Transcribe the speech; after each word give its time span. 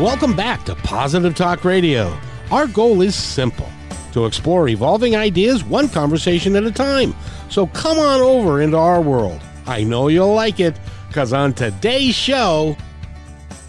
Welcome 0.00 0.34
back 0.34 0.64
to 0.64 0.74
Positive 0.74 1.36
Talk 1.36 1.64
Radio. 1.64 2.18
Our 2.50 2.66
goal 2.66 3.00
is 3.00 3.14
simple 3.14 3.68
to 4.12 4.26
explore 4.26 4.68
evolving 4.68 5.14
ideas 5.14 5.62
one 5.62 5.88
conversation 5.88 6.56
at 6.56 6.64
a 6.64 6.72
time. 6.72 7.14
So 7.48 7.68
come 7.68 7.98
on 7.98 8.20
over 8.20 8.60
into 8.60 8.76
our 8.76 9.00
world. 9.00 9.40
I 9.66 9.84
know 9.84 10.08
you'll 10.08 10.34
like 10.34 10.58
it 10.58 10.76
because 11.06 11.32
on 11.32 11.52
today's 11.52 12.16
show, 12.16 12.76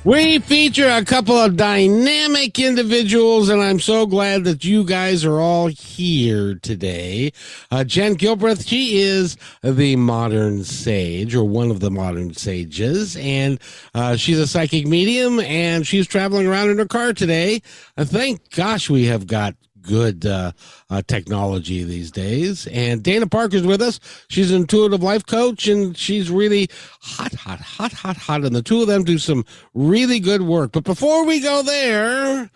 we 0.05 0.37
feature 0.37 0.87
a 0.87 1.03
couple 1.03 1.35
of 1.35 1.57
dynamic 1.57 2.59
individuals, 2.59 3.49
and 3.49 3.59
I'm 3.59 3.79
so 3.79 4.05
glad 4.05 4.43
that 4.43 4.63
you 4.63 4.83
guys 4.83 5.25
are 5.25 5.39
all 5.39 5.65
here 5.65 6.53
today. 6.61 7.33
Uh, 7.71 7.83
Jen 7.83 8.15
Gilbreth, 8.15 8.67
she 8.67 8.99
is 8.99 9.35
the 9.63 9.95
modern 9.95 10.63
sage, 10.63 11.33
or 11.33 11.43
one 11.43 11.71
of 11.71 11.79
the 11.79 11.89
modern 11.89 12.35
sages, 12.35 13.17
and 13.17 13.59
uh, 13.95 14.15
she's 14.15 14.37
a 14.37 14.45
psychic 14.45 14.85
medium, 14.85 15.39
and 15.39 15.87
she's 15.87 16.05
traveling 16.05 16.45
around 16.45 16.69
in 16.69 16.77
her 16.77 16.85
car 16.85 17.11
today. 17.11 17.63
Uh, 17.97 18.05
thank 18.05 18.51
gosh 18.51 18.91
we 18.91 19.05
have 19.05 19.25
got 19.25 19.55
good 19.85 20.25
uh, 20.25 20.51
uh, 20.89 21.01
technology 21.07 21.83
these 21.83 22.11
days. 22.11 22.67
And 22.67 23.03
Dana 23.03 23.27
Parker's 23.27 23.63
with 23.63 23.81
us. 23.81 23.99
She's 24.29 24.51
an 24.51 24.61
intuitive 24.61 25.03
life 25.03 25.25
coach, 25.25 25.67
and 25.67 25.97
she's 25.97 26.29
really 26.29 26.69
hot, 27.01 27.33
hot, 27.33 27.59
hot, 27.59 27.93
hot, 27.93 28.17
hot. 28.17 28.43
And 28.43 28.55
the 28.55 28.61
two 28.61 28.81
of 28.81 28.87
them 28.87 29.03
do 29.03 29.17
some 29.17 29.45
really 29.73 30.19
good 30.19 30.41
work. 30.41 30.71
But 30.71 30.83
before 30.83 31.25
we 31.25 31.39
go 31.39 31.61
there, 31.63 32.49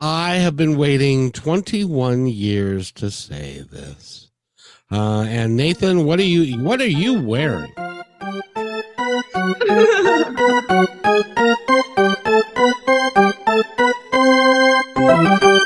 I 0.00 0.34
have 0.34 0.56
been 0.56 0.76
waiting 0.76 1.32
21 1.32 2.26
years 2.26 2.92
to 2.92 3.10
say 3.10 3.64
this. 3.70 4.30
Uh, 4.90 5.22
and 5.22 5.56
Nathan, 5.56 6.04
what 6.04 6.18
are 6.20 6.24
you 6.24 6.62
what 6.62 6.80
are 6.80 6.86
you 6.86 7.20
wearing? 7.20 7.72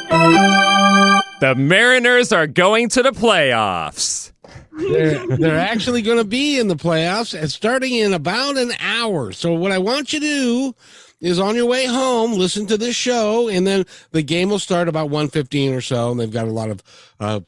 The 1.40 1.54
Mariners 1.54 2.32
are 2.32 2.48
going 2.48 2.88
to 2.90 3.02
the 3.02 3.12
playoffs. 3.12 4.32
They're, 4.72 5.24
they're 5.36 5.58
actually 5.58 6.02
going 6.02 6.18
to 6.18 6.24
be 6.24 6.58
in 6.58 6.66
the 6.68 6.74
playoffs 6.74 7.38
and 7.38 7.50
starting 7.50 7.94
in 7.94 8.12
about 8.12 8.56
an 8.56 8.72
hour. 8.80 9.30
So, 9.32 9.52
what 9.52 9.70
I 9.70 9.78
want 9.78 10.12
you 10.12 10.20
to 10.20 10.26
do 10.26 10.74
is 11.20 11.38
on 11.38 11.54
your 11.54 11.66
way 11.66 11.86
home, 11.86 12.32
listen 12.32 12.66
to 12.66 12.76
this 12.76 12.96
show, 12.96 13.48
and 13.48 13.66
then 13.66 13.84
the 14.12 14.22
game 14.22 14.50
will 14.50 14.58
start 14.58 14.88
about 14.88 15.10
1.15 15.10 15.76
or 15.76 15.80
so, 15.80 16.10
and 16.10 16.20
they've 16.20 16.30
got 16.30 16.46
a 16.46 16.52
lot 16.52 16.70
of 16.70 16.82
uh, 17.20 17.40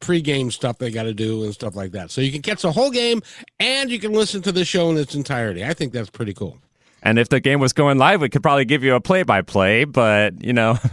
pre-game 0.00 0.50
stuff 0.50 0.78
they 0.78 0.90
got 0.90 1.02
to 1.04 1.14
do 1.14 1.44
and 1.44 1.52
stuff 1.52 1.76
like 1.76 1.92
that. 1.92 2.10
So 2.10 2.20
you 2.20 2.32
can 2.32 2.42
catch 2.42 2.62
the 2.62 2.72
whole 2.72 2.90
game, 2.90 3.22
and 3.60 3.90
you 3.90 3.98
can 3.98 4.12
listen 4.12 4.42
to 4.42 4.52
the 4.52 4.64
show 4.64 4.90
in 4.90 4.96
its 4.96 5.14
entirety. 5.14 5.64
I 5.64 5.74
think 5.74 5.92
that's 5.92 6.10
pretty 6.10 6.32
cool. 6.34 6.58
And 7.02 7.18
if 7.18 7.28
the 7.28 7.40
game 7.40 7.60
was 7.60 7.72
going 7.72 7.98
live, 7.98 8.20
we 8.20 8.28
could 8.28 8.42
probably 8.42 8.64
give 8.64 8.84
you 8.84 8.94
a 8.94 9.00
play-by-play, 9.00 9.84
but, 9.84 10.42
you 10.44 10.52
know... 10.52 10.78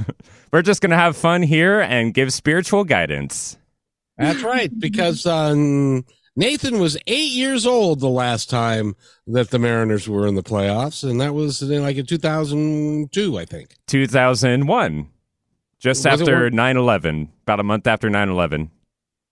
We're 0.51 0.63
just 0.63 0.81
going 0.81 0.89
to 0.91 0.97
have 0.97 1.15
fun 1.15 1.43
here 1.43 1.79
and 1.79 2.13
give 2.13 2.33
spiritual 2.33 2.83
guidance. 2.83 3.57
That's 4.17 4.41
right, 4.41 4.71
because 4.77 5.25
um, 5.25 6.05
Nathan 6.35 6.79
was 6.79 6.97
eight 7.07 7.31
years 7.31 7.65
old 7.67 7.99
the 7.99 8.09
last 8.09 8.49
time 8.49 8.95
that 9.27 9.51
the 9.51 9.59
Mariners 9.59 10.09
were 10.09 10.25
in 10.25 10.35
the 10.35 10.43
playoffs, 10.43 11.07
and 11.07 11.21
that 11.21 11.33
was 11.35 11.61
in 11.61 11.83
like 11.83 11.97
in 11.97 12.05
2002, 12.05 13.37
I 13.37 13.45
think. 13.45 13.75
2001, 13.87 15.07
just 15.77 15.99
was 15.99 16.05
after 16.21 16.49
9 16.49 16.77
11, 16.77 17.29
about 17.43 17.59
a 17.59 17.63
month 17.63 17.85
after 17.85 18.09
9 18.09 18.29
11. 18.29 18.71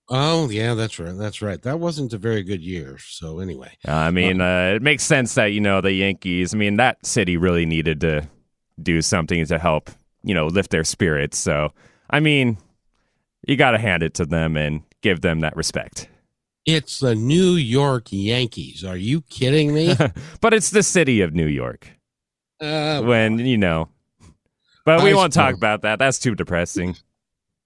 Oh 0.10 0.50
yeah, 0.50 0.74
that's 0.74 1.00
right. 1.00 1.18
That's 1.18 1.42
right. 1.42 1.62
That 1.62 1.80
wasn't 1.80 2.14
a 2.14 2.18
very 2.18 2.44
good 2.44 2.62
year. 2.62 2.98
So 2.98 3.40
anyway, 3.40 3.78
uh, 3.88 3.92
I 3.92 4.12
mean, 4.12 4.42
uh, 4.42 4.46
uh, 4.46 4.76
it 4.76 4.82
makes 4.82 5.04
sense 5.04 5.36
that 5.36 5.48
you 5.48 5.60
know 5.60 5.82
the 5.82 5.92
Yankees. 5.92 6.54
I 6.54 6.58
mean, 6.58 6.78
that 6.78 7.06
city 7.06 7.36
really 7.38 7.66
needed 7.66 8.02
to 8.02 8.28
do 8.82 9.02
something 9.02 9.46
to 9.46 9.60
help 9.60 9.90
you 10.28 10.34
know, 10.34 10.48
lift 10.48 10.72
their 10.72 10.84
spirits. 10.84 11.38
So, 11.38 11.74
I 12.10 12.20
mean, 12.20 12.58
you 13.48 13.56
got 13.56 13.72
to 13.72 13.78
hand 13.78 14.04
it 14.04 14.14
to 14.16 14.26
them 14.26 14.58
and 14.58 14.84
give 15.02 15.22
them 15.22 15.40
that 15.40 15.56
respect. 15.56 16.10
It's 16.66 17.00
the 17.00 17.16
New 17.16 17.54
York 17.54 18.08
Yankees. 18.10 18.84
Are 18.84 18.98
you 18.98 19.22
kidding 19.22 19.74
me? 19.74 19.96
but 20.42 20.54
it's 20.54 20.70
the 20.70 20.84
city 20.84 21.22
of 21.22 21.34
New 21.34 21.48
York. 21.48 21.88
Uh, 22.60 23.02
when, 23.04 23.40
you 23.40 23.58
know, 23.58 23.88
but 24.84 25.02
we 25.02 25.12
I 25.12 25.16
won't 25.16 25.32
talk 25.32 25.56
about 25.56 25.84
that. 25.84 26.00
That's 26.00 26.20
too 26.20 26.36
depressing. 26.36 26.98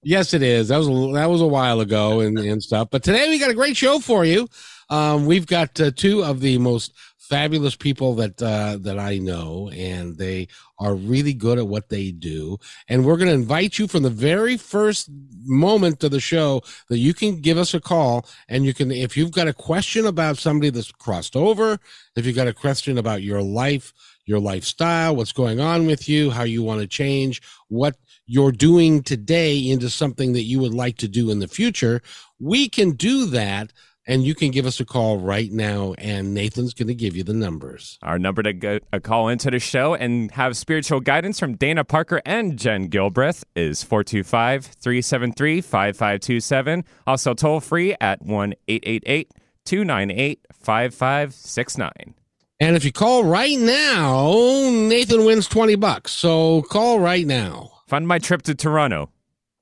Yes, 0.04 0.34
it 0.34 0.42
is. 0.42 0.70
That 0.70 0.78
was 0.78 0.88
a, 0.88 1.14
that 1.14 1.30
was 1.30 1.42
a 1.42 1.48
while 1.48 1.80
ago 1.80 2.22
and, 2.22 2.38
and 2.52 2.62
stuff. 2.62 2.90
But 2.92 3.04
today 3.04 3.30
we 3.30 3.40
got 3.40 3.52
a 3.52 3.56
great 3.56 3.78
show 3.78 4.00
for 4.00 4.26
you. 4.26 4.48
Um, 4.90 5.26
we've 5.26 5.48
got 5.48 5.80
uh, 5.80 5.92
two 5.92 6.24
of 6.24 6.42
the 6.42 6.58
most 6.58 6.94
fabulous 7.18 7.78
people 7.78 8.14
that 8.16 8.42
uh, 8.42 8.78
that 8.82 9.00
I 9.00 9.18
know, 9.18 9.70
and 9.74 10.18
they 10.18 10.50
are 10.80 10.96
really 10.96 11.34
good 11.34 11.60
at 11.60 11.68
what 11.68 11.88
they 11.88 12.12
do. 12.12 12.58
And 12.90 13.06
we're 13.06 13.16
going 13.16 13.30
to 13.30 13.34
invite 13.34 13.80
you 13.80 13.88
from 13.88 14.04
the 14.04 14.10
very 14.10 14.58
first 14.58 15.10
moment 15.44 16.04
of 16.04 16.12
the 16.12 16.20
show 16.20 16.62
that 16.90 16.98
you 16.98 17.14
can 17.14 17.40
give 17.40 17.58
us 17.58 17.74
a 17.74 17.80
call, 17.80 18.26
and 18.50 18.66
you 18.66 18.74
can, 18.74 18.92
if 18.92 19.16
you've 19.16 19.32
got 19.32 19.48
a 19.48 19.54
question 19.54 20.08
about 20.08 20.38
somebody 20.38 20.72
that's 20.72 20.92
crossed 20.92 21.38
over, 21.38 21.80
if 22.18 22.26
you've 22.26 22.36
got 22.36 22.48
a 22.50 22.54
question 22.54 22.98
about 22.98 23.22
your 23.22 23.42
life, 23.42 23.94
your 24.26 24.40
lifestyle, 24.40 25.16
what's 25.16 25.32
going 25.32 25.62
on 25.62 25.86
with 25.86 26.10
you, 26.10 26.32
how 26.32 26.44
you 26.44 26.64
want 26.64 26.82
to 26.82 26.88
change, 26.88 27.42
what 27.70 27.96
you're 28.32 28.54
doing 28.54 29.04
today 29.04 29.58
into 29.58 29.90
something 29.90 30.32
that 30.32 30.44
you 30.44 30.58
would 30.58 30.74
like 30.74 30.96
to 30.96 31.08
do 31.10 31.30
in 31.32 31.40
the 31.40 31.50
future, 31.50 32.02
we 32.40 32.70
can 32.70 32.92
do 32.92 33.26
that 33.26 33.74
and 34.08 34.24
you 34.24 34.34
can 34.34 34.52
give 34.52 34.66
us 34.66 34.80
a 34.80 34.86
call 34.86 35.20
right 35.20 35.52
now, 35.52 35.94
and 35.98 36.34
Nathan's 36.34 36.74
going 36.74 36.88
to 36.88 36.96
give 36.96 37.16
you 37.16 37.24
the 37.24 37.34
numbers. 37.34 38.00
Our 38.02 38.18
number 38.18 38.42
to 38.42 38.54
get 38.54 38.84
a 38.94 38.96
uh, 38.96 39.00
call 39.00 39.28
into 39.28 39.52
the 39.52 39.60
show 39.60 39.94
and 39.96 40.32
have 40.32 40.56
spiritual 40.56 41.02
guidance 41.02 41.40
from 41.40 41.56
Dana 41.56 41.84
Parker 41.84 42.22
and 42.26 42.58
Jen 42.58 42.90
Gilbreth 42.90 43.44
is 43.54 43.84
425 43.84 44.66
373 44.66 45.60
5527. 45.60 46.86
Also, 47.06 47.34
toll 47.34 47.60
free 47.60 47.96
at 48.00 48.22
1 48.22 48.54
888 48.70 49.32
298 49.66 50.48
5569. 50.54 52.16
And 52.62 52.76
if 52.78 52.86
you 52.86 52.94
call 52.94 53.26
right 53.26 53.60
now, 53.60 54.32
Nathan 54.72 55.26
wins 55.26 55.48
20 55.48 55.76
bucks. 55.76 56.12
So 56.12 56.62
call 56.64 57.00
right 57.00 57.28
now. 57.28 57.81
Fund 57.92 58.08
my 58.08 58.20
trip 58.20 58.42
to 58.44 58.56
Toronto. 58.56 59.12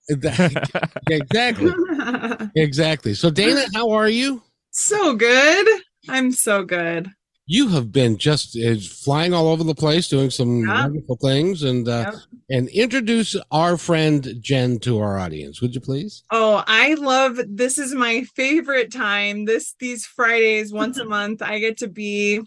exactly. 0.08 1.72
exactly. 2.56 3.16
So, 3.16 3.32
Dana, 3.32 3.66
how 3.74 3.90
are 3.90 4.08
you? 4.08 4.44
So 4.70 5.16
good. 5.16 5.68
I'm 6.08 6.32
so 6.32 6.64
good. 6.64 7.10
You 7.48 7.70
have 7.70 7.92
been 7.92 8.20
just 8.20 8.56
uh, 8.56 8.76
flying 8.76 9.34
all 9.34 9.48
over 9.48 9.64
the 9.64 9.74
place, 9.74 10.08
doing 10.08 10.30
some 10.30 10.60
yep. 10.60 10.76
wonderful 10.76 11.16
things, 11.16 11.64
and 11.64 11.90
uh, 11.90 12.12
yep. 12.12 12.22
and 12.52 12.70
introduce 12.70 13.36
our 13.50 13.78
friend 13.78 14.36
Jen 14.40 14.78
to 14.82 15.00
our 15.00 15.18
audience, 15.18 15.60
would 15.60 15.74
you 15.74 15.82
please? 15.82 16.24
Oh, 16.30 16.64
I 16.68 16.94
love 16.94 17.40
this. 17.48 17.80
Is 17.80 17.96
my 17.96 18.26
favorite 18.36 18.94
time. 18.94 19.46
This 19.46 19.74
these 19.80 20.06
Fridays 20.06 20.72
once 20.72 21.00
a 21.00 21.06
month, 21.18 21.42
I 21.42 21.58
get 21.58 21.78
to 21.80 21.88
be 21.88 22.42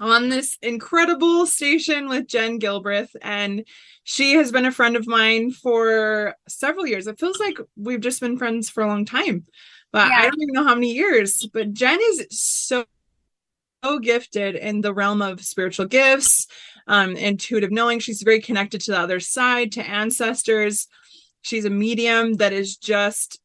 on 0.00 0.28
this 0.28 0.56
incredible 0.62 1.46
station 1.46 2.08
with 2.08 2.26
Jen 2.26 2.58
Gilbreth, 2.58 3.14
and 3.20 3.64
she 4.04 4.32
has 4.34 4.50
been 4.50 4.64
a 4.64 4.72
friend 4.72 4.96
of 4.96 5.06
mine 5.06 5.52
for 5.52 6.34
several 6.48 6.86
years. 6.86 7.06
It 7.06 7.20
feels 7.20 7.38
like 7.38 7.58
we've 7.76 8.00
just 8.00 8.20
been 8.20 8.38
friends 8.38 8.70
for 8.70 8.82
a 8.82 8.88
long 8.88 9.04
time, 9.04 9.44
but 9.92 10.08
yeah. 10.08 10.16
I 10.16 10.22
don't 10.22 10.40
even 10.40 10.54
know 10.54 10.64
how 10.64 10.74
many 10.74 10.92
years. 10.92 11.46
But 11.52 11.72
Jen 11.74 12.00
is 12.00 12.26
so, 12.30 12.84
so 13.84 13.98
gifted 13.98 14.54
in 14.54 14.80
the 14.80 14.94
realm 14.94 15.20
of 15.20 15.44
spiritual 15.44 15.86
gifts, 15.86 16.46
um, 16.88 17.14
intuitive 17.16 17.70
knowing. 17.70 18.00
She's 18.00 18.22
very 18.22 18.40
connected 18.40 18.80
to 18.82 18.92
the 18.92 18.98
other 18.98 19.20
side, 19.20 19.72
to 19.72 19.86
ancestors. 19.86 20.88
She's 21.42 21.64
a 21.64 21.70
medium 21.70 22.34
that 22.34 22.52
is 22.52 22.76
just, 22.76 23.40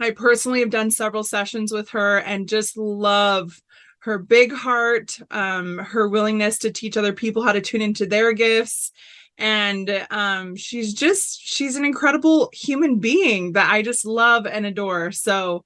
I 0.00 0.10
personally 0.10 0.60
have 0.60 0.70
done 0.70 0.90
several 0.90 1.22
sessions 1.22 1.72
with 1.72 1.90
her 1.90 2.18
and 2.18 2.48
just 2.48 2.76
love 2.76 3.62
her 4.00 4.18
big 4.18 4.52
heart, 4.52 5.18
um, 5.30 5.78
her 5.78 6.08
willingness 6.08 6.58
to 6.58 6.70
teach 6.70 6.96
other 6.96 7.12
people 7.12 7.42
how 7.42 7.52
to 7.52 7.60
tune 7.60 7.82
into 7.82 8.06
their 8.06 8.32
gifts. 8.32 8.92
And 9.40 10.04
um 10.10 10.56
she's 10.56 10.92
just 10.92 11.40
she's 11.40 11.76
an 11.76 11.84
incredible 11.84 12.50
human 12.52 12.98
being 12.98 13.52
that 13.52 13.70
i 13.70 13.82
just 13.82 14.04
love 14.04 14.46
and 14.46 14.66
adore. 14.66 15.12
So 15.12 15.62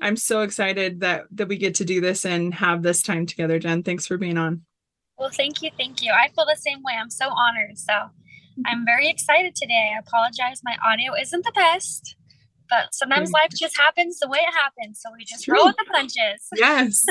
i'm 0.00 0.16
so 0.16 0.40
excited 0.40 1.00
that 1.00 1.24
that 1.32 1.48
we 1.48 1.58
get 1.58 1.74
to 1.76 1.84
do 1.84 2.00
this 2.00 2.24
and 2.24 2.54
have 2.54 2.82
this 2.82 3.02
time 3.02 3.26
together 3.26 3.58
jen. 3.58 3.82
Thanks 3.82 4.06
for 4.06 4.16
being 4.16 4.38
on. 4.38 4.62
Well 5.18 5.28
thank 5.28 5.60
you 5.60 5.70
thank 5.76 6.02
you. 6.02 6.12
I 6.12 6.28
feel 6.28 6.46
the 6.46 6.56
same 6.56 6.82
way. 6.82 6.94
I'm 6.98 7.10
so 7.10 7.28
honored. 7.28 7.76
So 7.76 7.92
i'm 8.64 8.86
very 8.86 9.10
excited 9.10 9.54
today. 9.54 9.92
I 9.94 9.98
apologize. 9.98 10.62
My 10.64 10.78
audio 10.82 11.12
isn't 11.14 11.44
the 11.44 11.52
best 11.52 12.16
but 12.70 12.94
sometimes 12.94 13.32
life 13.32 13.50
just 13.54 13.76
happens 13.76 14.18
the 14.20 14.28
way 14.28 14.38
it 14.38 14.54
happens. 14.54 15.00
So 15.00 15.10
we 15.16 15.24
just 15.24 15.46
roll 15.48 15.66
with 15.66 15.76
the 15.76 15.86
punches. 15.92 16.48
Yes. 16.56 17.04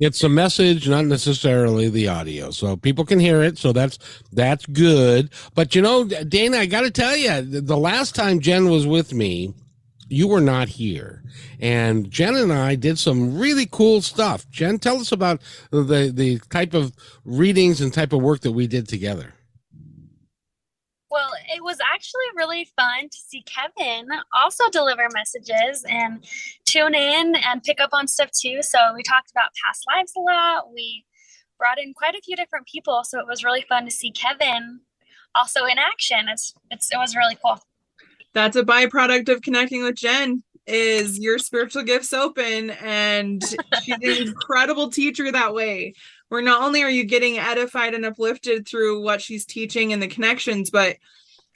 it's 0.00 0.22
a 0.22 0.28
message, 0.28 0.88
not 0.88 1.06
necessarily 1.06 1.88
the 1.88 2.08
audio. 2.08 2.50
So 2.50 2.76
people 2.76 3.04
can 3.04 3.18
hear 3.20 3.42
it. 3.42 3.58
So 3.58 3.72
that's 3.72 3.98
that's 4.32 4.66
good. 4.66 5.30
But 5.54 5.74
you 5.74 5.82
know, 5.82 6.04
Dana, 6.04 6.58
I 6.58 6.66
got 6.66 6.82
to 6.82 6.90
tell 6.90 7.16
you, 7.16 7.42
the 7.42 7.76
last 7.76 8.14
time 8.14 8.40
Jen 8.40 8.70
was 8.70 8.86
with 8.86 9.12
me, 9.12 9.54
you 10.08 10.28
were 10.28 10.40
not 10.40 10.68
here. 10.68 11.22
And 11.60 12.10
Jen 12.10 12.36
and 12.36 12.52
I 12.52 12.74
did 12.74 12.98
some 12.98 13.38
really 13.38 13.66
cool 13.70 14.02
stuff. 14.02 14.48
Jen, 14.50 14.78
tell 14.78 15.00
us 15.00 15.12
about 15.12 15.40
the 15.70 16.12
the 16.14 16.38
type 16.50 16.74
of 16.74 16.92
readings 17.24 17.80
and 17.80 17.92
type 17.92 18.12
of 18.12 18.20
work 18.22 18.40
that 18.40 18.52
we 18.52 18.66
did 18.66 18.88
together. 18.88 19.34
It 21.54 21.62
was 21.62 21.78
actually 21.92 22.24
really 22.36 22.68
fun 22.76 23.08
to 23.10 23.18
see 23.18 23.42
Kevin 23.42 24.06
also 24.34 24.68
deliver 24.70 25.08
messages 25.12 25.84
and 25.88 26.24
tune 26.64 26.94
in 26.94 27.34
and 27.36 27.62
pick 27.62 27.80
up 27.80 27.90
on 27.92 28.08
stuff 28.08 28.30
too. 28.30 28.62
So 28.62 28.78
we 28.94 29.02
talked 29.02 29.30
about 29.30 29.50
past 29.64 29.84
lives 29.94 30.12
a 30.16 30.20
lot. 30.20 30.72
We 30.72 31.04
brought 31.58 31.78
in 31.78 31.94
quite 31.94 32.14
a 32.14 32.20
few 32.22 32.36
different 32.36 32.66
people, 32.66 33.02
so 33.04 33.18
it 33.18 33.26
was 33.26 33.44
really 33.44 33.64
fun 33.68 33.84
to 33.84 33.90
see 33.90 34.10
Kevin 34.10 34.80
also 35.34 35.64
in 35.64 35.78
action. 35.78 36.28
It's 36.28 36.54
it's 36.70 36.92
it 36.92 36.96
was 36.96 37.14
really 37.16 37.36
cool. 37.44 37.58
That's 38.34 38.56
a 38.56 38.62
byproduct 38.62 39.28
of 39.28 39.42
connecting 39.42 39.82
with 39.82 39.96
Jen 39.96 40.42
is 40.66 41.18
your 41.18 41.38
spiritual 41.38 41.82
gifts 41.82 42.12
open 42.12 42.70
and 42.70 43.42
she's 43.82 43.96
an 43.96 44.02
incredible 44.28 44.90
teacher 44.90 45.30
that 45.32 45.52
way 45.52 45.92
where 46.28 46.40
not 46.40 46.62
only 46.62 46.84
are 46.84 46.90
you 46.90 47.04
getting 47.04 47.36
edified 47.36 47.94
and 47.94 48.04
uplifted 48.04 48.66
through 48.66 49.02
what 49.02 49.20
she's 49.20 49.44
teaching 49.44 49.92
and 49.92 50.00
the 50.00 50.06
connections 50.06 50.70
but 50.70 50.96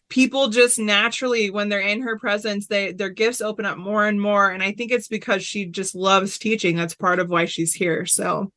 people 0.09 0.49
just 0.49 0.79
naturally 0.79 1.51
when 1.51 1.69
they're 1.69 1.81
in 1.81 2.03
her 2.03 2.19
presence 2.19 2.69
they 2.69 2.93
their 2.93 3.11
gifts 3.11 3.41
open 3.41 3.67
up 3.67 3.79
more 3.79 4.07
and 4.07 4.21
more. 4.21 4.51
And 4.51 4.63
i 4.63 4.73
think 4.73 4.93
it's 4.93 5.09
because 5.09 5.45
she 5.45 5.67
just 5.67 5.95
loves 5.95 6.39
teaching. 6.39 6.77
That's 6.77 6.95
part 6.95 7.19
of 7.19 7.31
why 7.31 7.47
she's 7.47 7.75
here. 7.75 8.07
So 8.07 8.53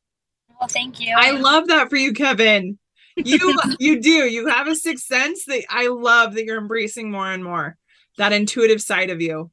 well 0.58 0.68
thank 0.68 1.00
you. 1.00 1.14
I 1.16 1.32
love 1.32 1.68
that 1.68 1.90
for 1.90 1.96
you 1.96 2.12
kevin. 2.12 2.78
You 3.16 3.58
you 3.78 4.00
do. 4.00 4.10
You 4.10 4.46
have 4.48 4.68
a 4.68 4.76
sixth 4.76 5.06
sense 5.06 5.44
that 5.46 5.64
i 5.70 5.88
love 5.88 6.34
that 6.34 6.44
you're 6.44 6.60
embracing 6.60 7.10
more 7.10 7.30
and 7.30 7.44
more 7.44 7.76
that 8.18 8.32
intuitive 8.32 8.82
side 8.82 9.10
of 9.10 9.20
you 9.20 9.50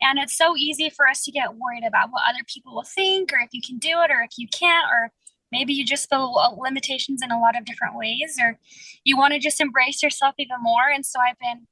and 0.00 0.18
it's 0.18 0.36
so 0.36 0.56
easy 0.56 0.90
for 0.90 1.08
us 1.08 1.22
to 1.24 1.32
get 1.32 1.54
worried 1.54 1.84
about 1.86 2.10
what 2.10 2.22
other 2.28 2.44
people 2.46 2.74
will 2.74 2.84
think, 2.84 3.32
or 3.32 3.38
if 3.38 3.50
you 3.52 3.60
can 3.60 3.78
do 3.78 4.00
it, 4.02 4.10
or 4.10 4.22
if 4.22 4.38
you 4.38 4.46
can't, 4.48 4.86
or 4.92 5.12
maybe 5.50 5.72
you 5.72 5.84
just 5.84 6.08
feel 6.08 6.56
limitations 6.58 7.22
in 7.22 7.30
a 7.30 7.40
lot 7.40 7.56
of 7.56 7.64
different 7.64 7.96
ways, 7.96 8.38
or 8.40 8.58
you 9.04 9.16
want 9.16 9.34
to 9.34 9.40
just 9.40 9.60
embrace 9.60 10.02
yourself 10.02 10.34
even 10.38 10.58
more. 10.60 10.88
And 10.92 11.04
so 11.04 11.18
I've 11.20 11.38
been 11.38 11.66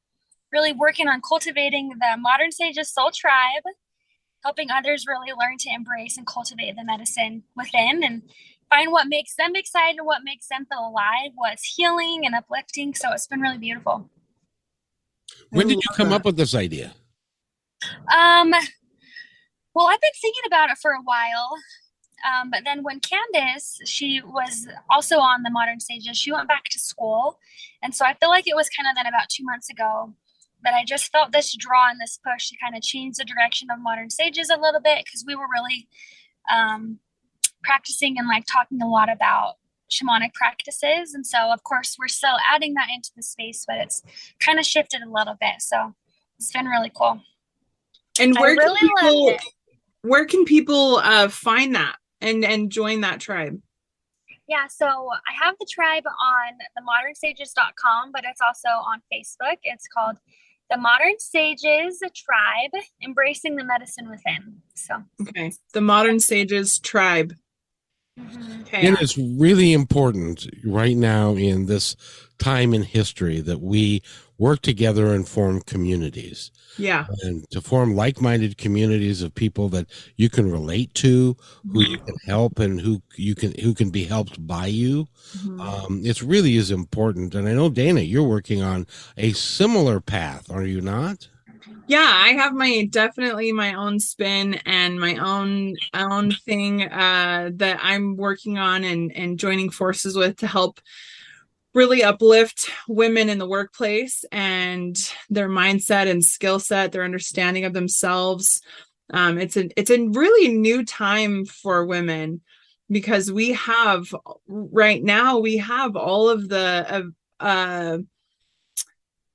really 0.52 0.72
working 0.72 1.08
on 1.08 1.20
cultivating 1.20 1.90
the 2.00 2.16
Modern 2.18 2.50
Sages 2.50 2.92
Soul 2.92 3.10
Tribe, 3.12 3.62
helping 4.42 4.70
others 4.70 5.06
really 5.06 5.32
learn 5.32 5.58
to 5.58 5.70
embrace 5.70 6.16
and 6.16 6.26
cultivate 6.26 6.76
the 6.76 6.84
medicine 6.84 7.44
within 7.54 8.02
and 8.02 8.22
find 8.70 8.90
what 8.90 9.08
makes 9.08 9.34
them 9.36 9.54
excited, 9.54 10.00
what 10.02 10.22
makes 10.24 10.48
them 10.48 10.66
feel 10.70 10.88
alive, 10.88 11.30
what's 11.34 11.74
healing 11.76 12.22
and 12.24 12.34
uplifting. 12.34 12.94
So 12.94 13.12
it's 13.12 13.26
been 13.26 13.40
really 13.40 13.58
beautiful. 13.58 14.10
When 15.50 15.68
did 15.68 15.76
you 15.76 15.94
come 15.94 16.10
that. 16.10 16.16
up 16.16 16.24
with 16.24 16.36
this 16.36 16.54
idea? 16.54 16.94
Um, 18.14 18.52
well, 19.74 19.88
I've 19.88 20.00
been 20.00 20.10
thinking 20.20 20.42
about 20.46 20.70
it 20.70 20.78
for 20.78 20.92
a 20.92 21.02
while. 21.02 21.56
Um, 22.26 22.50
but 22.50 22.64
then 22.64 22.82
when 22.82 23.00
Candace, 23.00 23.78
she 23.84 24.20
was 24.24 24.66
also 24.90 25.18
on 25.18 25.42
the 25.42 25.50
Modern 25.50 25.80
Sages, 25.80 26.16
she 26.16 26.32
went 26.32 26.48
back 26.48 26.64
to 26.70 26.78
school. 26.78 27.38
And 27.82 27.94
so 27.94 28.04
I 28.04 28.14
feel 28.14 28.30
like 28.30 28.48
it 28.48 28.56
was 28.56 28.68
kind 28.70 28.88
of 28.88 28.96
then 28.96 29.06
about 29.06 29.28
two 29.28 29.44
months 29.44 29.70
ago 29.70 30.14
that 30.64 30.74
I 30.74 30.84
just 30.84 31.12
felt 31.12 31.32
this 31.32 31.54
draw 31.54 31.90
and 31.90 32.00
this 32.00 32.18
push 32.24 32.48
to 32.48 32.56
kind 32.56 32.74
of 32.74 32.82
change 32.82 33.16
the 33.16 33.24
direction 33.24 33.68
of 33.70 33.80
Modern 33.80 34.10
Sages 34.10 34.50
a 34.50 34.60
little 34.60 34.80
bit 34.80 35.04
because 35.04 35.24
we 35.26 35.36
were 35.36 35.46
really 35.52 35.88
um, 36.52 36.98
practicing 37.62 38.18
and 38.18 38.26
like 38.26 38.44
talking 38.50 38.80
a 38.80 38.88
lot 38.88 39.12
about 39.12 39.54
shamanic 39.90 40.34
practices. 40.34 41.14
And 41.14 41.26
so, 41.26 41.52
of 41.52 41.62
course, 41.62 41.96
we're 41.98 42.08
still 42.08 42.36
adding 42.50 42.74
that 42.74 42.88
into 42.92 43.10
the 43.14 43.22
space, 43.22 43.64
but 43.66 43.76
it's 43.76 44.02
kind 44.40 44.58
of 44.58 44.64
shifted 44.64 45.02
a 45.02 45.10
little 45.10 45.36
bit. 45.40 45.60
So 45.60 45.94
it's 46.38 46.52
been 46.52 46.66
really 46.66 46.90
cool. 46.96 47.20
And 48.20 48.36
where 48.36 48.56
really 48.56 48.78
can 48.78 48.88
people 48.88 49.38
where 50.02 50.24
can 50.24 50.44
people 50.44 50.96
uh, 50.96 51.28
find 51.28 51.74
that 51.74 51.96
and 52.20 52.44
and 52.44 52.70
join 52.70 53.00
that 53.02 53.20
tribe? 53.20 53.60
Yeah, 54.48 54.68
so 54.68 54.86
I 54.86 55.44
have 55.44 55.56
the 55.58 55.66
tribe 55.68 56.04
on 56.06 56.58
the 56.76 56.82
modernsages.com, 56.82 58.12
but 58.12 58.22
it's 58.24 58.40
also 58.40 58.68
on 58.68 59.02
Facebook. 59.12 59.56
It's 59.64 59.88
called 59.88 60.18
the 60.70 60.76
Modern 60.76 61.18
Sages 61.18 62.00
Tribe, 62.14 62.82
Embracing 63.02 63.56
the 63.56 63.64
Medicine 63.64 64.08
Within. 64.08 64.62
So 64.74 65.02
Okay. 65.20 65.52
The 65.72 65.80
Modern 65.80 66.20
Sages 66.20 66.78
Tribe. 66.78 67.34
Mm-hmm. 68.18 68.62
Okay. 68.62 68.86
It 68.86 69.00
is 69.00 69.18
really 69.18 69.72
important 69.72 70.46
right 70.64 70.96
now 70.96 71.34
in 71.34 71.66
this 71.66 71.96
time 72.38 72.72
in 72.72 72.82
history 72.82 73.40
that 73.40 73.60
we 73.60 74.02
work 74.38 74.62
together 74.62 75.12
and 75.12 75.28
form 75.28 75.60
communities. 75.60 76.50
Yeah. 76.78 77.06
And 77.22 77.48
to 77.50 77.60
form 77.60 77.94
like 77.94 78.20
minded 78.20 78.58
communities 78.58 79.22
of 79.22 79.34
people 79.34 79.68
that 79.70 79.86
you 80.16 80.28
can 80.28 80.50
relate 80.50 80.92
to, 80.94 81.36
who 81.72 81.82
you 81.82 81.98
can 81.98 82.16
help 82.24 82.58
and 82.58 82.80
who 82.80 83.02
you 83.16 83.34
can 83.34 83.54
who 83.60 83.74
can 83.74 83.90
be 83.90 84.04
helped 84.04 84.44
by 84.46 84.66
you. 84.66 85.08
Mm-hmm. 85.38 85.60
Um, 85.60 86.02
it 86.04 86.22
really 86.22 86.56
is 86.56 86.70
important. 86.70 87.34
And 87.34 87.48
I 87.48 87.52
know 87.52 87.68
Dana, 87.68 88.00
you're 88.00 88.22
working 88.22 88.62
on 88.62 88.86
a 89.16 89.32
similar 89.32 90.00
path, 90.00 90.50
are 90.50 90.64
you 90.64 90.80
not? 90.80 91.28
yeah 91.88 92.12
i 92.14 92.30
have 92.30 92.52
my 92.52 92.84
definitely 92.90 93.52
my 93.52 93.74
own 93.74 93.98
spin 93.98 94.54
and 94.66 95.00
my 95.00 95.16
own 95.16 95.74
own 95.94 96.30
thing 96.30 96.82
uh 96.82 97.50
that 97.54 97.78
i'm 97.82 98.16
working 98.16 98.58
on 98.58 98.84
and 98.84 99.14
and 99.16 99.38
joining 99.38 99.70
forces 99.70 100.16
with 100.16 100.36
to 100.36 100.46
help 100.46 100.80
really 101.76 102.02
uplift 102.02 102.70
women 102.88 103.28
in 103.28 103.36
the 103.38 103.46
workplace 103.46 104.24
and 104.32 104.96
their 105.28 105.48
mindset 105.48 106.10
and 106.10 106.24
skill 106.24 106.58
set, 106.58 106.90
their 106.90 107.04
understanding 107.04 107.66
of 107.66 107.74
themselves. 107.74 108.62
Um, 109.10 109.38
it's 109.38 109.58
a 109.58 109.68
it's 109.78 109.90
a 109.90 110.08
really 110.08 110.56
new 110.56 110.84
time 110.86 111.44
for 111.44 111.84
women 111.84 112.40
because 112.90 113.30
we 113.30 113.52
have 113.52 114.12
right 114.48 115.04
now 115.04 115.38
we 115.38 115.58
have 115.58 115.96
all 115.96 116.30
of 116.30 116.48
the 116.48 117.12
uh, 117.40 117.98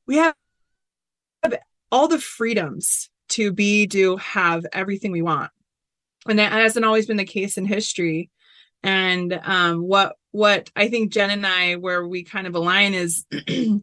we 0.07 0.15
have 0.17 0.33
all 1.91 2.07
the 2.07 2.19
freedoms 2.19 3.09
to 3.29 3.53
be 3.53 3.85
do 3.85 4.17
have 4.17 4.65
everything 4.73 5.11
we 5.11 5.21
want 5.21 5.51
and 6.27 6.39
that 6.39 6.51
hasn't 6.51 6.85
always 6.85 7.05
been 7.05 7.17
the 7.17 7.23
case 7.23 7.57
in 7.57 7.65
history 7.65 8.29
and 8.83 9.39
um, 9.43 9.79
what 9.79 10.15
what 10.31 10.69
I 10.75 10.87
think 10.87 11.11
Jen 11.11 11.29
and 11.29 11.45
I 11.45 11.75
where 11.75 12.07
we 12.07 12.23
kind 12.23 12.47
of 12.47 12.55
align 12.55 12.93
is 12.93 13.25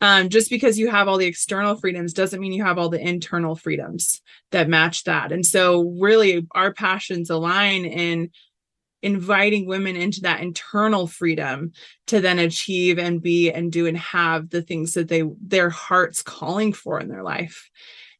um, 0.00 0.28
just 0.28 0.50
because 0.50 0.78
you 0.78 0.90
have 0.90 1.08
all 1.08 1.18
the 1.18 1.26
external 1.26 1.76
freedoms 1.76 2.12
doesn't 2.12 2.40
mean 2.40 2.52
you 2.52 2.64
have 2.64 2.78
all 2.78 2.90
the 2.90 3.00
internal 3.00 3.56
freedoms 3.56 4.20
that 4.52 4.68
match 4.68 5.04
that. 5.04 5.32
And 5.32 5.44
so 5.44 5.96
really 6.00 6.46
our 6.52 6.72
passions 6.72 7.30
align 7.30 7.84
in 7.84 8.30
inviting 9.02 9.66
women 9.66 9.96
into 9.96 10.22
that 10.22 10.40
internal 10.40 11.06
freedom 11.06 11.72
to 12.06 12.20
then 12.20 12.38
achieve 12.38 12.98
and 12.98 13.22
be 13.22 13.50
and 13.50 13.70
do 13.70 13.86
and 13.86 13.96
have 13.96 14.50
the 14.50 14.62
things 14.62 14.94
that 14.94 15.08
they 15.08 15.22
their 15.40 15.70
hearts 15.70 16.22
calling 16.22 16.72
for 16.72 16.98
in 16.98 17.08
their 17.08 17.22
life 17.22 17.70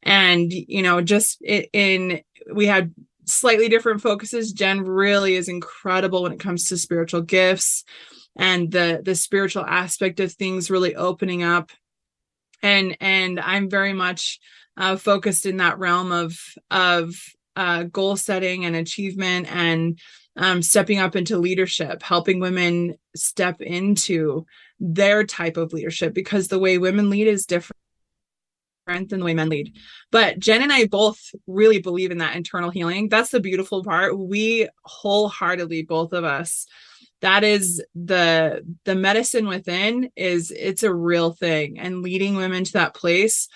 and 0.03 0.53
you 0.53 0.83
know 0.83 1.01
just 1.01 1.41
in 1.41 2.21
we 2.53 2.67
had 2.67 2.93
slightly 3.27 3.69
different 3.69 4.01
focuses. 4.01 4.53
Jen 4.53 4.81
really 4.81 5.35
is 5.35 5.49
incredible 5.49 6.23
when 6.23 6.31
it 6.31 6.39
comes 6.39 6.69
to 6.69 6.77
spiritual 6.77 7.21
gifts 7.21 7.83
and 8.35 8.71
the 8.71 9.01
the 9.03 9.15
spiritual 9.15 9.65
aspect 9.65 10.19
of 10.19 10.31
things 10.31 10.71
really 10.71 10.95
opening 10.95 11.43
up. 11.43 11.71
And 12.63 12.97
and 12.99 13.39
I'm 13.39 13.69
very 13.69 13.93
much 13.93 14.39
uh, 14.77 14.95
focused 14.95 15.45
in 15.45 15.57
that 15.57 15.79
realm 15.79 16.11
of 16.11 16.37
of 16.71 17.13
uh, 17.55 17.83
goal 17.83 18.15
setting 18.15 18.65
and 18.65 18.75
achievement 18.75 19.53
and 19.53 19.99
um, 20.35 20.61
stepping 20.61 20.99
up 20.99 21.15
into 21.15 21.37
leadership, 21.37 22.03
helping 22.03 22.39
women 22.39 22.95
step 23.15 23.59
into 23.61 24.45
their 24.79 25.23
type 25.23 25.57
of 25.57 25.73
leadership 25.73 26.13
because 26.13 26.47
the 26.47 26.59
way 26.59 26.77
women 26.77 27.09
lead 27.09 27.27
is 27.27 27.47
different 27.47 27.81
strength 28.87 29.11
in 29.11 29.19
the 29.19 29.25
way 29.25 29.33
men 29.33 29.49
lead. 29.49 29.75
But 30.11 30.39
Jen 30.39 30.63
and 30.63 30.71
I 30.71 30.85
both 30.85 31.19
really 31.45 31.79
believe 31.79 32.11
in 32.11 32.19
that 32.19 32.35
internal 32.35 32.69
healing. 32.69 33.09
That's 33.09 33.31
the 33.31 33.41
beautiful 33.41 33.83
part. 33.83 34.17
We 34.17 34.69
wholeheartedly, 34.83 35.83
both 35.83 36.13
of 36.13 36.23
us, 36.23 36.65
that 37.21 37.43
is 37.43 37.83
the 37.95 38.63
the 38.85 38.95
medicine 38.95 39.47
within 39.47 40.09
is 40.15 40.51
it's 40.51 40.83
a 40.83 40.93
real 40.93 41.31
thing 41.31 41.79
and 41.79 42.01
leading 42.01 42.35
women 42.35 42.63
to 42.63 42.73
that 42.73 42.93
place 42.93 43.47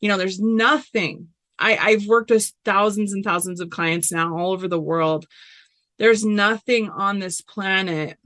you 0.00 0.08
know 0.10 0.18
there's 0.18 0.38
nothing 0.38 1.28
i 1.58 1.78
i've 1.78 2.06
worked 2.06 2.30
with 2.30 2.52
thousands 2.66 3.14
and 3.14 3.24
thousands 3.24 3.58
of 3.58 3.70
clients 3.70 4.12
now 4.12 4.36
all 4.36 4.52
over 4.52 4.68
the 4.68 4.78
world 4.78 5.24
there's 5.98 6.26
nothing 6.26 6.90
on 6.90 7.18
this 7.18 7.40
planet 7.40 8.18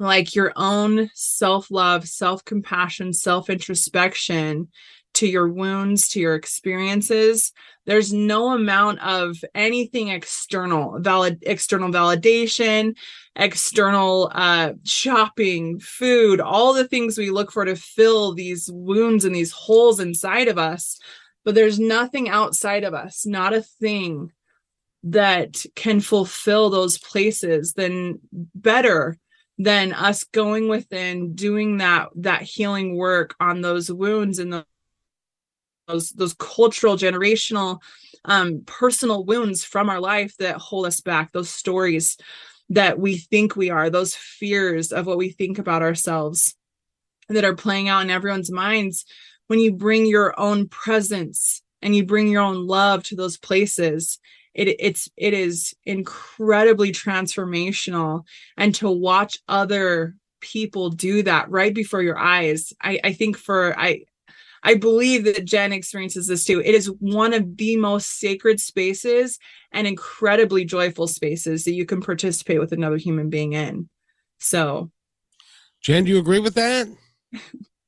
like 0.00 0.34
your 0.34 0.52
own 0.56 1.08
self-love 1.14 2.08
self-compassion 2.08 3.12
self-introspection 3.12 4.66
to 5.14 5.26
your 5.26 5.48
wounds, 5.48 6.08
to 6.08 6.20
your 6.20 6.34
experiences. 6.34 7.52
There's 7.84 8.12
no 8.12 8.52
amount 8.52 9.00
of 9.00 9.44
anything 9.54 10.08
external, 10.08 10.98
valid 11.00 11.42
external 11.42 11.90
validation, 11.90 12.94
external 13.34 14.30
uh, 14.34 14.74
shopping, 14.84 15.80
food, 15.80 16.40
all 16.40 16.74
the 16.74 16.86
things 16.86 17.18
we 17.18 17.30
look 17.30 17.50
for 17.50 17.64
to 17.64 17.74
fill 17.74 18.34
these 18.34 18.70
wounds 18.72 19.24
and 19.24 19.34
these 19.34 19.52
holes 19.52 20.00
inside 20.00 20.48
of 20.48 20.58
us. 20.58 20.98
But 21.44 21.54
there's 21.54 21.80
nothing 21.80 22.28
outside 22.28 22.84
of 22.84 22.94
us, 22.94 23.26
not 23.26 23.52
a 23.52 23.62
thing 23.62 24.30
that 25.04 25.64
can 25.74 26.00
fulfill 26.00 26.70
those 26.70 26.98
places 26.98 27.72
then 27.72 28.20
better 28.54 29.18
than 29.58 29.92
us 29.92 30.24
going 30.24 30.68
within 30.68 31.34
doing 31.34 31.78
that 31.78 32.08
that 32.16 32.42
healing 32.42 32.96
work 32.96 33.34
on 33.40 33.60
those 33.60 33.90
wounds 33.90 34.38
and 34.38 34.64
those 35.88 36.10
those 36.10 36.34
cultural 36.34 36.96
generational 36.96 37.80
um 38.24 38.62
personal 38.66 39.24
wounds 39.24 39.64
from 39.64 39.88
our 39.90 40.00
life 40.00 40.36
that 40.38 40.56
hold 40.56 40.86
us 40.86 41.00
back 41.00 41.32
those 41.32 41.50
stories 41.50 42.16
that 42.70 42.98
we 42.98 43.18
think 43.18 43.56
we 43.56 43.70
are 43.70 43.90
those 43.90 44.14
fears 44.14 44.92
of 44.92 45.06
what 45.06 45.18
we 45.18 45.30
think 45.30 45.58
about 45.58 45.82
ourselves 45.82 46.54
that 47.28 47.44
are 47.44 47.54
playing 47.54 47.88
out 47.88 48.02
in 48.02 48.10
everyone's 48.10 48.50
minds. 48.50 49.04
When 49.48 49.58
you 49.58 49.72
bring 49.72 50.06
your 50.06 50.38
own 50.40 50.68
presence 50.68 51.62
and 51.82 51.94
you 51.94 52.04
bring 52.06 52.28
your 52.28 52.42
own 52.42 52.66
love 52.66 53.04
to 53.04 53.16
those 53.16 53.36
places 53.36 54.18
it 54.54 54.68
it's 54.78 55.08
it 55.16 55.32
is 55.32 55.74
incredibly 55.84 56.92
transformational. 56.92 58.24
And 58.56 58.74
to 58.76 58.90
watch 58.90 59.38
other 59.48 60.14
people 60.40 60.90
do 60.90 61.22
that 61.22 61.50
right 61.50 61.72
before 61.72 62.02
your 62.02 62.18
eyes 62.18 62.72
i 62.82 62.98
i 63.04 63.12
think 63.12 63.36
for 63.38 63.78
i 63.78 64.02
I 64.62 64.74
believe 64.74 65.24
that 65.24 65.44
Jen 65.44 65.72
experiences 65.72 66.28
this 66.28 66.44
too. 66.44 66.60
It 66.60 66.74
is 66.74 66.86
one 66.86 67.32
of 67.34 67.56
the 67.56 67.76
most 67.76 68.18
sacred 68.18 68.60
spaces 68.60 69.38
and 69.72 69.86
incredibly 69.86 70.64
joyful 70.64 71.08
spaces 71.08 71.64
that 71.64 71.72
you 71.72 71.84
can 71.84 72.00
participate 72.00 72.60
with 72.60 72.72
another 72.72 72.96
human 72.96 73.28
being 73.28 73.54
in. 73.54 73.88
So, 74.38 74.90
Jen, 75.82 76.04
do 76.04 76.10
you 76.10 76.18
agree 76.18 76.40
with 76.40 76.54
that? 76.54 76.88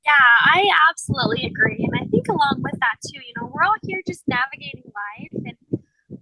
Yeah, 0.05 0.13
I 0.45 0.69
absolutely 0.91 1.47
agree. 1.47 1.81
And 1.81 1.95
I 1.97 2.05
think 2.11 2.29
along 2.29 2.61
with 2.61 2.79
that 2.79 3.01
too, 3.09 3.21
you 3.27 3.33
know, 3.41 3.51
we're 3.51 3.63
all 3.63 3.75
here 3.83 4.03
just 4.07 4.23
navigating 4.29 4.85
life. 4.85 5.33
And 5.33 5.81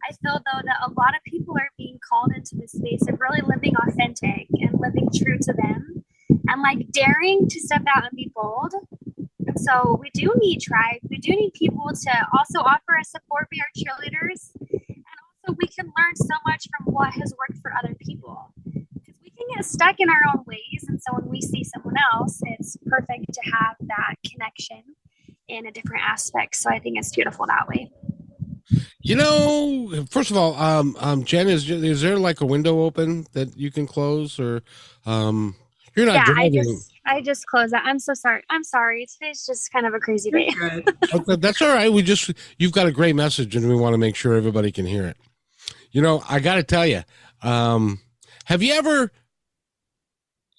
I 0.09 0.13
feel 0.23 0.39
though 0.39 0.63
that 0.63 0.87
a 0.87 0.95
lot 0.95 1.17
of 1.17 1.25
people 1.27 1.57
are 1.59 1.69
being 1.77 1.99
called 2.09 2.31
into 2.31 2.55
the 2.55 2.69
space 2.69 3.03
of 3.09 3.19
really 3.19 3.43
living 3.43 3.75
authentic 3.89 4.47
and 4.61 4.79
living 4.79 5.09
true 5.13 5.37
to 5.37 5.53
them 5.53 6.05
and 6.47 6.63
like 6.63 6.93
daring 6.93 7.49
to 7.49 7.59
step 7.59 7.83
out 7.93 8.05
and 8.05 8.15
be 8.15 8.31
bold 8.35 8.73
and 9.47 9.59
so 9.59 9.99
we 10.01 10.11
do 10.15 10.33
need 10.39 10.61
tribe. 10.61 11.01
We 11.09 11.19
do 11.19 11.33
need 11.33 11.53
people 11.55 11.89
to 11.89 12.27
also 12.37 12.61
offer 12.61 12.99
us 12.99 13.11
support, 13.11 13.49
be 13.51 13.61
our 13.61 13.73
cheerleaders. 13.77 14.51
And 14.71 15.05
also 15.49 15.57
we 15.61 15.69
can 15.69 15.87
learn 15.87 16.17
so 16.17 16.35
much 16.47 16.67
from 16.71 16.93
what 16.93 17.13
has 17.15 17.35
worked 17.39 17.61
for 17.61 17.73
other 17.77 17.95
people. 18.01 18.53
Because 18.65 19.17
we 19.23 19.31
can 19.31 19.47
get 19.55 19.65
stuck 19.65 19.97
in 19.99 20.09
our 20.09 20.21
own 20.35 20.45
ways. 20.47 20.85
And 20.89 21.01
so 21.03 21.15
when 21.17 21.29
we 21.29 21.41
see 21.41 21.65
someone 21.65 21.97
else, 22.13 22.41
it's 22.43 22.77
perfect 22.87 23.33
to 23.33 23.41
have 23.51 23.77
that 23.81 24.15
connection 24.31 24.83
in 25.49 25.67
a 25.67 25.73
different 25.73 26.03
aspect. 26.05 26.57
So 26.57 26.71
I 26.71 26.79
think 26.79 26.99
it's 26.99 27.15
beautiful 27.15 27.47
that 27.47 27.67
way. 27.69 27.91
You 29.01 29.17
know, 29.17 30.07
first 30.09 30.31
of 30.31 30.37
all, 30.37 30.55
um, 30.55 30.97
um, 31.01 31.25
Jen, 31.25 31.49
is 31.49 31.69
is 31.69 32.01
there 32.01 32.19
like 32.19 32.41
a 32.41 32.47
window 32.47 32.83
open 32.83 33.27
that 33.33 33.57
you 33.57 33.71
can 33.71 33.87
close, 33.87 34.39
or 34.39 34.63
um, 35.05 35.57
you're 35.97 36.07
not 36.07 36.15
yeah, 36.15 36.25
driving? 36.25 36.61
I 36.61 36.63
just 36.63 36.93
I 37.05 37.21
just 37.21 37.47
closed 37.47 37.73
that. 37.73 37.83
I'm 37.85 37.99
so 37.99 38.15
sorry. 38.15 38.43
I'm 38.51 38.65
sorry. 38.65 39.07
Today's 39.07 39.45
just 39.47 39.73
kind 39.73 39.87
of 39.87 39.95
a 39.95 40.01
crazy 40.01 40.31
day. 40.31 40.51
okay, 41.15 41.37
that's 41.37 41.61
all 41.61 41.75
right. 41.75 41.93
We 41.93 42.03
just 42.03 42.33
you've 42.59 42.73
got 42.73 42.87
a 42.87 42.93
great 42.93 43.17
message, 43.17 43.57
and 43.57 43.69
we 43.69 43.75
want 43.75 43.95
to 43.95 43.99
make 43.99 44.17
sure 44.17 44.35
everybody 44.35 44.73
can 44.73 44.87
hear 44.87 45.07
it. 45.07 45.17
You 45.91 46.03
know, 46.03 46.23
I 46.29 46.41
got 46.41 46.55
to 46.57 46.63
tell 46.63 46.87
you, 46.87 47.03
um, 47.43 48.01
have 48.45 48.63
you 48.63 48.75
ever 48.75 49.11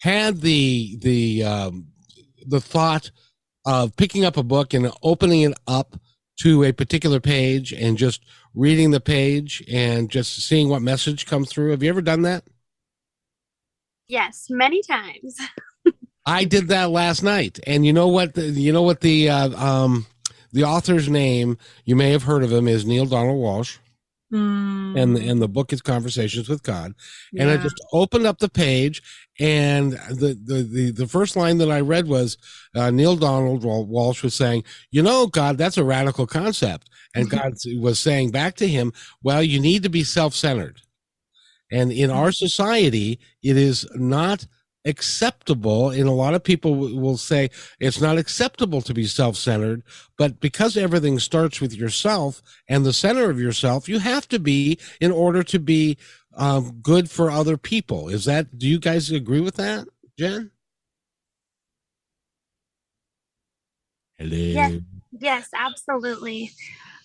had 0.01 0.41
the 0.41 0.97
the 1.01 1.43
um, 1.43 1.87
the 2.45 2.61
thought 2.61 3.11
of 3.65 3.95
picking 3.95 4.25
up 4.25 4.37
a 4.37 4.43
book 4.43 4.73
and 4.73 4.91
opening 5.01 5.41
it 5.41 5.53
up 5.67 5.95
to 6.41 6.63
a 6.63 6.71
particular 6.71 7.19
page 7.19 7.71
and 7.71 7.97
just 7.97 8.25
reading 8.53 8.91
the 8.91 8.99
page 8.99 9.63
and 9.71 10.09
just 10.09 10.45
seeing 10.45 10.69
what 10.69 10.81
message 10.81 11.25
comes 11.25 11.49
through? 11.49 11.71
Have 11.71 11.83
you 11.83 11.89
ever 11.89 12.01
done 12.01 12.23
that? 12.23 12.43
Yes, 14.07 14.47
many 14.49 14.81
times. 14.81 15.37
I 16.25 16.45
did 16.45 16.69
that 16.69 16.89
last 16.89 17.23
night, 17.23 17.59
and 17.67 17.85
you 17.85 17.91
know 17.93 18.07
what? 18.07 18.33
The, 18.33 18.43
you 18.43 18.71
know 18.71 18.81
what 18.81 19.01
the 19.01 19.29
uh, 19.29 19.49
um, 19.61 20.05
the 20.53 20.63
author's 20.63 21.09
name? 21.09 21.57
You 21.85 21.95
may 21.95 22.11
have 22.11 22.23
heard 22.23 22.43
of 22.43 22.51
him 22.51 22.67
is 22.67 22.85
Neale 22.85 23.05
Donald 23.05 23.37
Walsch, 23.37 23.77
Mm. 24.33 24.99
and 24.99 25.17
and 25.17 25.39
the 25.41 25.47
book 25.47 25.71
is 25.71 25.81
Conversations 25.81 26.49
with 26.49 26.63
God. 26.63 26.93
And 27.37 27.51
I 27.51 27.57
just 27.57 27.75
opened 27.91 28.25
up 28.25 28.39
the 28.39 28.49
page, 28.49 29.03
and 29.39 29.91
the 29.91 30.35
the 30.43 30.63
the, 30.63 30.91
the 30.91 31.07
first 31.07 31.35
line 31.35 31.59
that 31.59 31.69
I 31.69 31.81
read 31.81 32.07
was 32.07 32.37
uh, 32.75 32.89
Neale 32.89 33.15
Donald 33.15 33.61
Walsch 33.63 34.23
was 34.23 34.33
saying, 34.33 34.63
"You 34.89 35.03
know, 35.03 35.27
God, 35.27 35.59
that's 35.59 35.77
a 35.77 35.83
radical 35.83 36.25
concept," 36.25 36.89
and 37.13 37.29
God 37.29 37.53
was 37.79 37.99
saying 37.99 38.31
back 38.31 38.55
to 38.55 38.67
him, 38.67 38.91
"Well, 39.21 39.43
you 39.43 39.59
need 39.59 39.83
to 39.83 39.89
be 39.89 40.03
self 40.03 40.33
centered." 40.33 40.81
And 41.73 41.91
in 41.91 42.11
our 42.11 42.31
society, 42.31 43.19
it 43.41 43.57
is 43.57 43.87
not 43.95 44.45
acceptable. 44.85 45.89
And 45.89 46.07
a 46.07 46.11
lot 46.11 46.35
of 46.35 46.43
people 46.43 46.75
w- 46.75 46.97
will 46.99 47.17
say 47.17 47.49
it's 47.79 47.99
not 47.99 48.17
acceptable 48.19 48.81
to 48.81 48.93
be 48.93 49.05
self 49.05 49.35
centered. 49.35 49.81
But 50.17 50.39
because 50.39 50.77
everything 50.77 51.17
starts 51.19 51.59
with 51.59 51.73
yourself 51.73 52.43
and 52.69 52.85
the 52.85 52.93
center 52.93 53.29
of 53.31 53.39
yourself, 53.39 53.89
you 53.89 53.99
have 53.99 54.27
to 54.29 54.39
be 54.39 54.77
in 55.01 55.11
order 55.11 55.41
to 55.43 55.59
be 55.59 55.97
um, 56.35 56.79
good 56.83 57.09
for 57.09 57.31
other 57.31 57.57
people. 57.57 58.07
Is 58.07 58.25
that, 58.25 58.59
do 58.59 58.67
you 58.67 58.79
guys 58.79 59.09
agree 59.11 59.41
with 59.41 59.55
that, 59.55 59.87
Jen? 60.19 60.51
Hello. 64.19 64.37
Yes. 64.37 64.81
Yes, 65.19 65.49
absolutely. 65.55 66.51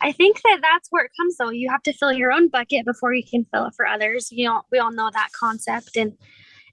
I 0.00 0.12
think 0.12 0.40
that 0.42 0.60
that's 0.62 0.88
where 0.90 1.04
it 1.04 1.12
comes 1.18 1.36
though. 1.36 1.50
You 1.50 1.70
have 1.70 1.82
to 1.84 1.92
fill 1.92 2.12
your 2.12 2.32
own 2.32 2.48
bucket 2.48 2.84
before 2.84 3.12
you 3.12 3.24
can 3.28 3.44
fill 3.52 3.66
it 3.66 3.74
for 3.76 3.86
others. 3.86 4.28
You 4.30 4.48
know, 4.48 4.62
we 4.70 4.78
all 4.78 4.92
know 4.92 5.10
that 5.12 5.30
concept 5.38 5.96
and 5.96 6.14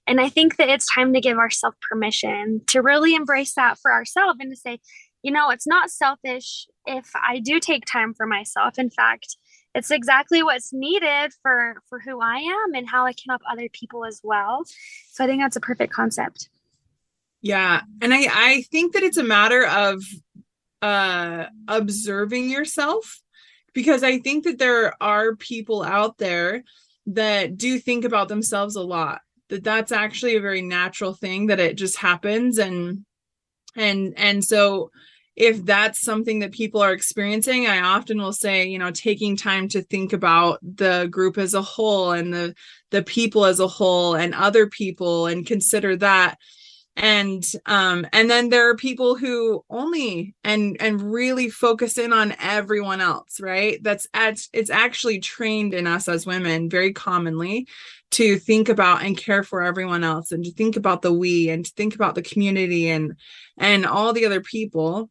and 0.08 0.20
I 0.20 0.28
think 0.28 0.56
that 0.56 0.68
it's 0.68 0.92
time 0.92 1.12
to 1.14 1.20
give 1.20 1.36
ourselves 1.36 1.76
permission 1.88 2.60
to 2.68 2.80
really 2.80 3.14
embrace 3.14 3.54
that 3.54 3.76
for 3.78 3.92
ourselves 3.92 4.38
and 4.40 4.52
to 4.52 4.56
say, 4.56 4.78
you 5.22 5.32
know, 5.32 5.50
it's 5.50 5.66
not 5.66 5.90
selfish 5.90 6.66
if 6.86 7.10
I 7.16 7.40
do 7.40 7.58
take 7.58 7.84
time 7.84 8.14
for 8.14 8.24
myself. 8.24 8.78
In 8.78 8.88
fact, 8.88 9.36
it's 9.74 9.90
exactly 9.90 10.42
what's 10.42 10.72
needed 10.72 11.32
for 11.42 11.82
for 11.88 11.98
who 11.98 12.20
I 12.20 12.36
am 12.36 12.74
and 12.74 12.88
how 12.88 13.04
I 13.04 13.12
can 13.12 13.30
help 13.30 13.42
other 13.50 13.68
people 13.72 14.04
as 14.04 14.20
well. 14.22 14.64
So 15.10 15.24
I 15.24 15.26
think 15.26 15.42
that's 15.42 15.56
a 15.56 15.60
perfect 15.60 15.92
concept. 15.92 16.48
Yeah. 17.42 17.82
And 18.00 18.14
I, 18.14 18.26
I 18.32 18.62
think 18.72 18.94
that 18.94 19.02
it's 19.02 19.18
a 19.18 19.22
matter 19.22 19.66
of 19.66 20.02
uh 20.82 21.46
observing 21.68 22.50
yourself 22.50 23.20
because 23.72 24.02
I 24.02 24.18
think 24.18 24.44
that 24.44 24.58
there 24.58 24.94
are 25.02 25.36
people 25.36 25.82
out 25.82 26.16
there 26.18 26.64
that 27.06 27.56
do 27.56 27.78
think 27.78 28.04
about 28.04 28.28
themselves 28.28 28.74
a 28.74 28.82
lot. 28.82 29.20
That 29.48 29.62
that's 29.62 29.92
actually 29.92 30.36
a 30.36 30.40
very 30.40 30.62
natural 30.62 31.12
thing 31.12 31.46
that 31.46 31.60
it 31.60 31.76
just 31.76 31.98
happens 31.98 32.58
and 32.58 33.04
and 33.76 34.14
and 34.16 34.44
so 34.44 34.90
if 35.36 35.62
that's 35.66 36.00
something 36.00 36.38
that 36.38 36.50
people 36.50 36.80
are 36.80 36.92
experiencing 36.92 37.66
i 37.66 37.80
often 37.80 38.18
will 38.18 38.32
say 38.32 38.66
you 38.66 38.78
know 38.78 38.90
taking 38.90 39.36
time 39.36 39.68
to 39.68 39.82
think 39.82 40.12
about 40.12 40.58
the 40.62 41.06
group 41.10 41.36
as 41.38 41.52
a 41.54 41.62
whole 41.62 42.12
and 42.12 42.32
the 42.32 42.54
the 42.90 43.02
people 43.02 43.44
as 43.44 43.60
a 43.60 43.68
whole 43.68 44.14
and 44.14 44.34
other 44.34 44.66
people 44.66 45.26
and 45.26 45.46
consider 45.46 45.94
that 45.94 46.38
and 46.96 47.44
um 47.66 48.06
and 48.12 48.30
then 48.30 48.48
there 48.48 48.70
are 48.70 48.76
people 48.76 49.16
who 49.16 49.62
only 49.68 50.34
and 50.42 50.76
and 50.80 51.12
really 51.12 51.50
focus 51.50 51.98
in 51.98 52.12
on 52.12 52.34
everyone 52.40 53.00
else 53.00 53.38
right? 53.40 53.82
That's 53.82 54.06
at 54.14 54.40
it's 54.52 54.70
actually 54.70 55.20
trained 55.20 55.74
in 55.74 55.86
us 55.86 56.08
as 56.08 56.26
women 56.26 56.70
very 56.70 56.92
commonly 56.92 57.68
to 58.12 58.38
think 58.38 58.68
about 58.68 59.02
and 59.02 59.16
care 59.16 59.42
for 59.42 59.62
everyone 59.62 60.04
else 60.04 60.32
and 60.32 60.44
to 60.44 60.52
think 60.52 60.76
about 60.76 61.02
the 61.02 61.12
we 61.12 61.50
and 61.50 61.64
to 61.64 61.72
think 61.72 61.94
about 61.94 62.14
the 62.14 62.22
community 62.22 62.88
and 62.88 63.14
and 63.58 63.84
all 63.84 64.12
the 64.12 64.26
other 64.26 64.40
people. 64.40 65.10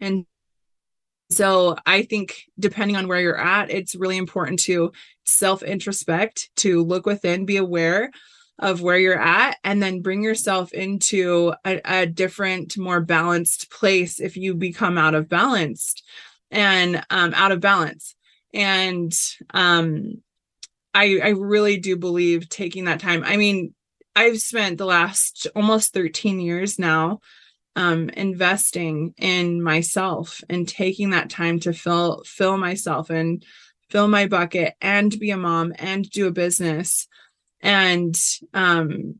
And 0.00 0.26
so 1.30 1.76
I 1.86 2.02
think 2.02 2.44
depending 2.58 2.96
on 2.96 3.08
where 3.08 3.20
you're 3.20 3.40
at, 3.40 3.70
it's 3.70 3.94
really 3.94 4.18
important 4.18 4.60
to 4.60 4.92
self 5.24 5.62
introspect, 5.62 6.50
to 6.56 6.84
look 6.84 7.06
within, 7.06 7.46
be 7.46 7.56
aware 7.56 8.10
of 8.58 8.82
where 8.82 8.98
you're 8.98 9.20
at, 9.20 9.56
and 9.64 9.82
then 9.82 10.02
bring 10.02 10.22
yourself 10.22 10.72
into 10.72 11.52
a, 11.64 11.80
a 11.84 12.06
different, 12.06 12.78
more 12.78 13.00
balanced 13.00 13.70
place 13.70 14.20
if 14.20 14.36
you 14.36 14.54
become 14.54 14.98
out 14.98 15.14
of 15.14 15.28
balanced 15.28 16.04
and 16.50 17.04
um, 17.10 17.32
out 17.34 17.52
of 17.52 17.60
balance. 17.60 18.14
And 18.54 19.12
um, 19.52 20.22
I, 20.94 21.20
I 21.22 21.28
really 21.30 21.78
do 21.78 21.96
believe 21.96 22.48
taking 22.48 22.84
that 22.84 23.00
time. 23.00 23.24
I 23.24 23.36
mean, 23.36 23.74
I've 24.14 24.40
spent 24.40 24.78
the 24.78 24.84
last 24.86 25.46
almost 25.56 25.94
13 25.94 26.38
years 26.40 26.78
now 26.78 27.20
um, 27.76 28.10
investing 28.10 29.14
in 29.16 29.62
myself 29.62 30.42
and 30.48 30.68
taking 30.68 31.10
that 31.10 31.30
time 31.30 31.58
to 31.60 31.72
fill 31.72 32.22
fill 32.26 32.58
myself 32.58 33.08
and 33.08 33.44
fill 33.88 34.08
my 34.08 34.26
bucket 34.26 34.74
and 34.80 35.18
be 35.18 35.30
a 35.30 35.36
mom 35.36 35.72
and 35.78 36.08
do 36.10 36.26
a 36.26 36.32
business 36.32 37.08
and 37.62 38.16
um 38.52 39.14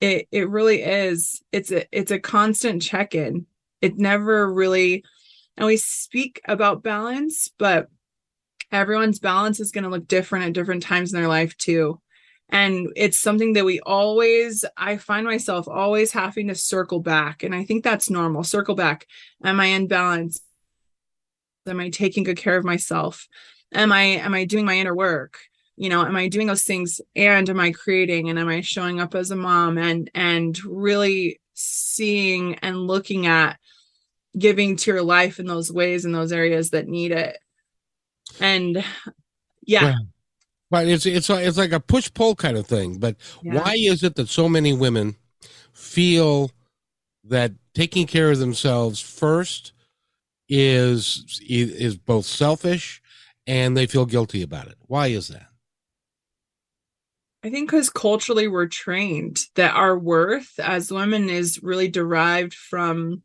it 0.00 0.28
it 0.30 0.48
really 0.48 0.82
is 0.82 1.42
it's 1.52 1.70
a 1.70 1.84
it's 1.96 2.10
a 2.10 2.18
constant 2.18 2.82
check-in. 2.82 3.46
It 3.80 3.98
never 3.98 4.52
really 4.52 5.04
and 5.56 5.66
we 5.66 5.76
speak 5.76 6.40
about 6.46 6.82
balance 6.82 7.50
but 7.58 7.88
everyone's 8.70 9.18
balance 9.18 9.60
is 9.60 9.70
going 9.70 9.84
to 9.84 9.90
look 9.90 10.08
different 10.08 10.46
at 10.46 10.52
different 10.54 10.82
times 10.82 11.12
in 11.12 11.20
their 11.20 11.28
life 11.28 11.56
too. 11.58 12.00
And 12.48 12.88
it's 12.96 13.18
something 13.18 13.54
that 13.54 13.64
we 13.64 13.80
always 13.80 14.64
i 14.76 14.96
find 14.96 15.26
myself 15.26 15.68
always 15.68 16.12
having 16.12 16.48
to 16.48 16.54
circle 16.54 17.00
back 17.00 17.42
and 17.42 17.54
i 17.54 17.64
think 17.64 17.82
that's 17.82 18.10
normal 18.10 18.44
circle 18.44 18.74
back. 18.74 19.06
Am 19.44 19.60
i 19.60 19.66
in 19.66 19.88
balance? 19.88 20.40
Am 21.66 21.80
i 21.80 21.90
taking 21.90 22.24
good 22.24 22.36
care 22.38 22.56
of 22.56 22.64
myself? 22.64 23.26
Am 23.72 23.92
i 23.92 24.02
am 24.02 24.34
i 24.34 24.44
doing 24.44 24.64
my 24.64 24.78
inner 24.78 24.94
work 24.94 25.38
you 25.76 25.88
know 25.88 26.04
am 26.04 26.16
i 26.16 26.28
doing 26.28 26.46
those 26.46 26.64
things 26.64 27.00
and 27.16 27.48
am 27.48 27.60
i 27.60 27.70
creating 27.72 28.28
and 28.28 28.38
am 28.38 28.48
i 28.48 28.60
showing 28.60 29.00
up 29.00 29.14
as 29.14 29.30
a 29.30 29.36
mom 29.36 29.78
and 29.78 30.10
and 30.14 30.62
really 30.64 31.40
seeing 31.54 32.54
and 32.56 32.86
looking 32.86 33.26
at 33.26 33.58
giving 34.38 34.76
to 34.76 34.90
your 34.90 35.02
life 35.02 35.38
in 35.38 35.46
those 35.46 35.70
ways 35.70 36.04
in 36.04 36.12
those 36.12 36.32
areas 36.32 36.70
that 36.70 36.88
need 36.88 37.12
it 37.12 37.38
and 38.40 38.84
yeah 39.62 39.94
but 40.72 40.88
it's 40.88 41.04
it's 41.04 41.28
it's 41.28 41.58
like 41.58 41.72
a 41.72 41.80
push 41.80 42.10
pull 42.14 42.34
kind 42.34 42.56
of 42.56 42.66
thing. 42.66 42.98
But 42.98 43.16
yeah. 43.42 43.56
why 43.56 43.74
is 43.76 44.02
it 44.02 44.14
that 44.16 44.30
so 44.30 44.48
many 44.48 44.72
women 44.72 45.16
feel 45.74 46.50
that 47.24 47.52
taking 47.74 48.06
care 48.06 48.30
of 48.30 48.38
themselves 48.38 48.98
first 48.98 49.74
is 50.48 51.38
is 51.46 51.98
both 51.98 52.24
selfish 52.24 53.02
and 53.46 53.76
they 53.76 53.84
feel 53.84 54.06
guilty 54.06 54.40
about 54.40 54.66
it? 54.66 54.78
Why 54.86 55.08
is 55.08 55.28
that? 55.28 55.48
I 57.44 57.50
think 57.50 57.70
because 57.70 57.90
culturally 57.90 58.46
we're 58.46 58.68
trained 58.68 59.38
that 59.56 59.74
our 59.74 59.98
worth 59.98 60.58
as 60.60 60.92
women 60.92 61.28
is 61.28 61.60
really 61.62 61.88
derived 61.88 62.54
from 62.54 63.22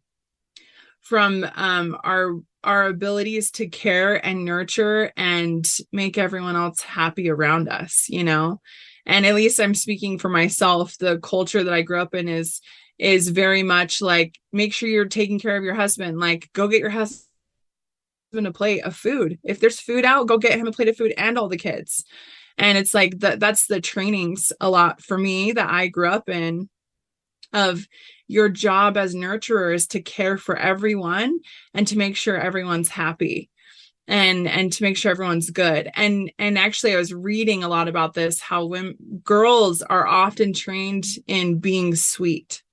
from 1.02 1.46
um, 1.56 1.98
our 2.04 2.34
our 2.64 2.88
abilities 2.88 3.52
to 3.52 3.68
care 3.68 4.26
and 4.26 4.44
nurture 4.44 5.14
and 5.16 5.66
make 5.94 6.18
everyone 6.18 6.56
else 6.56 6.82
happy 6.82 7.30
around 7.30 7.70
us, 7.70 8.10
you 8.10 8.24
know? 8.24 8.60
And 9.06 9.26
at 9.26 9.36
least 9.36 9.60
I'm 9.60 9.74
speaking 9.74 10.20
for 10.20 10.28
myself, 10.28 10.98
the 10.98 11.18
culture 11.20 11.64
that 11.64 11.74
I 11.74 11.82
grew 11.84 12.02
up 12.02 12.14
in 12.14 12.28
is 12.28 12.60
is 12.98 13.30
very 13.30 13.62
much 13.62 14.02
like 14.02 14.38
make 14.52 14.74
sure 14.74 14.90
you're 14.90 15.06
taking 15.06 15.40
care 15.40 15.56
of 15.56 15.64
your 15.64 15.76
husband, 15.76 16.20
like 16.20 16.50
go 16.54 16.68
get 16.68 16.82
your 16.82 16.90
husband 16.90 17.28
a 18.36 18.52
plate 18.52 18.84
of 18.84 18.96
food. 18.96 19.40
If 19.44 19.60
there's 19.60 19.80
food 19.80 20.04
out, 20.04 20.28
go 20.28 20.38
get 20.38 20.60
him 20.60 20.68
a 20.68 20.72
plate 20.72 20.90
of 20.90 20.98
food 20.98 21.14
and 21.18 21.38
all 21.38 21.48
the 21.48 21.58
kids. 21.58 22.04
And 22.58 22.78
it's 22.78 22.94
like 22.94 23.20
that 23.20 23.40
that's 23.40 23.68
the 23.68 23.82
trainings 23.82 24.52
a 24.60 24.70
lot 24.70 25.02
for 25.02 25.18
me 25.18 25.52
that 25.52 25.70
I 25.70 25.88
grew 25.88 26.10
up 26.10 26.30
in 26.30 26.70
of 27.54 27.88
your 28.28 28.50
job 28.50 28.98
as 28.98 29.16
nurturer 29.16 29.74
is 29.74 29.88
to 29.88 30.02
care 30.02 30.38
for 30.38 30.58
everyone 30.58 31.40
and 31.74 31.88
to 31.88 31.98
make 31.98 32.16
sure 32.16 32.38
everyone's 32.38 32.90
happy 32.90 33.50
and 34.08 34.48
and 34.48 34.72
to 34.74 34.84
make 34.84 34.98
sure 34.98 35.12
everyone's 35.12 35.50
good. 35.50 35.90
And 35.96 36.32
and 36.40 36.58
actually 36.58 36.94
i 36.94 36.98
was 36.98 37.14
reading 37.14 37.64
a 37.64 37.70
lot 37.70 37.88
about 37.88 38.14
this 38.14 38.40
how 38.40 38.66
women 38.66 38.98
girls 39.24 39.82
are 39.82 40.08
often 40.08 40.54
trained 40.54 41.06
in 41.28 41.60
being 41.60 41.96
sweet. 41.96 42.64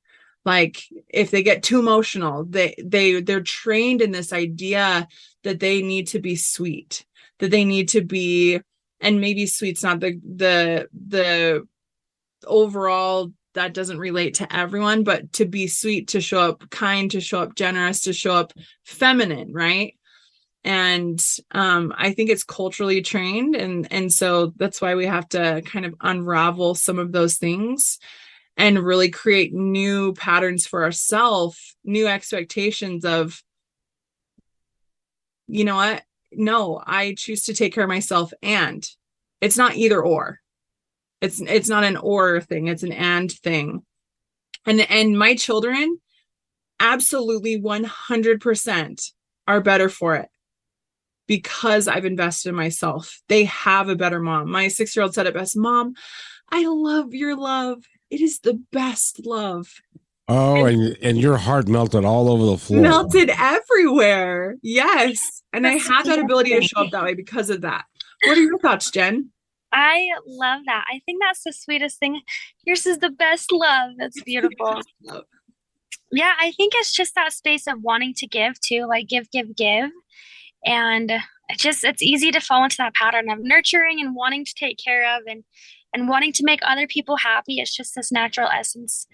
Like 0.44 0.83
if 1.09 1.31
they 1.31 1.42
get 1.42 1.62
too 1.62 1.79
emotional 1.79 2.44
they 2.44 2.75
they 2.83 3.20
they're 3.20 3.40
trained 3.42 4.01
in 4.03 4.12
this 4.12 4.33
idea 4.33 5.09
that 5.42 5.61
they 5.61 5.83
need 5.83 6.09
to 6.09 6.20
be 6.20 6.37
sweet 6.37 7.05
that 7.38 7.51
they 7.51 7.64
need 7.64 7.88
to 7.90 8.01
be 8.01 8.61
and 9.00 9.20
maybe 9.20 9.46
sweet's 9.46 9.83
not 9.83 10.00
the 10.00 10.20
the 10.24 10.88
the 11.09 11.66
overall 12.46 13.33
that 13.54 13.72
doesn't 13.72 13.98
relate 13.98 14.35
to 14.35 14.57
everyone, 14.57 15.04
but 15.04 15.33
to 15.35 15.44
be 15.44 15.68
sweet, 15.68 16.09
to 16.09 16.20
show 16.20 16.40
up 16.40 16.68
kind, 16.70 17.11
to 17.12 17.20
show 17.20 17.40
up 17.40 17.54
generous, 17.54 18.02
to 18.02 18.12
show 18.12 18.35
up 18.35 18.52
feminine, 18.85 19.52
right? 19.52 19.94
And 20.64 21.24
um, 21.52 21.94
I 21.96 22.12
think 22.12 22.30
it's 22.30 22.42
culturally 22.42 23.02
trained, 23.02 23.54
and 23.54 23.87
and 23.92 24.12
so 24.12 24.52
that's 24.57 24.80
why 24.80 24.94
we 24.94 25.07
have 25.07 25.28
to 25.30 25.62
kind 25.64 25.85
of 25.85 25.94
unravel 26.00 26.74
some 26.74 26.98
of 26.98 27.12
those 27.12 27.37
things 27.37 27.98
and 28.57 28.78
really 28.78 29.11
create 29.11 29.52
new 29.52 30.14
patterns 30.14 30.66
for 30.66 30.85
ourselves, 30.85 31.76
new 31.85 32.07
expectations 32.07 33.04
of, 33.04 33.42
you 35.48 35.64
know 35.64 35.74
what? 35.76 36.02
No, 36.37 36.83
I 36.87 37.14
choose 37.16 37.44
to 37.44 37.55
take 37.55 37.75
care 37.75 37.85
of 37.85 37.88
myself, 37.88 38.33
and 38.42 38.88
it's 39.40 39.57
not 39.57 39.77
either 39.77 40.03
or 40.03 40.40
it's 41.20 41.40
it's 41.40 41.68
not 41.68 41.85
an 41.85 41.97
or 41.97 42.40
thing, 42.40 42.68
it's 42.68 42.83
an 42.83 42.92
and 42.92 43.33
thing. 43.33 43.83
And 44.66 44.81
and 44.81 45.18
my 45.18 45.35
children 45.35 45.99
absolutely 46.81 47.61
100% 47.61 49.12
are 49.47 49.61
better 49.61 49.88
for 49.88 50.16
it 50.16 50.29
because 51.27 51.88
I've 51.88 52.05
invested 52.05 52.51
in 52.51 52.55
myself. 52.55 53.23
They 53.29 53.44
have 53.44 53.88
a 53.88 53.97
better 53.97 54.20
mom. 54.20 54.51
My 54.51 54.66
6-year-old 54.66 55.14
said 55.14 55.27
it 55.27 55.35
best, 55.35 55.57
"Mom, 55.57 55.94
I 56.51 56.66
love 56.66 57.14
your 57.14 57.37
love. 57.37 57.85
It 58.11 58.20
is 58.20 58.40
the 58.40 58.61
best 58.70 59.25
love." 59.25 59.81
Oh, 60.27 60.65
and, 60.65 60.81
and, 60.81 60.97
and 61.03 61.19
your 61.19 61.37
heart 61.37 61.69
melted 61.69 62.05
all 62.05 62.31
over 62.31 62.47
the 62.47 62.59
floor. 62.59 62.81
Melted 62.81 63.31
everywhere. 63.31 64.57
Yes. 64.63 65.43
And 65.53 65.65
That's 65.65 65.89
I 65.89 65.95
have 65.95 66.07
that 66.07 66.19
ability 66.19 66.59
to 66.59 66.63
show 66.63 66.83
up 66.83 66.91
that 66.93 67.05
way 67.05 67.15
because 67.15 67.51
of 67.51 67.61
that. 67.61 67.85
What 68.25 68.39
are 68.39 68.43
your 68.43 68.59
thoughts, 68.59 68.91
Jen? 68.91 69.31
I 69.73 70.07
love 70.27 70.63
that. 70.67 70.85
I 70.91 71.01
think 71.05 71.21
that's 71.21 71.43
the 71.43 71.53
sweetest 71.53 71.99
thing. 71.99 72.23
Yours 72.65 72.87
is 72.87 72.99
the 72.99 73.11
best 73.11 73.53
love. 73.53 73.93
That's 73.99 74.23
beautiful. 74.23 74.81
yeah, 76.13 76.33
I 76.39 76.53
think 76.53 76.73
it's 76.77 76.93
just 76.93 77.15
that 77.17 77.33
space 77.33 77.67
of 77.67 77.83
wanting 77.83 78.15
to 78.15 78.27
give 78.27 78.59
too, 78.61 78.87
like 78.87 79.09
give, 79.09 79.31
give, 79.31 79.55
give. 79.57 79.91
And 80.65 81.11
it 81.11 81.59
just 81.59 81.85
it's 81.85 82.03
easy 82.03 82.31
to 82.31 82.41
fall 82.41 82.65
into 82.65 82.77
that 82.79 82.95
pattern 82.95 83.29
of 83.29 83.41
nurturing 83.41 84.01
and 84.01 84.15
wanting 84.15 84.45
to 84.45 84.55
take 84.55 84.79
care 84.83 85.17
of 85.17 85.23
and 85.27 85.45
and 85.94 86.09
wanting 86.09 86.33
to 86.35 86.44
make 86.44 86.61
other 86.62 86.87
people 86.87 87.16
happy. 87.16 87.61
It's 87.61 87.74
just 87.74 87.94
this 87.94 88.12
natural 88.12 88.48
essence. 88.48 89.07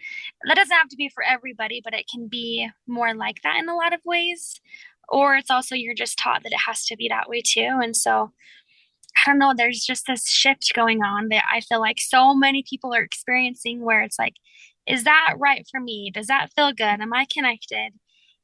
That 0.46 0.56
doesn't 0.56 0.74
have 0.76 0.88
to 0.88 0.96
be 0.96 1.10
for 1.10 1.22
everybody, 1.22 1.80
but 1.84 1.94
it 1.94 2.06
can 2.12 2.26
be 2.26 2.68
more 2.88 3.14
like 3.14 3.42
that 3.42 3.58
in 3.58 3.68
a 3.68 3.76
lot 3.76 3.92
of 3.92 4.00
ways. 4.04 4.60
Or 5.08 5.36
it's 5.36 5.50
also 5.50 5.74
you're 5.74 5.94
just 5.94 6.18
taught 6.18 6.42
that 6.42 6.52
it 6.52 6.60
has 6.66 6.86
to 6.86 6.96
be 6.96 7.08
that 7.08 7.28
way 7.28 7.42
too. 7.44 7.78
And 7.82 7.94
so 7.94 8.32
I 9.16 9.30
don't 9.30 9.38
know, 9.38 9.52
there's 9.56 9.84
just 9.84 10.06
this 10.06 10.28
shift 10.28 10.72
going 10.74 11.02
on 11.02 11.28
that 11.28 11.44
I 11.52 11.60
feel 11.60 11.80
like 11.80 12.00
so 12.00 12.34
many 12.34 12.64
people 12.68 12.94
are 12.94 13.02
experiencing 13.02 13.84
where 13.84 14.02
it's 14.02 14.18
like, 14.18 14.34
is 14.86 15.04
that 15.04 15.34
right 15.36 15.66
for 15.70 15.80
me? 15.80 16.10
Does 16.12 16.28
that 16.28 16.50
feel 16.56 16.72
good? 16.72 17.00
Am 17.00 17.12
I 17.12 17.26
connected? 17.30 17.92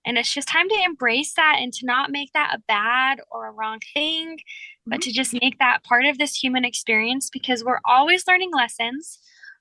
And 0.05 0.19
it's 0.19 0.33
just 0.33 0.49
time 0.49 0.69
to 0.69 0.83
embrace 0.85 1.35
that 1.35 1.57
and 1.59 1.73
to 1.73 1.87
not 1.87 2.11
make 2.11 2.33
that 2.33 2.55
a 2.55 2.63
bad 2.69 3.21
or 3.31 3.49
a 3.49 3.53
wrong 3.53 3.81
thing, 3.95 4.39
but 4.87 5.01
mm-hmm. 5.01 5.11
to 5.11 5.13
just 5.13 5.33
make 5.41 5.59
that 5.59 5.83
part 5.85 6.05
of 6.05 6.19
this 6.19 6.35
human 6.35 6.65
experience 6.65 7.29
because 7.31 7.65
we're 7.65 7.81
always 7.85 8.27
learning 8.27 8.51
lessons, 8.55 9.19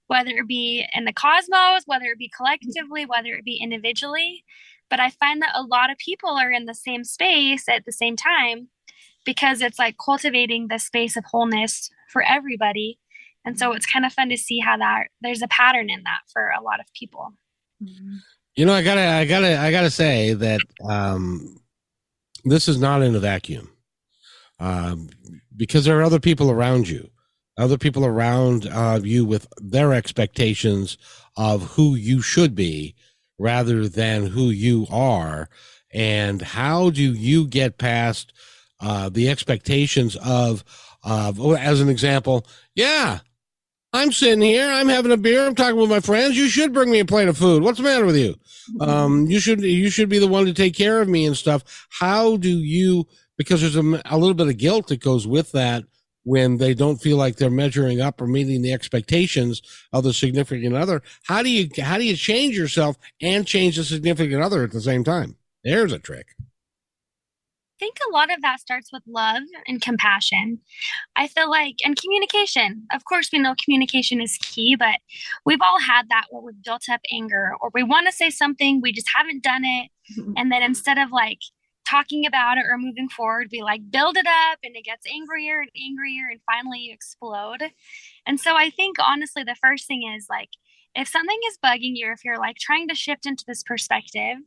whether 0.08 0.32
it 0.32 0.48
be 0.48 0.86
in 0.94 1.06
the 1.06 1.14
cosmos, 1.14 1.84
whether 1.86 2.06
it 2.06 2.18
be 2.18 2.28
mm-hmm. 2.28 2.44
collectively, 2.44 3.06
whether 3.06 3.30
it 3.30 3.44
be 3.44 3.60
individually. 3.62 4.44
But 4.90 5.00
I 5.00 5.10
find 5.10 5.42
that 5.42 5.56
a 5.56 5.64
lot 5.64 5.90
of 5.90 5.98
people 5.98 6.32
are 6.32 6.52
in 6.52 6.66
the 6.66 6.76
same 6.76 7.04
space 7.04 7.68
at 7.68 7.86
the 7.86 7.92
same 7.92 8.16
time 8.16 8.70
because 9.26 9.62
it's 9.62 9.80
like 9.80 9.96
cultivating 10.04 10.68
the 10.68 10.78
space 10.78 11.18
of 11.18 11.26
wholeness 11.26 11.90
for 12.10 12.22
everybody. 12.22 13.00
And 13.44 13.58
so 13.58 13.68
mm-hmm. 13.68 13.78
it's 13.78 13.92
kind 13.92 14.06
of 14.06 14.14
fun 14.14 14.30
to 14.30 14.38
see 14.38 14.60
how 14.60 14.78
that 14.78 15.08
there's 15.22 15.42
a 15.42 15.48
pattern 15.48 15.90
in 15.90 16.04
that 16.04 16.20
for 16.32 16.50
a 16.50 16.62
lot 16.62 16.80
of 16.80 16.86
people. 16.94 17.34
You 18.56 18.66
know, 18.66 18.74
I 18.74 18.84
gotta, 18.84 19.02
I 19.02 19.26
gotta, 19.26 19.60
I 19.60 19.72
gotta 19.72 19.90
say 19.90 20.34
that 20.34 20.62
um, 20.88 21.60
this 22.46 22.68
is 22.68 22.80
not 22.80 23.02
in 23.02 23.16
a 23.16 23.20
vacuum, 23.20 23.70
um, 24.60 25.10
because 25.56 25.86
there 25.86 26.00
are 26.00 26.04
other 26.04 26.20
people 26.20 26.52
around 26.52 26.88
you, 26.88 27.10
other 27.58 27.78
people 27.78 28.06
around 28.06 28.68
uh, 28.68 29.00
you 29.04 29.26
with 29.26 29.48
their 29.58 29.94
expectations 29.94 30.98
of 31.38 31.64
who 31.72 31.96
you 31.96 32.22
should 32.22 32.56
be, 32.56 32.96
rather 33.38 33.88
than 33.88 34.28
who 34.28 34.50
you 34.50 34.88
are, 34.90 35.50
and 35.94 36.42
how 36.42 36.90
do 36.90 37.02
you 37.02 37.48
get 37.48 37.78
past 37.78 38.34
uh, 38.80 39.10
the 39.10 39.30
expectations 39.30 40.16
of, 40.18 40.64
of, 41.04 41.40
as 41.56 41.82
an 41.82 41.90
example, 41.90 42.46
yeah, 42.76 43.20
I'm 43.94 44.12
sitting 44.12 44.42
here, 44.42 44.70
I'm 44.70 44.90
having 44.90 45.14
a 45.14 45.18
beer, 45.18 45.46
I'm 45.46 45.56
talking 45.56 45.80
with 45.80 45.90
my 45.90 46.02
friends. 46.02 46.38
You 46.38 46.50
should 46.50 46.74
bring 46.74 46.92
me 46.92 47.00
a 47.00 47.06
plate 47.06 47.30
of 47.30 47.38
food. 47.38 47.64
What's 47.64 47.78
the 47.78 47.86
matter 47.86 48.06
with 48.06 48.18
you? 48.18 48.36
Um, 48.82 49.28
you 49.28 49.40
should, 49.40 49.62
you 49.62 49.90
should 49.90 50.10
be 50.10 50.20
the 50.20 50.28
one 50.28 50.46
to 50.46 50.54
take 50.54 50.76
care 50.76 51.02
of 51.02 51.08
me 51.08 51.26
and 51.26 51.38
stuff. 51.38 51.88
How 51.90 52.36
do 52.36 52.50
you, 52.50 53.08
because 53.38 53.62
there's 53.62 53.76
a, 53.76 54.02
a 54.06 54.18
little 54.18 54.34
bit 54.34 54.48
of 54.48 54.58
guilt 54.58 54.88
that 54.88 55.02
goes 55.02 55.28
with 55.28 55.52
that 55.54 55.84
when 56.24 56.58
they 56.58 56.74
don't 56.74 56.98
feel 56.98 57.18
like 57.18 57.38
they're 57.38 57.50
measuring 57.52 58.02
up 58.02 58.20
or 58.20 58.28
meeting 58.28 58.62
the 58.62 58.74
expectations 58.74 59.62
of 59.94 60.04
the 60.04 60.14
significant 60.14 60.76
other. 60.76 61.02
How 61.24 61.44
do 61.44 61.50
you 61.50 61.70
how 61.82 61.98
do 61.98 62.04
you 62.04 62.16
change 62.16 62.58
yourself 62.58 62.98
and 63.22 63.46
change 63.46 63.78
the 63.78 63.84
significant 63.84 64.42
other 64.42 64.64
at 64.64 64.72
the 64.72 64.82
same 64.82 65.04
time? 65.04 65.38
There's 65.64 65.94
a 65.94 66.00
trick. 66.00 66.28
I 66.40 67.78
think 67.80 67.98
a 68.08 68.14
lot 68.14 68.32
of 68.32 68.42
that 68.42 68.62
starts 68.62 68.92
with 68.94 69.04
love 69.06 69.44
and 69.68 69.82
compassion. 69.82 70.60
I 71.18 71.28
feel 71.28 71.50
like, 71.50 71.76
and 71.84 71.98
communication. 72.00 72.88
Of 72.94 73.04
course, 73.04 73.30
we 73.34 73.40
know 73.40 73.54
communication 73.62 74.22
is 74.22 74.38
key, 74.42 74.78
but 74.78 74.96
we've 75.46 75.62
all 75.62 75.82
had 75.82 76.08
that 76.08 76.28
where 76.30 76.42
we've 76.42 76.64
built 76.64 76.88
up 76.90 77.02
anger 77.12 77.52
or 77.60 77.72
we 77.74 77.84
want 77.84 78.06
to 78.06 78.14
say 78.14 78.30
something, 78.30 78.80
we 78.82 78.94
just 78.94 79.10
haven't 79.14 79.44
done 79.44 79.66
it. 79.66 79.90
Mm-hmm. 80.18 80.34
And 80.38 80.52
then 80.54 80.64
instead 80.64 80.98
of 80.98 81.12
like 81.12 81.40
talking 81.88 82.26
about 82.26 82.58
it 82.58 82.66
or 82.70 82.78
moving 82.78 83.10
forward, 83.10 83.50
we 83.52 83.62
like 83.62 83.92
build 83.92 84.18
it 84.18 84.28
up 84.28 84.60
and 84.64 84.76
it 84.76 84.86
gets 84.86 85.06
angrier 85.12 85.62
and 85.62 85.70
angrier 85.76 86.28
and 86.30 86.40
finally 86.46 86.80
you 86.80 86.94
explode. 86.94 87.72
And 88.26 88.40
so 88.40 88.56
I 88.56 88.70
think 88.70 88.98
honestly, 89.00 89.44
the 89.44 89.56
first 89.56 89.88
thing 89.88 90.04
is 90.16 90.28
like, 90.30 90.50
if 90.96 91.08
something 91.08 91.40
is 91.50 91.58
bugging 91.64 91.94
you, 91.94 92.12
if 92.12 92.24
you're 92.24 92.40
like 92.40 92.58
trying 92.58 92.88
to 92.88 92.96
shift 92.96 93.26
into 93.26 93.44
this 93.46 93.64
perspective, 93.64 94.38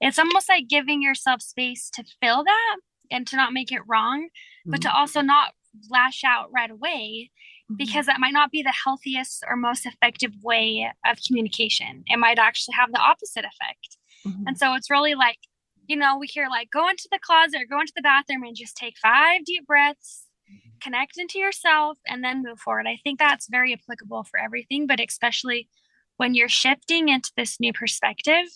it's 0.00 0.18
almost 0.18 0.48
like 0.48 0.68
giving 0.68 1.02
yourself 1.02 1.40
space 1.40 1.88
to 1.90 2.04
feel 2.20 2.42
that 2.44 2.76
and 3.10 3.26
to 3.28 3.36
not 3.36 3.52
make 3.52 3.70
it 3.70 3.82
wrong, 3.86 4.24
mm-hmm. 4.24 4.70
but 4.70 4.82
to 4.82 4.88
mm-hmm. 4.88 4.96
also 4.96 5.20
not 5.20 5.52
lash 5.90 6.22
out 6.24 6.50
right 6.52 6.70
away 6.70 7.30
mm-hmm. 7.70 7.76
because 7.76 8.06
that 8.06 8.20
might 8.20 8.32
not 8.32 8.50
be 8.50 8.62
the 8.62 8.74
healthiest 8.84 9.44
or 9.48 9.56
most 9.56 9.86
effective 9.86 10.32
way 10.42 10.90
of 11.06 11.18
communication. 11.26 12.02
It 12.06 12.18
might 12.18 12.38
actually 12.38 12.74
have 12.74 12.92
the 12.92 12.98
opposite 12.98 13.44
effect. 13.44 13.98
Mm-hmm. 14.26 14.48
And 14.48 14.58
so 14.58 14.74
it's 14.74 14.90
really 14.90 15.14
like 15.14 15.38
you 15.86 15.96
know, 15.96 16.18
we 16.18 16.26
hear 16.26 16.48
like 16.48 16.70
go 16.70 16.88
into 16.88 17.08
the 17.10 17.18
closet 17.18 17.62
or 17.62 17.66
go 17.66 17.80
into 17.80 17.92
the 17.94 18.02
bathroom 18.02 18.42
and 18.44 18.56
just 18.56 18.76
take 18.76 18.96
five 18.98 19.44
deep 19.44 19.66
breaths, 19.66 20.26
mm-hmm. 20.50 20.70
connect 20.80 21.18
into 21.18 21.38
yourself, 21.38 21.98
and 22.06 22.22
then 22.22 22.42
move 22.42 22.58
forward. 22.58 22.86
I 22.86 22.98
think 23.02 23.18
that's 23.18 23.48
very 23.48 23.72
applicable 23.72 24.24
for 24.24 24.38
everything, 24.40 24.86
but 24.86 25.00
especially 25.00 25.68
when 26.16 26.34
you're 26.34 26.48
shifting 26.48 27.08
into 27.08 27.32
this 27.36 27.58
new 27.60 27.72
perspective. 27.72 28.46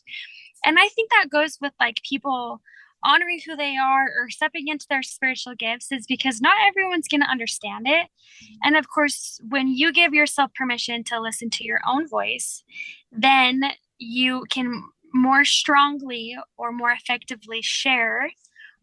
And 0.64 0.79
I 0.79 0.88
think 0.88 1.11
that 1.11 1.31
goes 1.31 1.59
with 1.61 1.73
like 1.81 1.97
people 2.09 2.61
honoring 3.05 3.41
who 3.47 3.57
they 3.57 3.77
are 3.77 4.07
or 4.19 4.29
stepping 4.29 4.69
into 4.69 4.87
their 4.88 5.03
spiritual 5.03 5.55
gifts 5.55 5.93
is 5.93 6.07
because 6.07 6.41
not 6.41 6.57
everyone's 6.67 7.09
going 7.09 7.21
to 7.21 7.31
understand 7.31 7.87
it. 7.87 8.07
Mm-hmm. 8.07 8.55
And 8.64 8.77
of 8.77 8.88
course, 8.88 9.41
when 9.49 9.69
you 9.69 9.93
give 9.93 10.14
yourself 10.14 10.53
permission 10.55 11.05
to 11.05 11.21
listen 11.21 11.51
to 11.51 11.64
your 11.64 11.81
own 11.87 12.09
voice, 12.09 12.64
then 13.12 13.62
you 13.99 14.45
can 14.51 14.85
more 15.12 15.44
strongly 15.44 16.37
or 16.57 16.73
more 16.73 16.90
effectively 16.90 17.62
share 17.62 18.31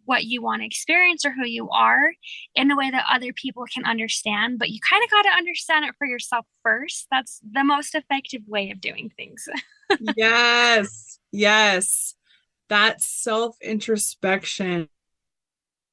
what 0.05 0.23
you 0.23 0.41
want 0.41 0.61
to 0.61 0.65
experience 0.65 1.25
or 1.25 1.31
who 1.31 1.45
you 1.45 1.69
are 1.69 2.13
in 2.53 2.71
a 2.71 2.75
way 2.75 2.89
that 2.89 3.05
other 3.11 3.33
people 3.33 3.65
can 3.73 3.85
understand. 3.85 4.59
But 4.59 4.69
you 4.69 4.79
kind 4.87 5.03
of 5.03 5.09
got 5.09 5.23
to 5.23 5.35
understand 5.35 5.85
it 5.85 5.95
for 5.97 6.07
yourself 6.07 6.45
first. 6.63 7.07
That's 7.11 7.41
the 7.49 7.63
most 7.63 7.95
effective 7.95 8.41
way 8.47 8.71
of 8.71 8.81
doing 8.81 9.11
things. 9.15 9.47
yes. 10.15 11.19
Yes. 11.31 12.15
That 12.69 13.01
self 13.01 13.57
introspection. 13.61 14.89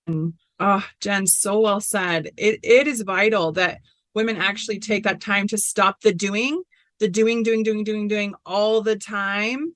Oh, 0.08 0.32
ah, 0.60 0.90
Jen, 1.00 1.26
so 1.26 1.60
well 1.60 1.80
said. 1.80 2.30
It, 2.36 2.60
it 2.62 2.86
is 2.86 3.02
vital 3.02 3.52
that 3.52 3.78
women 4.14 4.36
actually 4.36 4.78
take 4.78 5.04
that 5.04 5.20
time 5.20 5.48
to 5.48 5.58
stop 5.58 6.00
the 6.00 6.12
doing, 6.12 6.62
the 6.98 7.08
doing, 7.08 7.42
doing, 7.42 7.62
doing, 7.62 7.84
doing, 7.84 8.08
doing 8.08 8.34
all 8.44 8.82
the 8.82 8.96
time 8.96 9.74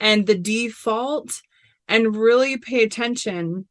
and 0.00 0.26
the 0.26 0.36
default 0.36 1.40
and 1.88 2.16
really 2.16 2.56
pay 2.56 2.82
attention 2.82 3.66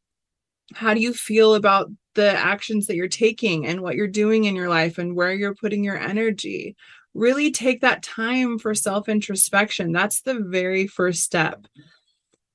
how 0.74 0.94
do 0.94 1.00
you 1.00 1.12
feel 1.12 1.54
about 1.54 1.90
the 2.14 2.30
actions 2.30 2.86
that 2.86 2.96
you're 2.96 3.08
taking 3.08 3.66
and 3.66 3.80
what 3.80 3.94
you're 3.94 4.08
doing 4.08 4.44
in 4.44 4.56
your 4.56 4.68
life 4.68 4.98
and 4.98 5.14
where 5.14 5.32
you're 5.32 5.54
putting 5.54 5.84
your 5.84 5.98
energy? 5.98 6.76
Really 7.14 7.50
take 7.50 7.80
that 7.80 8.02
time 8.02 8.58
for 8.58 8.74
self 8.74 9.08
introspection 9.08 9.92
that's 9.92 10.22
the 10.22 10.40
very 10.40 10.86
first 10.86 11.22
step. 11.22 11.66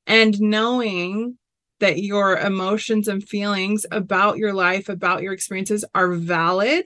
And 0.06 0.40
knowing 0.42 1.38
that 1.80 2.04
your 2.04 2.38
emotions 2.38 3.08
and 3.08 3.28
feelings 3.28 3.86
about 3.92 4.38
your 4.38 4.54
life 4.54 4.90
about 4.90 5.24
your 5.24 5.34
experiences 5.34 5.86
are 5.96 6.12
valid 6.12 6.86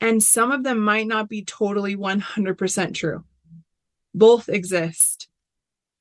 and 0.00 0.22
some 0.22 0.52
of 0.52 0.64
them 0.64 0.80
might 0.80 1.06
not 1.06 1.30
be 1.30 1.44
totally 1.44 1.96
100% 1.96 2.94
true. 2.94 3.24
Both 4.12 4.50
exist 4.50 5.28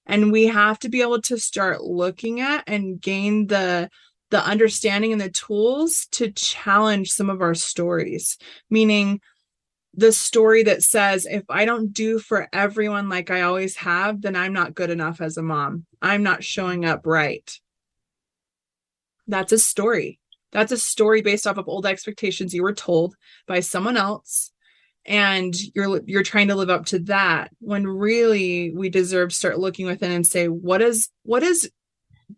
and 0.05 0.31
we 0.31 0.47
have 0.47 0.79
to 0.79 0.89
be 0.89 1.01
able 1.01 1.21
to 1.21 1.37
start 1.37 1.83
looking 1.83 2.41
at 2.41 2.63
and 2.67 2.99
gain 2.99 3.47
the 3.47 3.89
the 4.31 4.43
understanding 4.43 5.11
and 5.11 5.21
the 5.21 5.29
tools 5.29 6.07
to 6.11 6.31
challenge 6.31 7.11
some 7.11 7.29
of 7.29 7.41
our 7.41 7.53
stories. 7.53 8.37
Meaning 8.69 9.21
the 9.93 10.11
story 10.11 10.63
that 10.63 10.81
says 10.81 11.27
if 11.29 11.43
i 11.49 11.65
don't 11.65 11.93
do 11.93 12.17
for 12.17 12.47
everyone 12.51 13.09
like 13.09 13.29
i 13.29 13.41
always 13.41 13.75
have 13.75 14.23
then 14.23 14.35
i'm 14.35 14.51
not 14.51 14.73
good 14.73 14.89
enough 14.89 15.21
as 15.21 15.37
a 15.37 15.43
mom. 15.43 15.85
I'm 16.01 16.23
not 16.23 16.43
showing 16.43 16.83
up 16.83 17.05
right. 17.05 17.49
That's 19.27 19.51
a 19.51 19.59
story. 19.59 20.19
That's 20.51 20.71
a 20.71 20.77
story 20.77 21.21
based 21.21 21.47
off 21.47 21.57
of 21.57 21.67
old 21.67 21.85
expectations 21.85 22.53
you 22.53 22.63
were 22.63 22.73
told 22.73 23.15
by 23.47 23.59
someone 23.59 23.97
else 23.97 24.52
and 25.05 25.53
you're 25.75 26.01
you're 26.05 26.23
trying 26.23 26.47
to 26.47 26.55
live 26.55 26.69
up 26.69 26.85
to 26.85 26.99
that 26.99 27.51
when 27.59 27.85
really 27.85 28.71
we 28.71 28.89
deserve 28.89 29.29
to 29.29 29.35
start 29.35 29.59
looking 29.59 29.85
within 29.85 30.11
and 30.11 30.25
say 30.25 30.47
what 30.47 30.81
is 30.81 31.09
what 31.23 31.43
is 31.43 31.69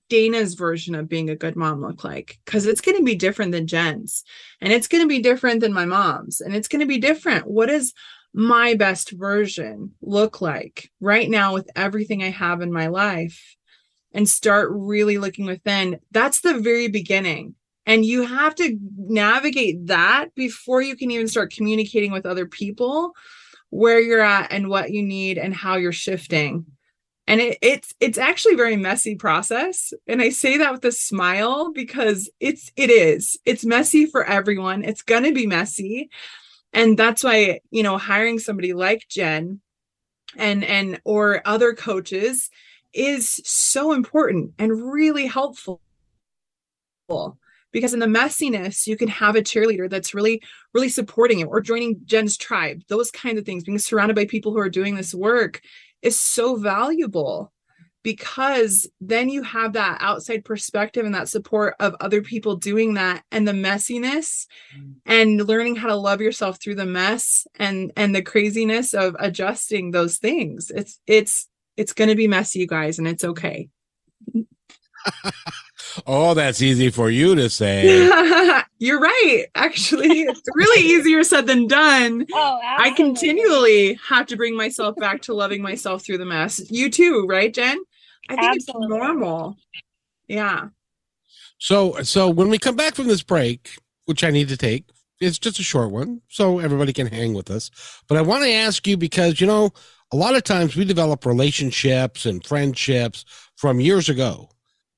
Dana's 0.09 0.55
version 0.55 0.95
of 0.95 1.07
being 1.07 1.29
a 1.29 1.35
good 1.35 1.55
mom 1.55 1.81
look 1.81 2.03
like? 2.03 2.39
Because 2.43 2.65
it's 2.65 2.81
going 2.81 2.97
to 2.97 3.03
be 3.03 3.15
different 3.15 3.51
than 3.51 3.67
Jen's 3.67 4.23
and 4.61 4.73
it's 4.73 4.87
going 4.87 5.03
to 5.03 5.07
be 5.07 5.21
different 5.21 5.61
than 5.61 5.73
my 5.73 5.85
mom's 5.85 6.41
and 6.41 6.55
it's 6.55 6.67
going 6.67 6.81
to 6.81 6.87
be 6.87 6.97
different. 6.97 7.47
What 7.47 7.69
is 7.69 7.93
my 8.33 8.73
best 8.73 9.11
version 9.11 9.93
look 10.01 10.41
like 10.41 10.91
right 10.99 11.29
now 11.29 11.53
with 11.53 11.69
everything 11.75 12.23
I 12.23 12.29
have 12.29 12.61
in 12.61 12.73
my 12.73 12.87
life? 12.87 13.55
And 14.11 14.29
start 14.29 14.69
really 14.71 15.17
looking 15.17 15.45
within. 15.45 15.99
That's 16.09 16.39
the 16.39 16.57
very 16.57 16.87
beginning 16.87 17.55
and 17.85 18.05
you 18.05 18.25
have 18.25 18.55
to 18.55 18.77
navigate 18.97 19.87
that 19.87 20.33
before 20.35 20.81
you 20.81 20.95
can 20.95 21.11
even 21.11 21.27
start 21.27 21.53
communicating 21.53 22.11
with 22.11 22.25
other 22.25 22.45
people 22.45 23.13
where 23.69 23.99
you're 23.99 24.21
at 24.21 24.51
and 24.51 24.69
what 24.69 24.91
you 24.91 25.03
need 25.03 25.37
and 25.37 25.53
how 25.53 25.75
you're 25.75 25.91
shifting. 25.91 26.65
And 27.27 27.41
it, 27.41 27.57
it's 27.61 27.93
it's 27.99 28.17
actually 28.17 28.53
a 28.53 28.57
very 28.57 28.75
messy 28.75 29.15
process. 29.15 29.93
And 30.07 30.21
i 30.21 30.29
say 30.29 30.57
that 30.57 30.71
with 30.71 30.85
a 30.85 30.91
smile 30.91 31.71
because 31.73 32.29
it's 32.39 32.71
it 32.75 32.89
is. 32.89 33.37
It's 33.45 33.65
messy 33.65 34.05
for 34.05 34.23
everyone. 34.23 34.83
It's 34.83 35.01
going 35.01 35.23
to 35.23 35.33
be 35.33 35.47
messy. 35.47 36.09
And 36.73 36.97
that's 36.97 37.23
why 37.23 37.61
you 37.71 37.83
know 37.83 37.97
hiring 37.97 38.39
somebody 38.39 38.73
like 38.73 39.07
jen 39.09 39.61
and 40.37 40.63
and 40.63 40.99
or 41.03 41.41
other 41.45 41.73
coaches 41.73 42.49
is 42.93 43.41
so 43.43 43.91
important 43.91 44.53
and 44.57 44.91
really 44.93 45.25
helpful 45.25 45.81
because 47.75 47.93
in 47.93 47.99
the 47.99 48.05
messiness 48.05 48.87
you 48.87 48.95
can 48.95 49.09
have 49.09 49.35
a 49.35 49.41
cheerleader 49.41 49.89
that's 49.89 50.13
really 50.13 50.41
really 50.73 50.87
supporting 50.87 51.41
it 51.41 51.47
or 51.47 51.59
joining 51.59 51.99
jen's 52.05 52.37
tribe. 52.37 52.81
Those 52.87 53.11
kinds 53.11 53.37
of 53.37 53.45
things 53.45 53.65
being 53.65 53.77
surrounded 53.79 54.15
by 54.15 54.25
people 54.25 54.53
who 54.53 54.59
are 54.59 54.69
doing 54.69 54.95
this 54.95 55.13
work 55.13 55.59
is 56.01 56.17
so 56.17 56.55
valuable 56.55 57.51
because 58.01 58.87
then 59.01 59.27
you 59.27 59.43
have 59.43 59.73
that 59.73 59.97
outside 59.99 60.45
perspective 60.45 61.05
and 61.05 61.13
that 61.13 61.27
support 61.27 61.75
of 61.81 61.93
other 61.99 62.21
people 62.21 62.55
doing 62.55 62.93
that 62.93 63.23
and 63.29 63.45
the 63.45 63.51
messiness 63.51 64.47
mm. 64.79 64.93
and 65.05 65.45
learning 65.45 65.75
how 65.75 65.89
to 65.89 65.95
love 65.97 66.21
yourself 66.21 66.61
through 66.61 66.75
the 66.75 66.85
mess 66.85 67.45
and 67.55 67.91
and 67.97 68.15
the 68.15 68.21
craziness 68.21 68.93
of 68.93 69.17
adjusting 69.19 69.91
those 69.91 70.17
things. 70.17 70.71
It's 70.73 70.97
it's 71.07 71.49
it's 71.75 71.91
going 71.91 72.09
to 72.09 72.15
be 72.15 72.29
messy 72.29 72.59
you 72.59 72.67
guys 72.67 72.99
and 72.99 73.07
it's 73.07 73.25
okay 73.25 73.67
Oh, 76.05 76.33
that's 76.33 76.61
easy 76.61 76.89
for 76.89 77.09
you 77.09 77.35
to 77.35 77.49
say. 77.49 78.05
You're 78.79 78.99
right. 78.99 79.45
Actually, 79.55 80.21
it's 80.21 80.41
really 80.53 80.85
easier 80.85 81.23
said 81.23 81.47
than 81.47 81.67
done. 81.67 82.25
Oh, 82.33 82.59
I 82.63 82.91
continually 82.91 83.97
have 84.07 84.27
to 84.27 84.35
bring 84.35 84.55
myself 84.55 84.95
back 84.97 85.21
to 85.23 85.33
loving 85.33 85.61
myself 85.61 86.05
through 86.05 86.17
the 86.17 86.25
mess. 86.25 86.61
You 86.69 86.89
too, 86.89 87.25
right, 87.27 87.53
Jen? 87.53 87.79
I 88.29 88.35
think 88.35 88.55
absolutely. 88.55 88.85
it's 88.85 88.89
normal. 88.89 89.57
Yeah. 90.27 90.67
So, 91.57 92.01
so 92.01 92.29
when 92.29 92.49
we 92.49 92.57
come 92.57 92.75
back 92.75 92.95
from 92.95 93.07
this 93.07 93.23
break, 93.23 93.77
which 94.05 94.23
I 94.23 94.31
need 94.31 94.49
to 94.49 94.57
take, 94.57 94.85
it's 95.21 95.39
just 95.39 95.59
a 95.59 95.63
short 95.63 95.91
one, 95.91 96.21
so 96.27 96.59
everybody 96.59 96.91
can 96.91 97.07
hang 97.07 97.33
with 97.33 97.49
us. 97.49 97.71
But 98.07 98.17
I 98.17 98.21
want 98.21 98.43
to 98.43 98.51
ask 98.51 98.85
you 98.85 98.97
because 98.97 99.39
you 99.39 99.47
know 99.47 99.71
a 100.11 100.15
lot 100.15 100.35
of 100.35 100.43
times 100.43 100.75
we 100.75 100.85
develop 100.85 101.25
relationships 101.25 102.25
and 102.25 102.45
friendships 102.45 103.23
from 103.55 103.79
years 103.79 104.09
ago. 104.09 104.49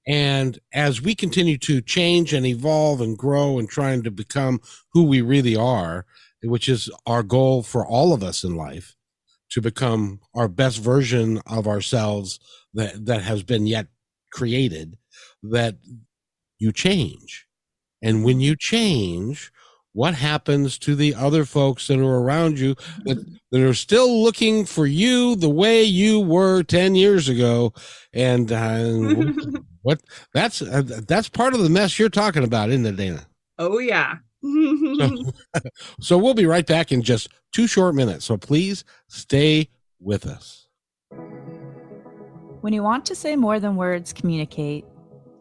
And 0.08 0.58
as 0.74 1.02
we 1.02 1.16
continue 1.16 1.58
to 1.60 1.82
change 1.82 2.34
and 2.34 2.46
evolve 2.46 3.02
and 3.02 3.18
grow 3.18 3.60
and 3.60 3.70
trying 3.70 4.04
to 4.04 4.12
become 4.12 4.62
who 4.94 5.04
we 5.04 5.22
really 5.22 5.56
are, 5.56 6.06
which 6.44 6.70
is 6.70 6.90
our 7.06 7.24
goal 7.24 7.62
for 7.62 7.86
all 7.86 8.14
of 8.14 8.24
us 8.24 8.44
in 8.44 8.56
life, 8.56 8.96
to 9.50 9.62
become 9.62 10.22
our 10.34 10.48
best 10.48 10.80
version 10.80 11.42
of 11.46 11.68
ourselves 11.68 12.40
that, 12.74 13.06
that 13.06 13.22
has 13.22 13.44
been 13.44 13.68
yet 13.68 13.88
created, 14.32 14.98
that 15.44 15.78
you 16.58 16.72
change. 16.72 17.46
And 18.02 18.24
when 18.24 18.40
you 18.40 18.56
change, 18.56 19.52
what 19.98 20.14
happens 20.14 20.78
to 20.78 20.94
the 20.94 21.16
other 21.16 21.44
folks 21.44 21.88
that 21.88 21.98
are 21.98 22.20
around 22.20 22.60
you 22.60 22.76
that, 23.06 23.18
that 23.52 23.64
are 23.64 23.74
still 23.74 24.22
looking 24.22 24.64
for 24.64 24.86
you 24.86 25.36
the 25.36 25.50
way 25.50 25.82
you 25.82 26.20
were 26.20 26.62
10 26.62 26.94
years 26.94 27.28
ago? 27.28 27.74
And 28.14 28.52
uh, 28.52 29.32
what 29.82 30.00
that's 30.36 30.62
uh, 30.62 30.84
that's 31.08 31.30
part 31.30 31.56
of 31.56 31.64
the 31.64 31.70
mess 31.70 31.98
you're 31.98 32.10
talking 32.10 32.44
about 32.44 32.70
isn't 32.70 32.86
it 32.86 32.96
dana? 32.96 33.26
Oh 33.58 33.80
yeah. 33.80 34.18
So, 34.44 35.32
so 36.00 36.18
we'll 36.20 36.36
be 36.36 36.46
right 36.46 36.68
back 36.68 36.92
in 36.92 37.02
just 37.02 37.30
two 37.52 37.66
short 37.66 37.96
minutes. 37.96 38.26
So 38.26 38.38
please 38.38 38.84
stay 39.08 39.68
with 40.00 40.28
us. 40.28 40.68
When 42.62 42.72
you 42.72 42.84
want 42.84 43.04
to 43.08 43.16
say 43.16 43.36
more 43.36 43.60
than 43.60 43.76
words 43.76 44.14
communicate 44.14 44.86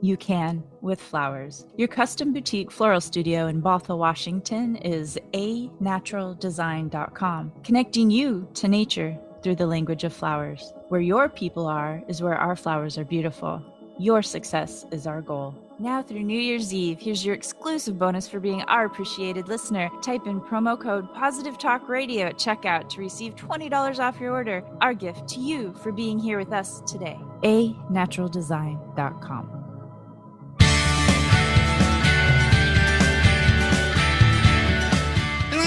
you 0.07 0.17
can 0.17 0.63
with 0.81 1.01
flowers. 1.01 1.67
Your 1.77 1.89
custom 1.89 2.33
boutique 2.33 2.71
floral 2.71 3.01
studio 3.01 3.49
in 3.49 3.61
Bothell, 3.61 3.99
Washington 3.99 4.77
is 4.77 5.19
a 5.35 5.69
naturaldesign.com, 5.83 7.53
connecting 7.65 8.11
you 8.11 8.49
to 8.55 8.69
nature 8.69 9.19
through 9.43 9.57
the 9.57 9.67
language 9.67 10.05
of 10.05 10.13
flowers. 10.13 10.73
Where 10.89 11.01
your 11.01 11.29
people 11.29 11.67
are 11.67 12.03
is 12.09 12.23
where 12.23 12.37
our 12.37 12.57
flowers 12.57 12.99
are 12.99 13.05
beautiful. 13.05 13.63
Your 13.99 14.23
success 14.23 14.85
is 14.93 15.07
our 15.07 15.23
goal. 15.23 15.55
Now 15.79 16.03
through 16.03 16.23
New 16.23 16.41
Year's 16.41 16.73
Eve, 16.73 16.99
here's 17.01 17.25
your 17.25 17.35
exclusive 17.35 17.99
bonus 17.99 18.27
for 18.27 18.41
being 18.41 18.63
our 18.63 18.87
appreciated 18.87 19.49
listener. 19.49 19.91
Type 20.01 20.27
in 20.27 20.41
promo 20.41 20.81
code 20.81 21.13
Positive 21.13 21.59
Talk 21.59 21.89
Radio 21.89 22.27
at 22.27 22.39
checkout 22.39 22.89
to 22.91 23.01
receive 23.01 23.37
$20 23.37 23.99
off 23.99 24.19
your 24.19 24.33
order. 24.33 24.65
Our 24.81 24.95
gift 24.95 25.29
to 25.29 25.41
you 25.41 25.75
for 25.83 25.93
being 25.93 26.19
here 26.19 26.39
with 26.39 26.53
us 26.53 26.81
today. 26.91 27.19
A 27.45 27.77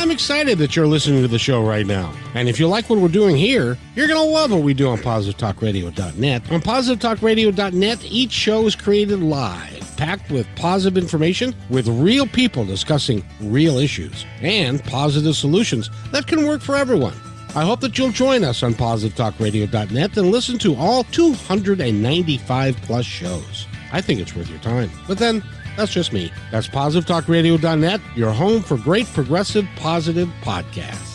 I'm 0.10 0.13
excited 0.13 0.58
that 0.58 0.76
you're 0.76 0.88
listening 0.88 1.22
to 1.22 1.28
the 1.28 1.38
show 1.38 1.63
right 1.63 1.86
now. 1.86 2.12
And 2.34 2.50
if 2.50 2.60
you 2.60 2.67
like 2.67 2.89
what 2.89 2.98
we're 2.98 3.10
doing 3.10 3.36
here, 3.36 3.78
you're 3.93 4.08
going 4.08 4.19
to 4.19 4.26
love 4.26 4.50
what 4.50 4.63
we 4.63 4.74
do 4.74 4.89
on 4.89 4.98
PositiveTalkRadio.net. 4.98 6.52
On 6.52 6.60
PositiveTalkRadio.net, 6.60 8.04
each 8.06 8.32
show 8.32 8.65
is 8.65 8.76
created 8.76 9.19
live, 9.19 9.95
packed 9.98 10.32
with 10.32 10.48
positive 10.56 10.98
information, 10.98 11.54
with 11.69 11.88
real 11.88 12.26
people 12.26 12.65
discussing 12.65 13.24
real 13.39 13.78
issues, 13.78 14.26
and 14.41 14.84
positive 14.86 15.36
solutions 15.36 15.91
that 16.12 16.26
can 16.26 16.48
work 16.48 16.63
for 16.63 16.76
everyone. 16.76 17.13
I 17.56 17.63
hope 17.63 17.80
that 17.82 17.95
you'll 18.00 18.10
join 18.10 18.43
us 18.43 18.63
on 18.63 18.74
PositiveTalkRadio.net 18.74 20.17
and 20.17 20.32
listen 20.32 20.58
to 20.58 20.74
all 20.74 21.04
295 21.04 22.78
plus 22.78 23.06
shows. 23.06 23.67
I 23.91 24.02
think 24.02 24.19
it's 24.19 24.36
worth 24.36 24.50
your 24.50 24.58
time. 24.58 24.89
But 25.08 25.19
then, 25.19 25.43
that's 25.80 25.92
just 25.94 26.12
me. 26.13 26.32
That's 26.52 26.68
positivetalkradio.net, 26.68 28.02
your 28.15 28.32
home 28.32 28.62
for 28.62 28.78
great 28.78 29.08
progressive 29.08 29.65
positive 29.78 30.28
podcasts. 30.42 31.08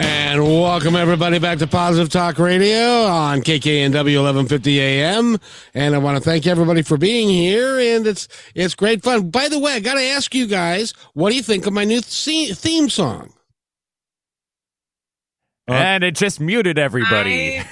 And 0.00 0.42
welcome 0.44 0.94
everybody 0.94 1.38
back 1.40 1.58
to 1.58 1.66
Positive 1.66 2.08
Talk 2.08 2.38
Radio 2.38 3.04
on 3.04 3.40
KKNW 3.40 3.94
1150 3.94 4.80
AM. 4.80 5.38
And 5.74 5.94
I 5.94 5.98
want 5.98 6.16
to 6.18 6.22
thank 6.22 6.46
everybody 6.46 6.82
for 6.82 6.96
being 6.96 7.28
here. 7.28 7.78
And 7.78 8.06
it's 8.06 8.28
it's 8.54 8.74
great 8.74 9.02
fun. 9.02 9.30
By 9.30 9.48
the 9.48 9.58
way, 9.58 9.72
I 9.72 9.80
got 9.80 9.94
to 9.94 10.02
ask 10.02 10.34
you 10.34 10.46
guys, 10.46 10.92
what 11.14 11.30
do 11.30 11.36
you 11.36 11.42
think 11.42 11.66
of 11.66 11.72
my 11.72 11.84
new 11.84 12.00
theme 12.00 12.90
song? 12.90 13.32
And 15.66 16.04
it 16.04 16.14
just 16.14 16.40
muted 16.40 16.78
everybody. 16.78 17.58
I- 17.58 17.66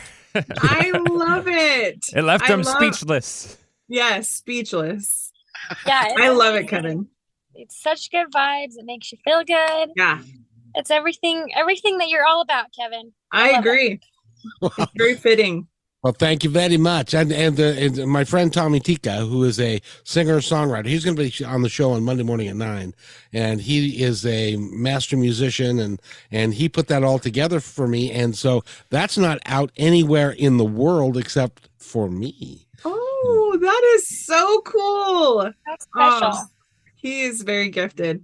I 0.59 0.90
love 1.11 1.46
it. 1.49 2.07
It 2.14 2.22
left 2.22 2.44
I 2.44 2.49
them 2.49 2.62
love- 2.62 2.77
speechless. 2.77 3.57
Yes, 3.88 4.29
speechless. 4.29 5.33
Yeah, 5.87 6.12
I 6.18 6.29
love 6.31 6.55
it, 6.57 6.68
Kevin. 6.68 7.09
It's 7.55 7.81
such 7.81 8.11
good 8.11 8.31
vibes. 8.33 8.75
It 8.77 8.85
makes 8.85 9.11
you 9.12 9.18
feel 9.25 9.42
good. 9.44 9.90
Yeah, 9.96 10.20
It's 10.75 10.90
everything, 10.90 11.46
everything 11.57 11.99
that 11.99 12.09
you're 12.09 12.27
all 12.27 12.40
about, 12.42 12.66
Kevin. 12.79 13.12
I 13.33 13.53
love 13.53 13.64
it. 13.64 13.68
agree. 13.68 14.01
It's 14.62 14.92
very 14.96 15.14
fitting. 15.14 15.66
Well, 16.07 16.12
thank 16.12 16.45
you 16.45 16.51
very 16.51 16.77
much. 16.77 17.14
And 17.14 17.33
and, 17.33 17.59
uh, 17.59 17.64
and 17.64 18.07
my 18.07 18.23
friend 18.23 18.53
Tommy 18.53 18.79
Tika, 18.79 19.27
who 19.27 19.42
is 19.42 19.59
a 19.59 19.81
singer 20.05 20.38
songwriter, 20.38 20.87
he's 20.87 21.05
going 21.05 21.16
to 21.16 21.21
be 21.21 21.45
on 21.45 21.62
the 21.62 21.69
show 21.69 21.90
on 21.90 22.05
Monday 22.05 22.23
morning 22.23 22.47
at 22.47 22.55
nine, 22.55 22.95
and 23.33 23.61
he 23.61 24.05
is 24.05 24.25
a 24.25 24.55
master 24.55 25.16
musician, 25.16 25.81
and 25.81 26.01
and 26.31 26.55
he 26.55 26.69
put 26.69 26.87
that 26.87 27.03
all 27.03 27.19
together 27.19 27.59
for 27.59 27.88
me, 27.88 28.12
and 28.12 28.38
so 28.38 28.62
that's 28.88 29.19
not 29.19 29.40
out 29.47 29.73
anywhere 29.77 30.31
in 30.31 30.59
the 30.59 30.64
world 30.64 31.16
except 31.16 31.69
for 31.77 32.09
me. 32.09 32.69
Oh, 32.85 33.59
that 33.61 33.83
is 33.97 34.25
so 34.27 34.61
cool. 34.61 35.51
That's 35.66 35.87
special. 35.87 36.31
Oh, 36.35 36.45
he 36.95 37.23
is 37.23 37.42
very 37.42 37.69
gifted. 37.69 38.23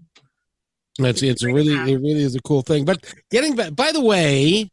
It's 1.00 1.24
it's 1.24 1.42
really 1.42 1.74
it 1.74 1.96
really 1.96 2.22
is 2.22 2.36
a 2.36 2.42
cool 2.42 2.62
thing. 2.62 2.84
But 2.84 3.12
getting 3.32 3.56
back, 3.56 3.74
by 3.74 3.90
the 3.90 4.00
way, 4.00 4.70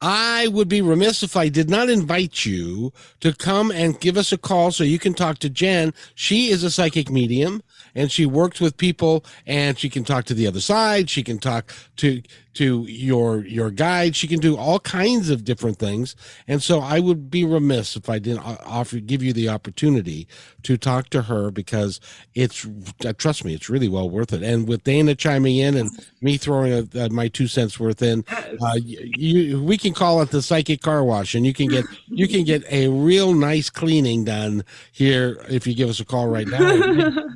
I 0.00 0.48
would 0.48 0.68
be 0.68 0.80
remiss 0.82 1.22
if 1.22 1.36
I 1.36 1.48
did 1.48 1.68
not 1.68 1.88
invite 1.88 2.44
you 2.44 2.92
to 3.20 3.32
come 3.32 3.70
and 3.70 3.98
give 4.00 4.16
us 4.16 4.32
a 4.32 4.38
call 4.38 4.70
so 4.70 4.84
you 4.84 4.98
can 4.98 5.14
talk 5.14 5.38
to 5.38 5.50
Jen. 5.50 5.92
She 6.14 6.50
is 6.50 6.62
a 6.62 6.70
psychic 6.70 7.10
medium 7.10 7.62
and 7.94 8.10
she 8.10 8.26
works 8.26 8.60
with 8.60 8.76
people 8.76 9.24
and 9.46 9.78
she 9.78 9.90
can 9.90 10.04
talk 10.04 10.24
to 10.26 10.34
the 10.34 10.46
other 10.46 10.60
side. 10.60 11.10
She 11.10 11.22
can 11.22 11.38
talk 11.38 11.72
to 11.96 12.22
to 12.58 12.84
your 12.88 13.46
your 13.46 13.70
guide. 13.70 14.16
She 14.16 14.26
can 14.26 14.40
do 14.40 14.56
all 14.56 14.80
kinds 14.80 15.30
of 15.30 15.44
different 15.44 15.78
things. 15.78 16.16
And 16.48 16.60
so 16.60 16.80
I 16.80 16.98
would 16.98 17.30
be 17.30 17.44
remiss 17.44 17.94
if 17.94 18.10
I 18.10 18.18
didn't 18.18 18.40
offer 18.40 18.98
give 18.98 19.22
you 19.22 19.32
the 19.32 19.48
opportunity 19.48 20.26
to 20.64 20.76
talk 20.76 21.08
to 21.10 21.22
her 21.22 21.52
because 21.52 22.00
it's 22.34 22.66
uh, 23.06 23.12
trust 23.16 23.44
me, 23.44 23.54
it's 23.54 23.70
really 23.70 23.86
well 23.86 24.10
worth 24.10 24.32
it. 24.32 24.42
And 24.42 24.66
with 24.66 24.82
Dana 24.82 25.14
chiming 25.14 25.58
in 25.58 25.76
and 25.76 25.88
me 26.20 26.36
throwing 26.36 26.72
a, 26.72 27.04
uh, 27.04 27.08
my 27.10 27.28
two 27.28 27.46
cents 27.46 27.78
worth 27.78 28.02
in, 28.02 28.24
uh, 28.28 28.74
you 28.82 29.62
we 29.62 29.78
can 29.78 29.94
call 29.94 30.20
it 30.20 30.30
the 30.30 30.42
psychic 30.42 30.80
car 30.80 31.04
wash, 31.04 31.36
and 31.36 31.46
you 31.46 31.54
can 31.54 31.68
get 31.68 31.84
you 32.08 32.26
can 32.26 32.42
get 32.42 32.64
a 32.72 32.88
real 32.88 33.34
nice 33.34 33.70
cleaning 33.70 34.24
done 34.24 34.64
here 34.90 35.44
if 35.48 35.64
you 35.64 35.76
give 35.76 35.88
us 35.88 36.00
a 36.00 36.04
call 36.04 36.26
right 36.26 36.48
now. 36.48 36.58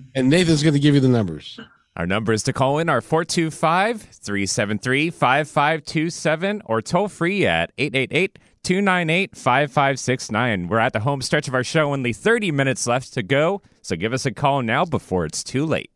and 0.16 0.28
Nathan's 0.28 0.64
going 0.64 0.74
to 0.74 0.80
give 0.80 0.94
you 0.94 1.00
the 1.00 1.06
numbers. 1.08 1.60
Our 1.96 2.06
numbers 2.06 2.42
to 2.44 2.52
call 2.54 2.78
in 2.78 2.88
are 2.88 3.02
425 3.02 4.00
373 4.00 5.10
5527 5.10 6.62
or 6.64 6.80
toll 6.80 7.08
free 7.08 7.46
at 7.46 7.70
888 7.76 8.38
298 8.62 9.36
5569. 9.36 10.68
We're 10.68 10.78
at 10.78 10.94
the 10.94 11.00
home 11.00 11.20
stretch 11.20 11.48
of 11.48 11.54
our 11.54 11.64
show, 11.64 11.92
only 11.92 12.14
30 12.14 12.50
minutes 12.50 12.86
left 12.86 13.12
to 13.14 13.22
go, 13.22 13.60
so 13.82 13.96
give 13.96 14.14
us 14.14 14.24
a 14.24 14.32
call 14.32 14.62
now 14.62 14.86
before 14.86 15.26
it's 15.26 15.44
too 15.44 15.66
late. 15.66 15.90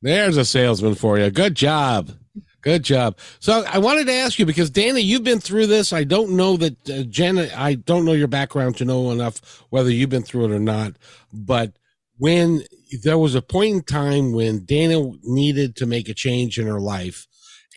There's 0.00 0.38
a 0.38 0.46
salesman 0.46 0.94
for 0.94 1.18
you. 1.18 1.30
Good 1.30 1.56
job. 1.56 2.12
Good 2.62 2.82
job. 2.82 3.18
So 3.38 3.64
I 3.68 3.78
wanted 3.78 4.06
to 4.06 4.12
ask 4.12 4.38
you 4.38 4.46
because 4.46 4.70
Dana, 4.70 4.98
you've 4.98 5.24
been 5.24 5.40
through 5.40 5.66
this. 5.66 5.92
I 5.92 6.04
don't 6.04 6.32
know 6.32 6.56
that 6.56 6.88
uh. 6.88 7.56
I 7.56 7.74
don't 7.74 8.04
know 8.04 8.12
your 8.12 8.28
background 8.28 8.76
to 8.78 8.84
know 8.84 9.10
enough 9.10 9.62
whether 9.70 9.90
you've 9.90 10.10
been 10.10 10.22
through 10.22 10.46
it 10.46 10.52
or 10.52 10.58
not. 10.58 10.94
But 11.32 11.72
when 12.18 12.62
there 13.02 13.18
was 13.18 13.34
a 13.34 13.42
point 13.42 13.74
in 13.74 13.82
time 13.82 14.32
when 14.32 14.64
Dana 14.64 15.10
needed 15.22 15.76
to 15.76 15.86
make 15.86 16.08
a 16.08 16.14
change 16.14 16.58
in 16.58 16.66
her 16.66 16.80
life, 16.80 17.26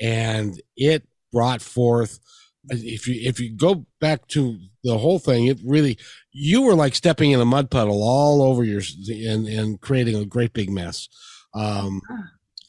and 0.02 0.62
it 0.76 1.08
brought 1.32 1.62
forth. 1.62 2.19
If 2.69 3.08
you 3.08 3.28
if 3.28 3.39
you 3.39 3.56
go 3.56 3.86
back 3.99 4.28
to 4.30 4.58
the 4.84 4.97
whole 4.97 5.19
thing, 5.19 5.47
it 5.47 5.60
really 5.65 5.97
you 6.32 6.62
were 6.62 6.76
like 6.76 6.95
stepping 6.95 7.32
in 7.32 7.41
a 7.41 7.45
mud 7.45 7.69
puddle 7.69 8.02
all 8.02 8.41
over 8.41 8.63
your 8.63 8.82
and 9.08 9.47
and 9.47 9.82
creating 9.82 10.15
a 10.15 10.26
great 10.26 10.54
big 10.54 10.69
mess. 10.69 11.10
Um, 11.54 12.02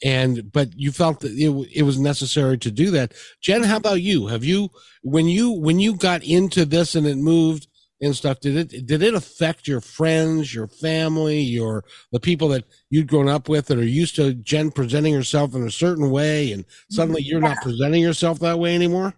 and 0.03 0.51
but 0.51 0.77
you 0.77 0.91
felt 0.91 1.21
that 1.21 1.31
it, 1.31 1.69
it 1.73 1.83
was 1.83 1.97
necessary 1.97 2.57
to 2.57 2.69
do 2.69 2.91
that 2.91 3.13
jen 3.41 3.63
how 3.63 3.77
about 3.77 4.01
you 4.01 4.27
have 4.27 4.43
you 4.43 4.69
when 5.03 5.25
you 5.27 5.51
when 5.51 5.79
you 5.79 5.95
got 5.95 6.21
into 6.23 6.65
this 6.65 6.95
and 6.95 7.07
it 7.07 7.17
moved 7.17 7.67
and 8.01 8.15
stuff 8.15 8.39
did 8.39 8.55
it 8.73 8.85
did 8.85 9.01
it 9.01 9.13
affect 9.13 9.67
your 9.67 9.81
friends 9.81 10.53
your 10.53 10.67
family 10.67 11.39
your 11.39 11.83
the 12.11 12.19
people 12.19 12.47
that 12.47 12.65
you'd 12.89 13.07
grown 13.07 13.29
up 13.29 13.47
with 13.47 13.67
that 13.67 13.77
are 13.77 13.83
used 13.83 14.15
to 14.15 14.33
jen 14.33 14.71
presenting 14.71 15.13
herself 15.13 15.55
in 15.55 15.63
a 15.65 15.71
certain 15.71 16.11
way 16.11 16.51
and 16.51 16.65
suddenly 16.89 17.21
you're 17.21 17.39
not 17.39 17.61
presenting 17.61 18.01
yourself 18.01 18.39
that 18.39 18.59
way 18.59 18.75
anymore 18.75 19.13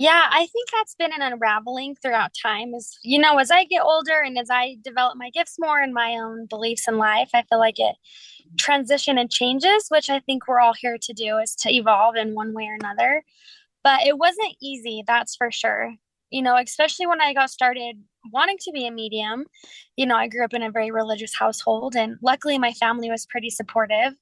Yeah, 0.00 0.26
I 0.30 0.46
think 0.46 0.70
that's 0.72 0.94
been 0.94 1.12
an 1.12 1.22
unraveling 1.22 1.96
throughout 1.96 2.30
time. 2.40 2.72
As 2.72 2.96
you 3.02 3.18
know, 3.18 3.38
as 3.38 3.50
I 3.50 3.64
get 3.64 3.82
older 3.82 4.20
and 4.20 4.38
as 4.38 4.48
I 4.48 4.76
develop 4.82 5.16
my 5.16 5.30
gifts 5.30 5.56
more 5.58 5.80
and 5.80 5.92
my 5.92 6.12
own 6.14 6.46
beliefs 6.46 6.86
in 6.86 6.98
life, 6.98 7.30
I 7.34 7.42
feel 7.42 7.58
like 7.58 7.80
it 7.80 7.96
transition 8.58 9.18
and 9.18 9.30
changes, 9.30 9.86
which 9.88 10.08
I 10.08 10.20
think 10.20 10.46
we're 10.46 10.60
all 10.60 10.74
here 10.74 10.98
to 11.02 11.12
do 11.12 11.38
is 11.38 11.54
to 11.56 11.74
evolve 11.74 12.16
in 12.16 12.34
one 12.34 12.54
way 12.54 12.68
or 12.68 12.74
another. 12.74 13.24
But 13.84 14.06
it 14.06 14.18
wasn't 14.18 14.56
easy, 14.62 15.02
that's 15.06 15.36
for 15.36 15.50
sure. 15.50 15.94
You 16.30 16.42
know, 16.42 16.56
especially 16.56 17.06
when 17.06 17.20
I 17.20 17.32
got 17.32 17.50
started 17.50 17.96
wanting 18.32 18.58
to 18.60 18.72
be 18.72 18.86
a 18.86 18.90
medium. 18.90 19.46
You 19.96 20.06
know, 20.06 20.16
I 20.16 20.28
grew 20.28 20.44
up 20.44 20.54
in 20.54 20.62
a 20.62 20.70
very 20.70 20.90
religious 20.90 21.34
household, 21.34 21.96
and 21.96 22.16
luckily 22.22 22.58
my 22.58 22.72
family 22.72 23.10
was 23.10 23.26
pretty 23.26 23.50
supportive. 23.50 24.14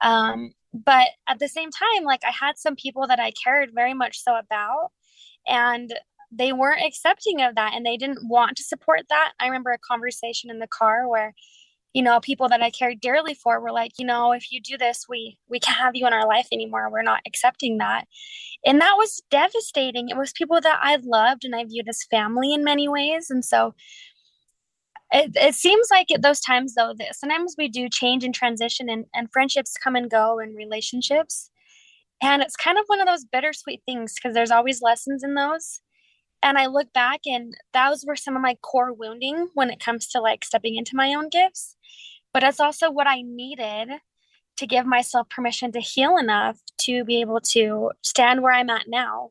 Um, 0.00 0.52
but 0.72 1.08
at 1.28 1.38
the 1.38 1.48
same 1.48 1.70
time, 1.70 2.04
like 2.04 2.22
I 2.24 2.32
had 2.32 2.58
some 2.58 2.76
people 2.76 3.06
that 3.06 3.20
I 3.20 3.32
cared 3.32 3.70
very 3.74 3.94
much 3.94 4.18
so 4.18 4.36
about, 4.36 4.90
and 5.46 5.94
they 6.30 6.52
weren't 6.52 6.84
accepting 6.84 7.40
of 7.40 7.54
that 7.54 7.72
and 7.74 7.86
they 7.86 7.96
didn't 7.96 8.28
want 8.28 8.56
to 8.56 8.64
support 8.64 9.02
that. 9.08 9.32
I 9.40 9.46
remember 9.46 9.70
a 9.70 9.78
conversation 9.78 10.50
in 10.50 10.58
the 10.58 10.66
car 10.66 11.08
where 11.08 11.34
you 11.96 12.02
know 12.02 12.20
people 12.20 12.46
that 12.46 12.62
i 12.62 12.68
cared 12.68 13.00
dearly 13.00 13.32
for 13.32 13.58
were 13.58 13.72
like 13.72 13.92
you 13.98 14.04
know 14.04 14.32
if 14.32 14.52
you 14.52 14.60
do 14.60 14.76
this 14.76 15.06
we 15.08 15.38
we 15.48 15.58
can't 15.58 15.78
have 15.78 15.96
you 15.96 16.06
in 16.06 16.12
our 16.12 16.26
life 16.26 16.46
anymore. 16.52 16.90
We're 16.90 17.02
not 17.02 17.22
accepting 17.26 17.78
that. 17.78 18.06
And 18.66 18.80
that 18.80 18.96
was 18.98 19.22
devastating. 19.30 20.10
It 20.10 20.16
was 20.16 20.32
people 20.32 20.60
that 20.60 20.78
i 20.82 20.96
loved 21.02 21.44
and 21.44 21.54
i 21.56 21.64
viewed 21.64 21.88
as 21.88 22.04
family 22.10 22.52
in 22.52 22.62
many 22.62 22.86
ways. 22.86 23.30
And 23.30 23.42
so 23.44 23.74
it, 25.10 25.30
it 25.36 25.54
seems 25.54 25.88
like 25.90 26.10
at 26.10 26.20
those 26.20 26.40
times 26.40 26.74
though 26.74 26.92
that 26.98 27.16
sometimes 27.16 27.54
we 27.56 27.68
do 27.68 27.88
change 27.88 28.24
and 28.24 28.34
transition 28.34 28.90
and, 28.90 29.06
and 29.14 29.32
friendships 29.32 29.74
come 29.82 29.96
and 29.96 30.10
go 30.10 30.38
and 30.38 30.54
relationships. 30.54 31.50
And 32.22 32.42
it's 32.42 32.56
kind 32.56 32.78
of 32.78 32.84
one 32.88 33.00
of 33.00 33.06
those 33.06 33.24
bittersweet 33.24 33.82
things 33.86 34.14
because 34.14 34.34
there's 34.34 34.50
always 34.50 34.82
lessons 34.82 35.22
in 35.24 35.34
those 35.34 35.80
and 36.42 36.58
I 36.58 36.66
look 36.66 36.92
back 36.92 37.20
and 37.26 37.54
those 37.72 38.04
were 38.06 38.16
some 38.16 38.36
of 38.36 38.42
my 38.42 38.56
core 38.62 38.92
wounding 38.92 39.48
when 39.54 39.70
it 39.70 39.80
comes 39.80 40.08
to 40.08 40.20
like 40.20 40.44
stepping 40.44 40.76
into 40.76 40.96
my 40.96 41.14
own 41.14 41.28
gifts. 41.28 41.76
But 42.32 42.42
it's 42.42 42.60
also 42.60 42.90
what 42.90 43.06
I 43.06 43.22
needed 43.22 43.88
to 44.56 44.66
give 44.66 44.86
myself 44.86 45.28
permission 45.28 45.72
to 45.72 45.80
heal 45.80 46.16
enough 46.16 46.58
to 46.82 47.04
be 47.04 47.20
able 47.20 47.40
to 47.52 47.92
stand 48.02 48.42
where 48.42 48.52
I'm 48.52 48.70
at 48.70 48.88
now. 48.88 49.30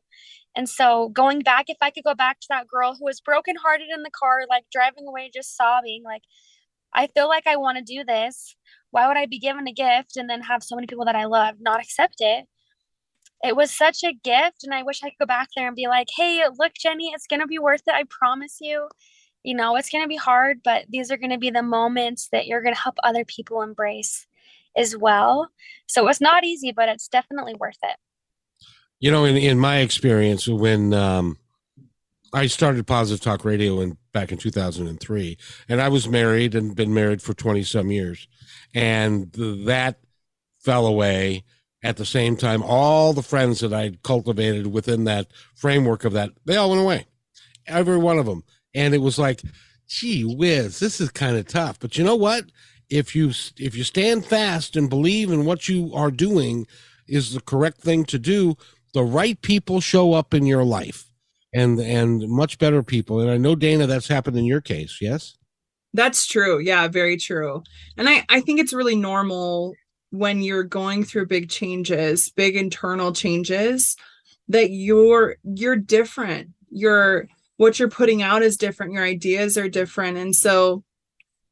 And 0.56 0.68
so 0.68 1.10
going 1.10 1.40
back, 1.40 1.66
if 1.68 1.76
I 1.80 1.90
could 1.90 2.04
go 2.04 2.14
back 2.14 2.40
to 2.40 2.46
that 2.50 2.66
girl 2.66 2.96
who 2.98 3.04
was 3.04 3.20
brokenhearted 3.20 3.88
in 3.94 4.02
the 4.02 4.10
car, 4.10 4.40
like 4.48 4.64
driving 4.72 5.06
away, 5.06 5.30
just 5.32 5.56
sobbing, 5.56 6.02
like, 6.02 6.22
I 6.94 7.08
feel 7.08 7.28
like 7.28 7.46
I 7.46 7.56
want 7.56 7.76
to 7.76 7.84
do 7.84 8.04
this. 8.04 8.56
Why 8.90 9.06
would 9.06 9.18
I 9.18 9.26
be 9.26 9.38
given 9.38 9.68
a 9.68 9.72
gift 9.72 10.16
and 10.16 10.30
then 10.30 10.40
have 10.42 10.62
so 10.62 10.74
many 10.74 10.86
people 10.86 11.04
that 11.04 11.16
I 11.16 11.26
love 11.26 11.56
not 11.60 11.80
accept 11.80 12.16
it? 12.20 12.46
It 13.44 13.56
was 13.56 13.76
such 13.76 14.02
a 14.02 14.12
gift 14.12 14.64
and 14.64 14.74
i 14.74 14.82
wish 14.82 15.02
i 15.02 15.08
could 15.08 15.18
go 15.20 15.26
back 15.26 15.48
there 15.56 15.66
and 15.66 15.76
be 15.76 15.88
like 15.88 16.08
hey 16.16 16.42
look 16.58 16.72
jenny 16.74 17.10
it's 17.14 17.26
going 17.26 17.40
to 17.40 17.46
be 17.46 17.58
worth 17.58 17.82
it 17.86 17.94
i 17.94 18.04
promise 18.08 18.58
you. 18.60 18.88
You 19.42 19.54
know 19.54 19.76
it's 19.76 19.90
going 19.90 20.02
to 20.02 20.08
be 20.08 20.16
hard 20.16 20.60
but 20.64 20.86
these 20.88 21.10
are 21.10 21.16
going 21.16 21.30
to 21.30 21.38
be 21.38 21.50
the 21.50 21.62
moments 21.62 22.28
that 22.32 22.46
you're 22.46 22.62
going 22.62 22.74
to 22.74 22.80
help 22.80 22.96
other 23.04 23.24
people 23.24 23.62
embrace 23.62 24.26
as 24.76 24.94
well. 24.94 25.48
So 25.86 26.08
it's 26.08 26.20
not 26.20 26.44
easy 26.44 26.72
but 26.72 26.88
it's 26.88 27.06
definitely 27.06 27.54
worth 27.54 27.78
it. 27.82 27.96
You 28.98 29.12
know 29.12 29.24
in, 29.24 29.36
in 29.36 29.58
my 29.58 29.78
experience 29.78 30.48
when 30.48 30.92
um, 30.94 31.38
i 32.32 32.48
started 32.48 32.86
positive 32.88 33.22
talk 33.22 33.44
radio 33.44 33.80
in 33.80 33.96
back 34.12 34.32
in 34.32 34.38
2003 34.38 35.38
and 35.68 35.80
i 35.80 35.88
was 35.88 36.08
married 36.08 36.54
and 36.56 36.74
been 36.74 36.92
married 36.92 37.22
for 37.22 37.34
20 37.34 37.62
some 37.62 37.90
years 37.92 38.26
and 38.74 39.30
that 39.32 40.00
fell 40.58 40.86
away 40.86 41.44
at 41.86 41.96
the 41.96 42.04
same 42.04 42.36
time, 42.36 42.64
all 42.64 43.12
the 43.12 43.22
friends 43.22 43.60
that 43.60 43.72
I 43.72 43.92
cultivated 44.02 44.66
within 44.66 45.04
that 45.04 45.28
framework 45.54 46.04
of 46.04 46.12
that, 46.14 46.30
they 46.44 46.56
all 46.56 46.70
went 46.70 46.82
away. 46.82 47.06
Every 47.66 47.96
one 47.96 48.18
of 48.18 48.26
them. 48.26 48.42
And 48.74 48.92
it 48.92 48.98
was 48.98 49.18
like, 49.18 49.40
gee 49.86 50.24
whiz, 50.24 50.80
this 50.80 51.00
is 51.00 51.10
kind 51.10 51.36
of 51.36 51.46
tough. 51.46 51.78
But 51.78 51.96
you 51.96 52.02
know 52.02 52.16
what? 52.16 52.46
If 52.90 53.14
you 53.14 53.28
if 53.58 53.76
you 53.76 53.84
stand 53.84 54.26
fast 54.26 54.76
and 54.76 54.90
believe 54.90 55.30
in 55.30 55.44
what 55.44 55.68
you 55.68 55.92
are 55.94 56.10
doing 56.10 56.66
is 57.06 57.32
the 57.32 57.40
correct 57.40 57.80
thing 57.80 58.04
to 58.06 58.18
do, 58.18 58.56
the 58.92 59.04
right 59.04 59.40
people 59.40 59.80
show 59.80 60.12
up 60.12 60.34
in 60.34 60.44
your 60.44 60.64
life 60.64 61.10
and 61.54 61.78
and 61.78 62.28
much 62.28 62.58
better 62.58 62.82
people. 62.82 63.20
And 63.20 63.30
I 63.30 63.36
know 63.36 63.54
Dana 63.54 63.86
that's 63.86 64.08
happened 64.08 64.36
in 64.36 64.44
your 64.44 64.60
case, 64.60 64.98
yes? 65.00 65.36
That's 65.94 66.26
true. 66.26 66.58
Yeah, 66.58 66.88
very 66.88 67.16
true. 67.16 67.62
And 67.96 68.08
I 68.08 68.24
I 68.28 68.40
think 68.40 68.58
it's 68.58 68.72
really 68.72 68.96
normal 68.96 69.74
when 70.18 70.42
you're 70.42 70.64
going 70.64 71.04
through 71.04 71.26
big 71.26 71.48
changes, 71.48 72.30
big 72.30 72.56
internal 72.56 73.12
changes, 73.12 73.96
that 74.48 74.70
you're 74.70 75.36
you're 75.44 75.76
different. 75.76 76.50
You're 76.70 77.28
what 77.56 77.78
you're 77.78 77.88
putting 77.88 78.22
out 78.22 78.42
is 78.42 78.56
different. 78.56 78.92
Your 78.92 79.04
ideas 79.04 79.56
are 79.56 79.68
different. 79.68 80.18
And 80.18 80.34
so 80.34 80.84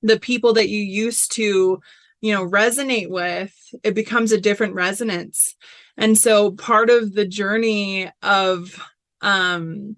the 0.02 0.18
people 0.18 0.52
that 0.54 0.68
you 0.68 0.80
used 0.80 1.32
to, 1.32 1.80
you 2.20 2.32
know, 2.32 2.46
resonate 2.46 3.08
with, 3.08 3.54
it 3.82 3.94
becomes 3.94 4.32
a 4.32 4.40
different 4.40 4.74
resonance. 4.74 5.56
And 5.96 6.18
so 6.18 6.50
part 6.52 6.90
of 6.90 7.14
the 7.14 7.26
journey 7.26 8.10
of 8.22 8.78
um 9.20 9.96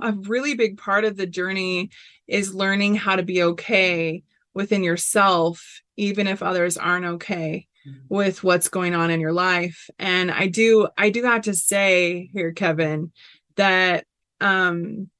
a 0.00 0.12
really 0.12 0.54
big 0.54 0.76
part 0.76 1.04
of 1.04 1.16
the 1.16 1.26
journey 1.26 1.90
is 2.26 2.54
learning 2.54 2.96
how 2.96 3.16
to 3.16 3.22
be 3.22 3.42
okay 3.42 4.22
within 4.54 4.82
yourself 4.82 5.80
even 5.96 6.26
if 6.26 6.42
others 6.42 6.76
aren't 6.76 7.04
okay 7.04 7.66
mm-hmm. 7.86 7.98
with 8.08 8.42
what's 8.42 8.68
going 8.68 8.94
on 8.94 9.10
in 9.10 9.20
your 9.20 9.32
life. 9.32 9.88
And 9.98 10.30
i 10.30 10.46
do 10.46 10.88
i 10.96 11.10
do 11.10 11.24
have 11.24 11.42
to 11.42 11.54
say 11.54 12.30
here 12.32 12.52
kevin 12.52 13.12
that 13.56 14.04
um 14.40 15.10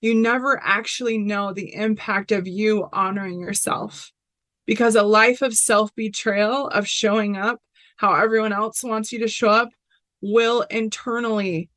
you 0.00 0.14
never 0.14 0.60
actually 0.62 1.18
know 1.18 1.52
the 1.52 1.74
impact 1.74 2.32
of 2.32 2.46
you 2.46 2.88
honoring 2.92 3.40
yourself. 3.40 4.12
Because 4.66 4.94
a 4.96 5.02
life 5.02 5.42
of 5.42 5.54
self 5.54 5.94
betrayal 5.94 6.68
of 6.68 6.86
showing 6.86 7.36
up 7.36 7.60
how 7.96 8.14
everyone 8.14 8.52
else 8.52 8.84
wants 8.84 9.12
you 9.12 9.20
to 9.20 9.28
show 9.28 9.48
up 9.48 9.70
will 10.20 10.62
internally 10.62 11.70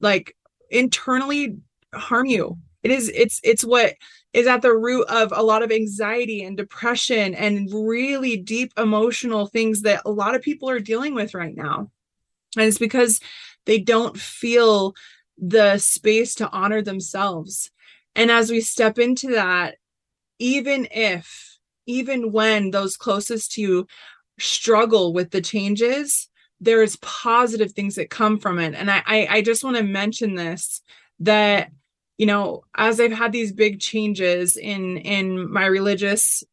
like 0.00 0.36
internally 0.70 1.56
harm 1.92 2.26
you 2.26 2.58
it 2.82 2.90
is 2.90 3.10
it's 3.14 3.40
it's 3.42 3.64
what 3.64 3.94
is 4.32 4.46
at 4.46 4.62
the 4.62 4.74
root 4.74 5.06
of 5.08 5.32
a 5.34 5.42
lot 5.42 5.62
of 5.62 5.72
anxiety 5.72 6.42
and 6.42 6.56
depression 6.56 7.34
and 7.34 7.72
really 7.72 8.36
deep 8.36 8.72
emotional 8.76 9.46
things 9.46 9.82
that 9.82 10.02
a 10.04 10.10
lot 10.10 10.34
of 10.34 10.42
people 10.42 10.68
are 10.68 10.80
dealing 10.80 11.14
with 11.14 11.34
right 11.34 11.56
now. 11.56 11.90
And 12.56 12.66
it's 12.66 12.78
because 12.78 13.20
they 13.64 13.78
don't 13.78 14.18
feel 14.18 14.94
the 15.38 15.78
space 15.78 16.34
to 16.36 16.50
honor 16.50 16.82
themselves. 16.82 17.70
And 18.14 18.30
as 18.30 18.50
we 18.50 18.60
step 18.60 18.98
into 18.98 19.28
that, 19.32 19.76
even 20.38 20.88
if, 20.90 21.58
even 21.86 22.32
when 22.32 22.70
those 22.70 22.96
closest 22.96 23.52
to 23.52 23.60
you 23.60 23.86
struggle 24.38 25.12
with 25.12 25.30
the 25.30 25.40
changes, 25.40 26.28
there's 26.60 26.96
positive 26.96 27.72
things 27.72 27.94
that 27.94 28.10
come 28.10 28.38
from 28.38 28.58
it. 28.58 28.74
And 28.74 28.90
I, 28.90 29.02
I, 29.06 29.26
I 29.30 29.42
just 29.42 29.64
want 29.64 29.76
to 29.76 29.82
mention 29.82 30.34
this 30.34 30.82
that 31.20 31.70
you 32.18 32.26
know 32.26 32.62
as 32.76 33.00
i've 33.00 33.12
had 33.12 33.32
these 33.32 33.52
big 33.52 33.80
changes 33.80 34.56
in 34.56 34.98
in 34.98 35.50
my 35.50 35.64
religious 35.66 36.44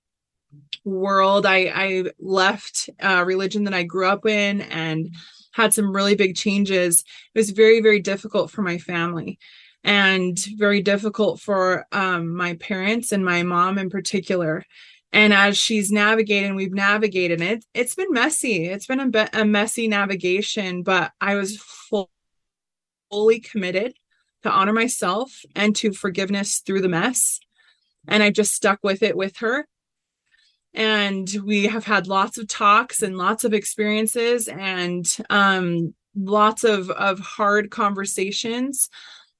world 0.86 1.45
i 1.45 1.71
i 1.75 2.04
left 2.19 2.89
a 2.99 3.25
religion 3.25 3.65
that 3.65 3.73
i 3.73 3.84
grew 3.84 4.08
up 4.08 4.25
in 4.25 4.62
and 4.62 5.10
had 5.56 5.73
some 5.73 5.95
really 5.95 6.15
big 6.15 6.36
changes. 6.36 7.06
It 7.34 7.39
was 7.39 7.51
very 7.51 7.80
very 7.80 8.01
difficult 8.01 8.51
for 8.51 8.62
my 8.62 8.78
family 8.78 9.39
and 9.84 10.38
very 10.58 10.82
difficult 10.82 11.39
for 11.39 11.86
um, 11.91 12.36
my 12.36 12.56
parents 12.56 13.12
and 13.12 13.23
my 13.23 13.43
mom 13.43 13.78
in 13.78 13.89
particular. 13.89 14.65
And 15.13 15.32
as 15.32 15.58
she's 15.58 15.91
navigating 15.91 16.56
we've 16.56 16.73
navigated 16.73 17.41
it. 17.41 17.63
It's 17.73 17.95
been 17.95 18.12
messy. 18.12 18.65
It's 18.65 18.86
been 18.86 18.99
a, 18.99 19.08
be- 19.08 19.32
a 19.34 19.45
messy 19.45 19.88
navigation 19.88 20.84
but 20.84 21.13
i 21.21 21.36
was 21.36 21.58
full, 21.58 22.12
fully 23.10 23.39
committed 23.39 23.93
to 24.45 24.51
honor 24.51 24.73
myself 24.73 25.41
and 25.55 25.75
to 25.75 25.91
forgiveness 25.91 26.60
through 26.60 26.81
the 26.81 26.89
mess. 26.89 27.39
And 28.08 28.21
I 28.21 28.29
just 28.29 28.53
stuck 28.53 28.79
with 28.84 29.01
it 29.01 29.17
with 29.17 29.38
her. 29.38 29.67
And 30.73 31.29
we 31.43 31.67
have 31.67 31.85
had 31.85 32.08
lots 32.08 32.37
of 32.37 32.48
talks 32.48 33.02
and 33.02 33.17
lots 33.17 33.43
of 33.43 33.54
experiences 33.54 34.48
and 34.48 35.06
um, 35.29 35.96
lots 36.15 36.63
of, 36.63 36.91
of 36.91 37.19
hard 37.19 37.71
conversations. 37.71 38.87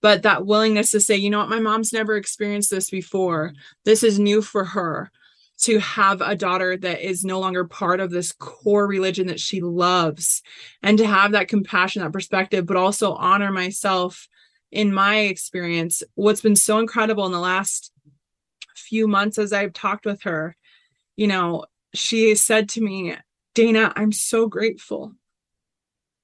But 0.02 0.24
that 0.24 0.46
willingness 0.46 0.92
to 0.92 1.00
say, 1.00 1.16
you 1.16 1.30
know 1.30 1.40
what, 1.40 1.50
my 1.50 1.60
mom's 1.60 1.94
never 1.94 2.16
experienced 2.16 2.72
this 2.72 2.90
before. 2.90 3.54
This 3.84 4.02
is 4.02 4.18
new 4.20 4.42
for 4.42 4.66
her 4.66 5.12
to 5.58 5.80
have 5.80 6.22
a 6.22 6.36
daughter 6.36 6.78
that 6.78 7.08
is 7.08 7.24
no 7.24 7.40
longer 7.40 7.66
part 7.66 8.00
of 8.00 8.12
this 8.12 8.32
core 8.32 8.88
religion 8.88 9.28
that 9.28 9.40
she 9.40 9.62
loves 9.62 10.42
and 10.82 10.98
to 10.98 11.08
have 11.08 11.32
that 11.32 11.48
compassion 11.48 12.02
that 12.02 12.12
perspective 12.12 12.66
but 12.66 12.76
also 12.76 13.14
honor 13.14 13.52
myself 13.52 14.28
in 14.76 14.94
my 14.94 15.20
experience, 15.20 16.04
what's 16.16 16.42
been 16.42 16.58
so 16.58 16.80
incredible 16.80 17.26
in 17.26 17.32
the 17.32 17.40
last 17.40 17.92
few 18.76 19.08
months 19.08 19.38
as 19.40 19.54
I've 19.54 19.72
talked 19.74 20.06
with 20.06 20.24
her, 20.24 20.56
you 21.16 21.28
know, 21.28 21.66
she 21.94 22.36
said 22.36 22.68
to 22.70 22.82
me, 22.82 23.16
Dana, 23.54 23.94
I'm 23.96 24.12
so 24.12 24.48
grateful. 24.48 25.14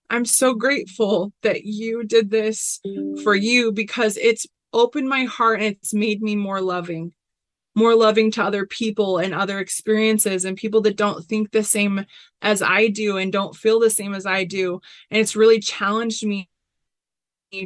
I'm 0.10 0.26
so 0.26 0.54
grateful 0.54 1.32
that 1.44 1.64
you 1.64 2.04
did 2.04 2.30
this 2.30 2.82
for 3.24 3.34
you 3.34 3.72
because 3.72 4.18
it's 4.18 4.46
opened 4.74 5.08
my 5.08 5.24
heart 5.24 5.62
and 5.62 5.78
it's 5.78 5.94
made 5.94 6.22
me 6.22 6.36
more 6.36 6.60
loving. 6.60 7.14
more 7.74 7.96
loving 7.96 8.32
to 8.32 8.44
other 8.44 8.66
people 8.66 9.18
and 9.18 9.34
other 9.34 9.60
experiences 9.60 10.44
and 10.44 10.58
people 10.58 10.82
that 10.82 10.98
don't 10.98 11.24
think 11.26 11.52
the 11.52 11.64
same 11.64 12.06
as 12.42 12.62
I 12.62 12.88
do 12.88 13.18
and 13.18 13.32
don't 13.32 13.56
feel 13.56 13.80
the 13.80 13.90
same 13.90 14.14
as 14.14 14.26
I 14.26 14.44
do. 14.44 14.82
And 15.10 15.22
it's 15.22 15.36
really 15.38 15.60
challenged 15.60 16.26
me 16.26 16.50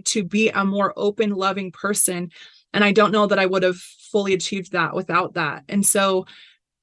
to 0.05 0.23
be 0.23 0.49
a 0.49 0.65
more 0.65 0.93
open, 0.95 1.31
loving 1.31 1.71
person. 1.71 2.31
And 2.73 2.83
I 2.83 2.91
don't 2.91 3.11
know 3.11 3.27
that 3.27 3.39
I 3.39 3.45
would 3.45 3.63
have 3.63 3.77
fully 3.77 4.33
achieved 4.33 4.71
that 4.71 4.95
without 4.95 5.35
that. 5.35 5.63
And 5.69 5.85
so 5.85 6.25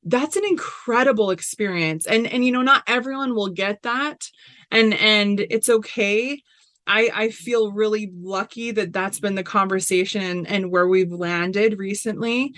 that's 0.05 0.37
an 0.37 0.45
incredible 0.45 1.31
experience. 1.31 2.07
And 2.07 2.27
and 2.27 2.45
you 2.45 2.53
know, 2.53 2.63
not 2.63 2.85
everyone 2.87 3.35
will 3.35 3.49
get 3.49 3.83
that. 3.83 4.29
And 4.71 4.95
and 4.95 5.41
it's 5.41 5.69
okay. 5.69 6.43
I 6.87 7.11
I 7.15 7.29
feel 7.31 7.73
really 7.73 8.11
lucky 8.15 8.71
that 8.73 8.93
that's 8.93 9.21
been 9.21 9.35
the 9.35 9.45
conversation 9.45 10.23
and, 10.23 10.49
and 10.49 10.71
where 10.71 10.89
we've 10.89 11.13
landed 11.13 11.79
recently 11.79 12.55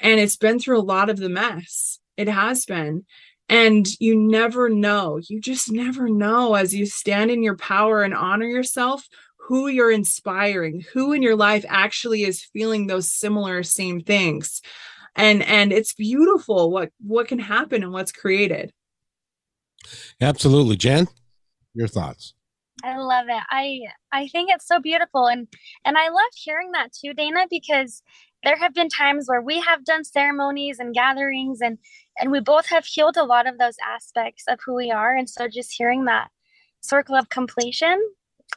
and 0.00 0.20
it's 0.20 0.36
been 0.36 0.58
through 0.58 0.78
a 0.78 0.82
lot 0.82 1.10
of 1.10 1.16
the 1.16 1.28
mess 1.28 1.98
it 2.16 2.28
has 2.28 2.64
been 2.64 3.04
and 3.48 3.86
you 4.00 4.16
never 4.16 4.68
know 4.68 5.18
you 5.28 5.40
just 5.40 5.70
never 5.70 6.08
know 6.08 6.54
as 6.54 6.74
you 6.74 6.86
stand 6.86 7.30
in 7.30 7.42
your 7.42 7.56
power 7.56 8.02
and 8.02 8.14
honor 8.14 8.46
yourself 8.46 9.06
who 9.46 9.68
you're 9.68 9.90
inspiring 9.90 10.82
who 10.92 11.12
in 11.12 11.22
your 11.22 11.36
life 11.36 11.64
actually 11.68 12.24
is 12.24 12.42
feeling 12.42 12.86
those 12.86 13.10
similar 13.10 13.62
same 13.62 14.00
things. 14.00 14.62
And 15.16 15.42
and 15.42 15.72
it's 15.72 15.94
beautiful 15.94 16.70
what 16.70 16.90
what 16.98 17.28
can 17.28 17.38
happen 17.38 17.82
and 17.82 17.92
what's 17.92 18.12
created. 18.12 18.72
Absolutely. 20.20 20.76
Jen 20.76 21.08
your 21.74 21.88
thoughts. 21.88 22.34
I 22.82 22.96
love 22.98 23.26
it. 23.28 23.42
I 23.50 23.80
I 24.12 24.28
think 24.28 24.50
it's 24.50 24.66
so 24.66 24.80
beautiful. 24.80 25.26
And 25.26 25.46
and 25.84 25.98
I 25.98 26.08
love 26.08 26.32
hearing 26.34 26.72
that 26.72 26.92
too, 26.92 27.12
Dana, 27.12 27.46
because 27.50 28.02
there 28.42 28.56
have 28.56 28.74
been 28.74 28.88
times 28.88 29.26
where 29.28 29.42
we 29.42 29.60
have 29.60 29.84
done 29.84 30.04
ceremonies 30.04 30.78
and 30.78 30.94
gatherings 30.94 31.60
and 31.60 31.78
and 32.18 32.30
we 32.30 32.40
both 32.40 32.66
have 32.66 32.86
healed 32.86 33.16
a 33.16 33.24
lot 33.24 33.46
of 33.46 33.58
those 33.58 33.76
aspects 33.86 34.44
of 34.48 34.58
who 34.64 34.74
we 34.74 34.90
are. 34.90 35.14
And 35.14 35.28
so 35.28 35.48
just 35.48 35.74
hearing 35.76 36.04
that 36.06 36.28
circle 36.80 37.14
of 37.14 37.28
completion 37.28 38.00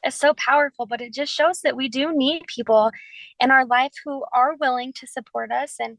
is 0.06 0.16
so 0.16 0.34
powerful 0.34 0.86
but 0.86 1.02
it 1.02 1.14
just 1.14 1.34
shows 1.34 1.62
that 1.62 1.76
we 1.76 1.88
do 1.90 2.16
need 2.16 2.44
people 2.48 2.92
in 3.40 3.52
our 3.52 3.66
life 3.66 3.94
who 4.06 4.24
are 4.34 4.56
willing 4.60 4.94
to 4.94 5.08
support 5.08 5.52
us 5.52 5.76
and 5.80 5.98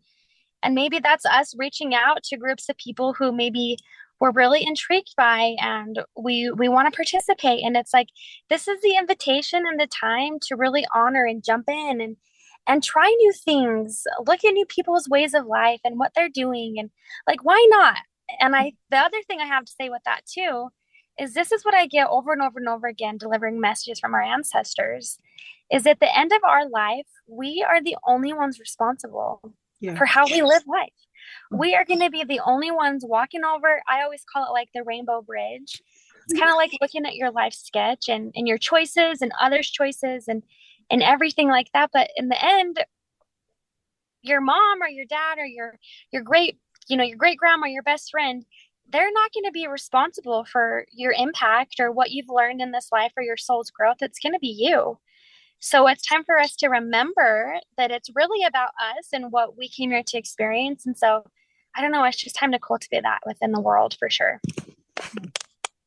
and 0.62 0.74
maybe 0.74 0.98
that's 0.98 1.24
us 1.24 1.54
reaching 1.56 1.94
out 1.94 2.22
to 2.24 2.36
groups 2.36 2.68
of 2.68 2.76
people 2.76 3.14
who 3.14 3.32
maybe 3.32 3.76
we're 4.20 4.32
really 4.32 4.64
intrigued 4.66 5.14
by 5.16 5.54
and 5.60 6.00
we 6.16 6.50
we 6.50 6.68
want 6.68 6.92
to 6.92 6.96
participate. 6.96 7.64
And 7.64 7.76
it's 7.76 7.94
like 7.94 8.08
this 8.48 8.68
is 8.68 8.80
the 8.80 8.96
invitation 8.96 9.64
and 9.66 9.78
the 9.78 9.86
time 9.86 10.38
to 10.42 10.56
really 10.56 10.86
honor 10.94 11.24
and 11.24 11.44
jump 11.44 11.68
in 11.68 12.00
and 12.00 12.16
and 12.66 12.82
try 12.82 13.06
new 13.06 13.32
things. 13.32 14.04
Look 14.26 14.44
at 14.44 14.52
new 14.52 14.66
people's 14.66 15.08
ways 15.08 15.34
of 15.34 15.46
life 15.46 15.80
and 15.84 15.98
what 15.98 16.12
they're 16.14 16.28
doing 16.28 16.76
and 16.78 16.90
like 17.26 17.44
why 17.44 17.64
not? 17.70 17.98
And 18.40 18.54
i 18.56 18.72
the 18.90 18.98
other 18.98 19.22
thing 19.26 19.40
i 19.40 19.46
have 19.46 19.64
to 19.64 19.72
say 19.72 19.88
with 19.88 20.02
that 20.04 20.26
too 20.26 20.68
is 21.18 21.34
this 21.34 21.52
is 21.52 21.64
what 21.64 21.74
i 21.74 21.86
get 21.86 22.08
over 22.08 22.32
and 22.32 22.42
over 22.42 22.58
and 22.58 22.68
over 22.68 22.86
again 22.86 23.16
delivering 23.16 23.60
messages 23.60 24.00
from 24.00 24.14
our 24.14 24.22
ancestors 24.22 25.18
is 25.70 25.86
at 25.86 26.00
the 26.00 26.18
end 26.18 26.32
of 26.32 26.42
our 26.44 26.68
life 26.68 27.06
we 27.26 27.64
are 27.68 27.82
the 27.82 27.96
only 28.06 28.32
ones 28.32 28.58
responsible 28.58 29.52
yeah. 29.80 29.96
for 29.96 30.06
how 30.06 30.26
we 30.26 30.42
live 30.42 30.62
life. 30.66 30.92
We 31.50 31.74
are 31.74 31.84
going 31.84 32.00
to 32.00 32.10
be 32.10 32.24
the 32.24 32.40
only 32.44 32.70
ones 32.70 33.04
walking 33.06 33.44
over 33.44 33.82
i 33.88 34.02
always 34.02 34.24
call 34.30 34.46
it 34.46 34.52
like 34.52 34.68
the 34.74 34.82
rainbow 34.82 35.22
bridge. 35.22 35.82
It's 36.28 36.38
kind 36.38 36.50
of 36.50 36.56
like 36.56 36.72
looking 36.80 37.06
at 37.06 37.14
your 37.14 37.30
life 37.30 37.54
sketch 37.54 38.08
and, 38.08 38.32
and 38.34 38.46
your 38.46 38.58
choices 38.58 39.22
and 39.22 39.32
others 39.40 39.70
choices 39.70 40.28
and 40.28 40.42
and 40.90 41.02
everything 41.02 41.48
like 41.48 41.70
that 41.74 41.90
but 41.92 42.10
in 42.16 42.28
the 42.28 42.44
end 42.44 42.82
your 44.22 44.40
mom 44.40 44.82
or 44.82 44.88
your 44.88 45.04
dad 45.04 45.38
or 45.38 45.46
your 45.46 45.78
your 46.12 46.22
great 46.22 46.58
you 46.88 46.96
know 46.96 47.04
your 47.04 47.16
great 47.16 47.38
grandma 47.38 47.66
or 47.66 47.68
your 47.68 47.82
best 47.82 48.10
friend 48.10 48.44
they're 48.90 49.12
not 49.12 49.32
going 49.32 49.44
to 49.44 49.52
be 49.52 49.66
responsible 49.66 50.44
for 50.44 50.86
your 50.92 51.12
impact 51.12 51.76
or 51.78 51.92
what 51.92 52.10
you've 52.10 52.28
learned 52.28 52.60
in 52.60 52.72
this 52.72 52.88
life 52.90 53.12
or 53.16 53.22
your 53.22 53.36
soul's 53.36 53.70
growth 53.70 53.98
it's 54.00 54.18
going 54.18 54.32
to 54.32 54.38
be 54.38 54.48
you. 54.48 54.98
So 55.60 55.88
it's 55.88 56.06
time 56.06 56.24
for 56.24 56.38
us 56.38 56.54
to 56.56 56.68
remember 56.68 57.58
that 57.76 57.90
it's 57.90 58.10
really 58.14 58.46
about 58.46 58.70
us 58.80 59.08
and 59.12 59.32
what 59.32 59.58
we 59.58 59.68
came 59.68 59.90
here 59.90 60.04
to 60.06 60.18
experience 60.18 60.86
and 60.86 60.96
so 60.96 61.24
i 61.76 61.82
don't 61.82 61.90
know 61.92 62.04
it's 62.04 62.16
just 62.16 62.36
time 62.36 62.52
to 62.52 62.58
cultivate 62.58 63.02
that 63.02 63.20
within 63.26 63.52
the 63.52 63.60
world 63.60 63.96
for 63.98 64.08
sure. 64.08 64.40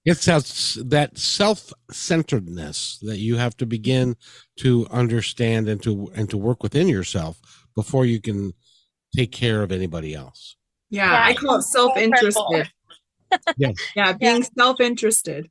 It's 0.03 0.25
that, 0.25 0.89
that 0.89 1.17
self-centeredness 1.17 2.99
that 3.03 3.19
you 3.19 3.37
have 3.37 3.55
to 3.57 3.67
begin 3.67 4.15
to 4.57 4.87
understand 4.89 5.69
and 5.69 5.81
to 5.83 6.11
and 6.15 6.27
to 6.31 6.37
work 6.37 6.63
within 6.63 6.87
yourself 6.87 7.39
before 7.75 8.05
you 8.05 8.19
can 8.19 8.53
take 9.15 9.31
care 9.31 9.61
of 9.61 9.71
anybody 9.71 10.13
else. 10.13 10.57
Yeah, 10.89 11.11
yeah 11.11 11.25
i 11.25 11.33
call 11.33 11.55
it 11.55 11.63
self-interested 11.63 12.69
yeah. 13.57 13.71
Yeah 13.95 14.13
being 14.13 14.41
yeah. 14.41 14.47
self-interested. 14.57 15.49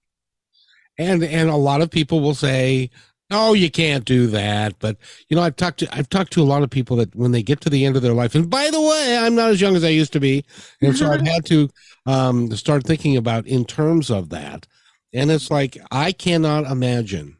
And 0.98 1.22
and 1.22 1.48
a 1.48 1.56
lot 1.56 1.80
of 1.80 1.90
people 1.90 2.20
will 2.20 2.34
say 2.34 2.90
oh 3.30 3.52
you 3.52 3.70
can't 3.70 4.04
do 4.04 4.26
that. 4.28 4.78
But 4.78 4.96
you 5.28 5.36
know 5.36 5.42
i've 5.42 5.56
talked 5.56 5.78
to 5.80 5.96
i've 5.96 6.10
talked 6.10 6.32
to 6.34 6.42
a 6.42 6.44
lot 6.44 6.62
of 6.62 6.70
people 6.70 6.96
that 6.96 7.14
when 7.14 7.32
they 7.32 7.42
get 7.42 7.60
to 7.62 7.70
the 7.70 7.84
end 7.84 7.96
of 7.96 8.02
their 8.02 8.14
life 8.14 8.34
and 8.34 8.50
by 8.50 8.70
the 8.70 8.80
way 8.80 9.18
i'm 9.18 9.34
not 9.34 9.50
as 9.50 9.60
young 9.60 9.76
as 9.76 9.84
i 9.84 9.88
used 9.88 10.12
to 10.12 10.20
be. 10.20 10.44
And 10.82 10.96
so 10.96 11.10
i've 11.10 11.26
had 11.26 11.44
to 11.46 11.68
um, 12.06 12.50
start 12.56 12.84
thinking 12.84 13.16
about 13.16 13.46
in 13.46 13.64
terms 13.64 14.10
of 14.10 14.30
that. 14.30 14.66
And 15.12 15.30
it's 15.30 15.50
like 15.50 15.76
i 15.90 16.12
cannot 16.12 16.70
imagine 16.70 17.36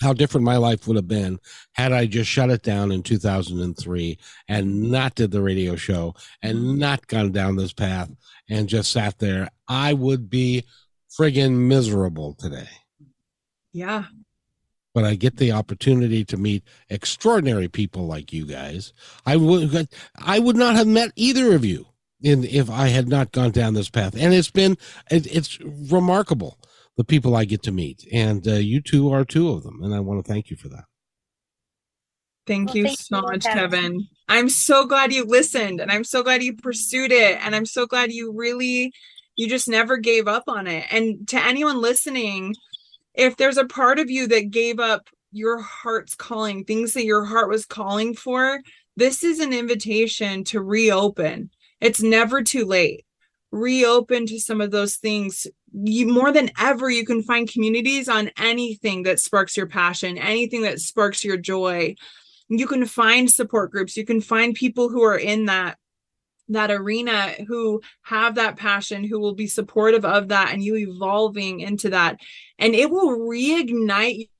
how 0.00 0.12
different 0.12 0.44
my 0.44 0.56
life 0.56 0.86
would 0.86 0.96
have 0.96 1.08
been 1.08 1.38
had 1.72 1.92
I 1.92 2.06
just 2.06 2.30
shut 2.30 2.50
it 2.50 2.62
down 2.62 2.92
in 2.92 3.02
2003 3.02 4.18
and 4.48 4.90
not 4.90 5.14
did 5.14 5.30
the 5.30 5.42
radio 5.42 5.76
show 5.76 6.14
and 6.42 6.78
not 6.78 7.06
gone 7.06 7.32
down 7.32 7.56
this 7.56 7.72
path 7.72 8.10
and 8.48 8.68
just 8.68 8.90
sat 8.90 9.18
there. 9.18 9.48
I 9.66 9.92
would 9.92 10.30
be 10.30 10.64
friggin' 11.18 11.52
miserable 11.68 12.34
today. 12.34 12.68
Yeah 13.72 14.04
but 14.94 15.04
I 15.04 15.14
get 15.14 15.36
the 15.36 15.52
opportunity 15.52 16.24
to 16.24 16.36
meet 16.36 16.64
extraordinary 16.90 17.68
people 17.68 18.08
like 18.08 18.32
you 18.32 18.44
guys. 18.44 18.92
I 19.24 19.36
would 19.36 19.88
I 20.16 20.40
would 20.40 20.56
not 20.56 20.74
have 20.74 20.88
met 20.88 21.12
either 21.14 21.54
of 21.54 21.64
you 21.64 21.86
in 22.20 22.42
if 22.42 22.68
I 22.68 22.88
had 22.88 23.06
not 23.06 23.30
gone 23.30 23.52
down 23.52 23.74
this 23.74 23.90
path. 23.90 24.14
And 24.18 24.34
it's 24.34 24.50
been 24.50 24.76
it, 25.08 25.32
it's 25.32 25.60
remarkable 25.60 26.58
the 26.96 27.04
people 27.04 27.36
I 27.36 27.44
get 27.44 27.62
to 27.62 27.70
meet, 27.70 28.08
and 28.12 28.46
uh, 28.48 28.54
you 28.54 28.80
two 28.80 29.12
are 29.12 29.24
two 29.24 29.50
of 29.50 29.62
them, 29.62 29.84
and 29.84 29.94
I 29.94 30.00
want 30.00 30.24
to 30.24 30.32
thank 30.32 30.50
you 30.50 30.56
for 30.56 30.68
that. 30.70 30.84
Thank 32.48 32.68
well, 32.68 32.76
you 32.78 32.84
thank 32.84 32.98
so 32.98 33.16
you, 33.16 33.22
much, 33.22 33.44
Kevin. 33.44 33.80
Kevin. 33.82 34.08
I'm 34.28 34.48
so 34.48 34.86
glad 34.86 35.12
you 35.12 35.24
listened, 35.24 35.80
and 35.80 35.92
I'm 35.92 36.04
so 36.04 36.24
glad 36.24 36.42
you 36.42 36.56
pursued 36.56 37.12
it, 37.12 37.38
and 37.40 37.54
I'm 37.54 37.66
so 37.66 37.86
glad 37.86 38.12
you 38.12 38.32
really 38.32 38.92
you 39.36 39.48
just 39.48 39.68
never 39.68 39.96
gave 39.96 40.26
up 40.26 40.44
on 40.48 40.66
it. 40.66 40.84
And 40.90 41.28
to 41.28 41.40
anyone 41.40 41.80
listening 41.80 42.56
if 43.18 43.36
there's 43.36 43.56
a 43.56 43.66
part 43.66 43.98
of 43.98 44.08
you 44.10 44.28
that 44.28 44.50
gave 44.50 44.78
up 44.78 45.08
your 45.32 45.60
heart's 45.60 46.14
calling, 46.14 46.64
things 46.64 46.94
that 46.94 47.04
your 47.04 47.24
heart 47.24 47.48
was 47.48 47.66
calling 47.66 48.14
for, 48.14 48.60
this 48.96 49.24
is 49.24 49.40
an 49.40 49.52
invitation 49.52 50.44
to 50.44 50.62
reopen. 50.62 51.50
It's 51.80 52.00
never 52.00 52.42
too 52.42 52.64
late. 52.64 53.04
Reopen 53.50 54.26
to 54.26 54.38
some 54.38 54.60
of 54.60 54.70
those 54.70 54.96
things. 54.96 55.48
You 55.72 56.06
more 56.06 56.32
than 56.32 56.50
ever, 56.60 56.88
you 56.88 57.04
can 57.04 57.22
find 57.22 57.50
communities 57.50 58.08
on 58.08 58.30
anything 58.38 59.02
that 59.02 59.20
sparks 59.20 59.56
your 59.56 59.66
passion, 59.66 60.16
anything 60.16 60.62
that 60.62 60.80
sparks 60.80 61.24
your 61.24 61.36
joy. 61.36 61.96
You 62.48 62.66
can 62.66 62.86
find 62.86 63.30
support 63.30 63.70
groups. 63.70 63.96
You 63.96 64.04
can 64.04 64.20
find 64.20 64.54
people 64.54 64.88
who 64.88 65.02
are 65.02 65.18
in 65.18 65.46
that 65.46 65.78
that 66.50 66.70
arena 66.70 67.34
who 67.46 67.80
have 68.02 68.36
that 68.36 68.56
passion 68.56 69.04
who 69.04 69.20
will 69.20 69.34
be 69.34 69.46
supportive 69.46 70.04
of 70.04 70.28
that 70.28 70.52
and 70.52 70.64
you 70.64 70.76
evolving 70.76 71.60
into 71.60 71.90
that. 71.90 72.18
And 72.58 72.74
it 72.74 72.90
will 72.90 73.18
reignite 73.18 74.30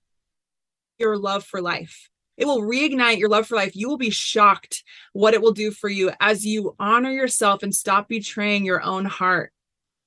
your 0.98 1.18
love 1.18 1.44
for 1.44 1.60
life. 1.60 2.08
It 2.36 2.46
will 2.46 2.62
reignite 2.62 3.18
your 3.18 3.28
love 3.28 3.46
for 3.46 3.56
life. 3.56 3.74
You 3.74 3.88
will 3.88 3.98
be 3.98 4.10
shocked 4.10 4.84
what 5.12 5.34
it 5.34 5.42
will 5.42 5.52
do 5.52 5.70
for 5.70 5.88
you 5.88 6.12
as 6.20 6.46
you 6.46 6.74
honor 6.78 7.10
yourself 7.10 7.62
and 7.62 7.74
stop 7.74 8.08
betraying 8.08 8.64
your 8.64 8.82
own 8.82 9.04
heart. 9.04 9.52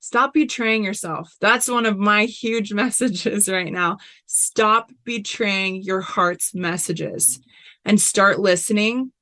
Stop 0.00 0.34
betraying 0.34 0.82
yourself. 0.82 1.36
That's 1.40 1.68
one 1.68 1.86
of 1.86 1.98
my 1.98 2.24
huge 2.24 2.72
messages 2.74 3.48
right 3.48 3.72
now. 3.72 3.98
Stop 4.26 4.90
betraying 5.04 5.82
your 5.82 6.00
heart's 6.00 6.54
messages 6.54 7.38
and 7.84 8.00
start 8.00 8.38
listening 8.38 9.12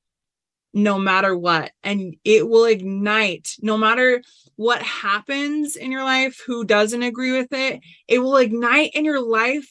no 0.72 0.98
matter 0.98 1.36
what. 1.36 1.72
And 1.82 2.16
it 2.24 2.48
will 2.48 2.64
ignite 2.64 3.56
no 3.60 3.76
matter 3.76 4.22
what 4.56 4.82
happens 4.82 5.76
in 5.76 5.90
your 5.90 6.04
life, 6.04 6.42
who 6.46 6.64
doesn't 6.64 7.02
agree 7.02 7.32
with 7.32 7.52
it, 7.52 7.80
it 8.06 8.18
will 8.18 8.36
ignite 8.36 8.90
in 8.94 9.04
your 9.04 9.20
life 9.20 9.68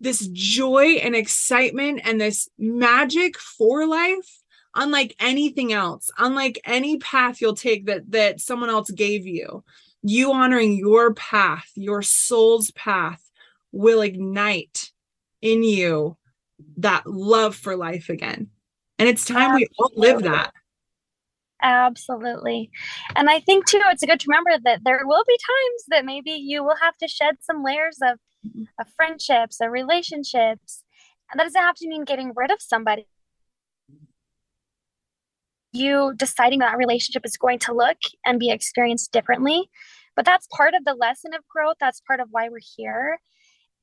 this 0.00 0.26
joy 0.28 0.98
and 1.02 1.14
excitement 1.14 2.00
and 2.04 2.20
this 2.20 2.48
magic 2.58 3.38
for 3.38 3.86
life 3.86 4.40
unlike 4.74 5.14
anything 5.20 5.72
else 5.72 6.10
unlike 6.18 6.60
any 6.64 6.96
path 6.98 7.40
you'll 7.40 7.54
take 7.54 7.86
that 7.86 8.10
that 8.10 8.40
someone 8.40 8.70
else 8.70 8.90
gave 8.90 9.26
you 9.26 9.62
you 10.02 10.32
honoring 10.32 10.76
your 10.76 11.12
path 11.14 11.68
your 11.74 12.02
soul's 12.02 12.70
path 12.72 13.20
will 13.72 14.00
ignite 14.00 14.90
in 15.42 15.62
you 15.62 16.16
that 16.76 17.06
love 17.06 17.54
for 17.54 17.76
life 17.76 18.08
again 18.08 18.50
and 19.00 19.08
it's 19.08 19.24
time 19.24 19.54
we 19.54 19.66
all 19.78 19.90
live 19.96 20.22
that. 20.24 20.52
Absolutely. 21.62 22.70
And 23.16 23.30
I 23.30 23.40
think 23.40 23.66
too, 23.66 23.80
it's 23.86 24.04
good 24.04 24.20
to 24.20 24.26
remember 24.28 24.50
that 24.64 24.80
there 24.84 25.00
will 25.04 25.24
be 25.26 25.38
times 25.38 25.84
that 25.88 26.04
maybe 26.04 26.32
you 26.32 26.62
will 26.62 26.76
have 26.82 26.98
to 26.98 27.08
shed 27.08 27.36
some 27.40 27.64
layers 27.64 27.98
of, 28.02 28.18
of 28.78 28.86
friendships 28.96 29.56
or 29.62 29.70
relationships. 29.70 30.84
And 31.30 31.40
that 31.40 31.44
doesn't 31.44 31.62
have 31.62 31.76
to 31.76 31.88
mean 31.88 32.04
getting 32.04 32.32
rid 32.36 32.50
of 32.50 32.60
somebody. 32.60 33.06
You 35.72 36.12
deciding 36.14 36.58
that 36.58 36.76
relationship 36.76 37.24
is 37.24 37.38
going 37.38 37.60
to 37.60 37.72
look 37.72 37.98
and 38.26 38.38
be 38.38 38.50
experienced 38.50 39.12
differently. 39.12 39.70
But 40.14 40.26
that's 40.26 40.46
part 40.54 40.74
of 40.74 40.84
the 40.84 40.94
lesson 40.94 41.32
of 41.32 41.48
growth. 41.48 41.76
That's 41.80 42.02
part 42.06 42.20
of 42.20 42.28
why 42.30 42.50
we're 42.50 42.58
here. 42.76 43.18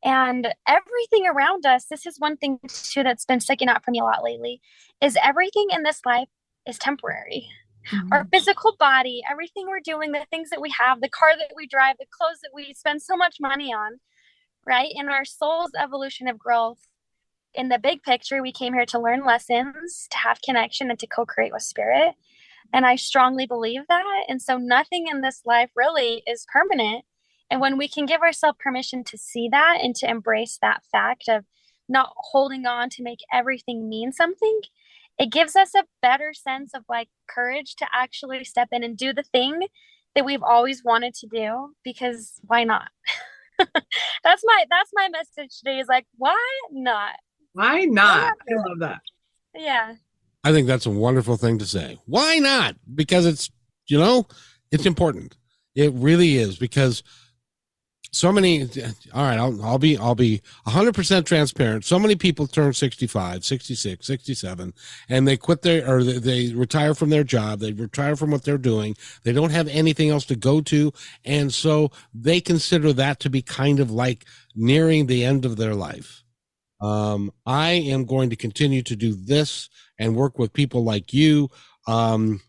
And 0.07 0.47
everything 0.65 1.27
around 1.27 1.65
us, 1.65 1.85
this 1.85 2.05
is 2.05 2.17
one 2.17 2.37
thing 2.37 2.59
too 2.69 3.03
that's 3.03 3.25
been 3.25 3.41
sticking 3.41 3.67
out 3.67 3.83
for 3.83 3.91
me 3.91 3.99
a 3.99 4.05
lot 4.05 4.23
lately, 4.23 4.61
is 5.01 5.17
everything 5.21 5.67
in 5.69 5.83
this 5.83 5.99
life 6.05 6.29
is 6.65 6.77
temporary. 6.77 7.49
Mm-hmm. 7.91 8.13
Our 8.13 8.25
physical 8.31 8.77
body, 8.79 9.21
everything 9.29 9.67
we're 9.67 9.81
doing, 9.81 10.13
the 10.13 10.25
things 10.29 10.49
that 10.49 10.61
we 10.61 10.73
have, 10.79 11.01
the 11.01 11.09
car 11.09 11.31
that 11.37 11.51
we 11.57 11.67
drive, 11.67 11.97
the 11.99 12.05
clothes 12.09 12.39
that 12.41 12.51
we 12.55 12.73
spend 12.73 13.01
so 13.01 13.17
much 13.17 13.35
money 13.41 13.73
on, 13.73 13.99
right? 14.65 14.89
In 14.95 15.09
our 15.09 15.25
soul's 15.25 15.71
evolution 15.77 16.29
of 16.29 16.39
growth, 16.39 16.87
in 17.53 17.67
the 17.67 17.79
big 17.79 18.01
picture, 18.01 18.41
we 18.41 18.53
came 18.53 18.73
here 18.73 18.85
to 18.85 18.99
learn 18.99 19.25
lessons, 19.25 20.07
to 20.11 20.17
have 20.19 20.41
connection, 20.41 20.89
and 20.89 20.99
to 20.99 21.07
co 21.07 21.25
create 21.25 21.51
with 21.51 21.63
spirit. 21.63 22.13
And 22.71 22.85
I 22.85 22.95
strongly 22.95 23.45
believe 23.45 23.81
that. 23.89 24.23
And 24.29 24.41
so 24.41 24.57
nothing 24.57 25.07
in 25.11 25.19
this 25.19 25.41
life 25.45 25.71
really 25.75 26.23
is 26.25 26.45
permanent. 26.51 27.03
And 27.49 27.61
when 27.61 27.77
we 27.77 27.87
can 27.87 28.05
give 28.05 28.21
ourselves 28.21 28.57
permission 28.61 29.03
to 29.05 29.17
see 29.17 29.47
that 29.49 29.79
and 29.81 29.95
to 29.97 30.09
embrace 30.09 30.57
that 30.61 30.83
fact 30.91 31.29
of 31.29 31.45
not 31.87 32.13
holding 32.17 32.65
on 32.65 32.89
to 32.91 33.03
make 33.03 33.19
everything 33.31 33.87
mean 33.87 34.11
something, 34.11 34.61
it 35.17 35.31
gives 35.31 35.55
us 35.55 35.73
a 35.73 35.85
better 36.01 36.33
sense 36.33 36.71
of 36.73 36.83
like 36.89 37.09
courage 37.27 37.75
to 37.77 37.87
actually 37.93 38.43
step 38.43 38.69
in 38.71 38.83
and 38.83 38.97
do 38.97 39.13
the 39.13 39.23
thing 39.23 39.67
that 40.15 40.25
we've 40.25 40.43
always 40.43 40.83
wanted 40.83 41.13
to 41.15 41.27
do 41.27 41.73
because 41.83 42.33
why 42.41 42.63
not? 42.63 42.89
That's 44.23 44.43
my 44.45 44.65
that's 44.69 44.91
my 44.93 45.09
message 45.09 45.57
today 45.57 45.79
is 45.79 45.87
like 45.87 46.05
why 46.17 46.59
not? 46.71 47.15
Why 47.53 47.85
not? 47.85 48.35
I 48.49 48.53
love 48.53 48.79
that. 48.79 48.99
Yeah. 49.55 49.95
I 50.43 50.51
think 50.51 50.67
that's 50.67 50.85
a 50.85 50.91
wonderful 50.91 51.37
thing 51.37 51.57
to 51.57 51.65
say. 51.65 51.97
Why 52.05 52.37
not? 52.37 52.75
Because 52.93 53.25
it's 53.25 53.49
you 53.87 53.97
know 53.97 54.27
it's 54.71 54.85
important. 54.85 55.37
It 55.75 55.91
really 55.93 56.37
is 56.37 56.57
because 56.57 57.01
so 58.11 58.31
many 58.31 58.63
all 59.13 59.23
right 59.23 59.37
I'll, 59.37 59.63
I'll 59.63 59.77
be 59.77 59.97
i'll 59.97 60.15
be 60.15 60.41
100% 60.65 61.25
transparent. 61.25 61.85
So 61.85 61.99
many 61.99 62.15
people 62.15 62.47
turn 62.47 62.73
65 62.73 63.43
66 63.43 64.05
67 64.05 64.73
and 65.09 65.27
they 65.27 65.37
quit 65.37 65.61
their 65.61 65.89
or 65.89 66.03
they, 66.03 66.19
they, 66.19 66.53
retire 66.53 66.93
from 66.93 67.09
their 67.09 67.23
job. 67.23 67.59
They 67.59 67.73
retire 67.73 68.15
from 68.15 68.31
what 68.31 68.43
they're 68.43 68.57
doing. 68.57 68.95
They 69.23 69.33
don't 69.33 69.51
have 69.51 69.67
anything 69.67 70.09
else 70.09 70.25
to 70.25 70.35
go 70.35 70.61
to. 70.61 70.91
And 71.25 71.53
so 71.53 71.91
they 72.13 72.41
consider 72.41 72.93
that 72.93 73.19
to 73.21 73.29
be 73.29 73.41
kind 73.41 73.79
of 73.79 73.91
like 73.91 74.25
nearing 74.55 75.07
the 75.07 75.23
end 75.23 75.45
of 75.45 75.57
their 75.57 75.75
life. 75.75 76.23
Um, 76.79 77.31
i 77.45 77.71
am 77.71 78.05
going 78.05 78.29
to 78.29 78.35
continue 78.35 78.83
to 78.83 78.95
do 78.95 79.15
this 79.15 79.69
and 79.97 80.15
work 80.15 80.37
with 80.37 80.53
people 80.53 80.83
like 80.83 81.13
you. 81.13 81.49
Um, 81.87 82.41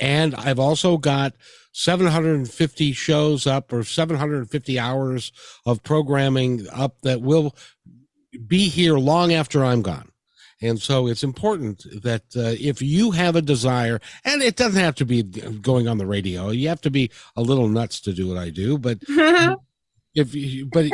and 0.00 0.34
i've 0.34 0.58
also 0.58 0.96
got 0.96 1.34
750 1.74 2.92
shows 2.92 3.46
up 3.46 3.72
or 3.72 3.82
750 3.82 4.78
hours 4.78 5.32
of 5.66 5.82
programming 5.82 6.66
up 6.72 7.00
that 7.02 7.20
will 7.20 7.54
be 8.46 8.68
here 8.68 8.96
long 8.96 9.32
after 9.32 9.64
I'm 9.64 9.82
gone. 9.82 10.10
And 10.62 10.80
so 10.80 11.08
it's 11.08 11.24
important 11.24 11.84
that 12.02 12.22
uh, 12.36 12.54
if 12.58 12.80
you 12.80 13.10
have 13.10 13.36
a 13.36 13.42
desire, 13.42 14.00
and 14.24 14.40
it 14.40 14.56
doesn't 14.56 14.80
have 14.80 14.94
to 14.96 15.04
be 15.04 15.22
going 15.22 15.88
on 15.88 15.98
the 15.98 16.06
radio, 16.06 16.50
you 16.50 16.68
have 16.68 16.80
to 16.82 16.90
be 16.90 17.10
a 17.36 17.42
little 17.42 17.68
nuts 17.68 18.00
to 18.02 18.12
do 18.12 18.28
what 18.28 18.38
I 18.38 18.50
do, 18.50 18.78
but 18.78 18.98
if 20.14 20.34
you, 20.34 20.66
but 20.66 20.86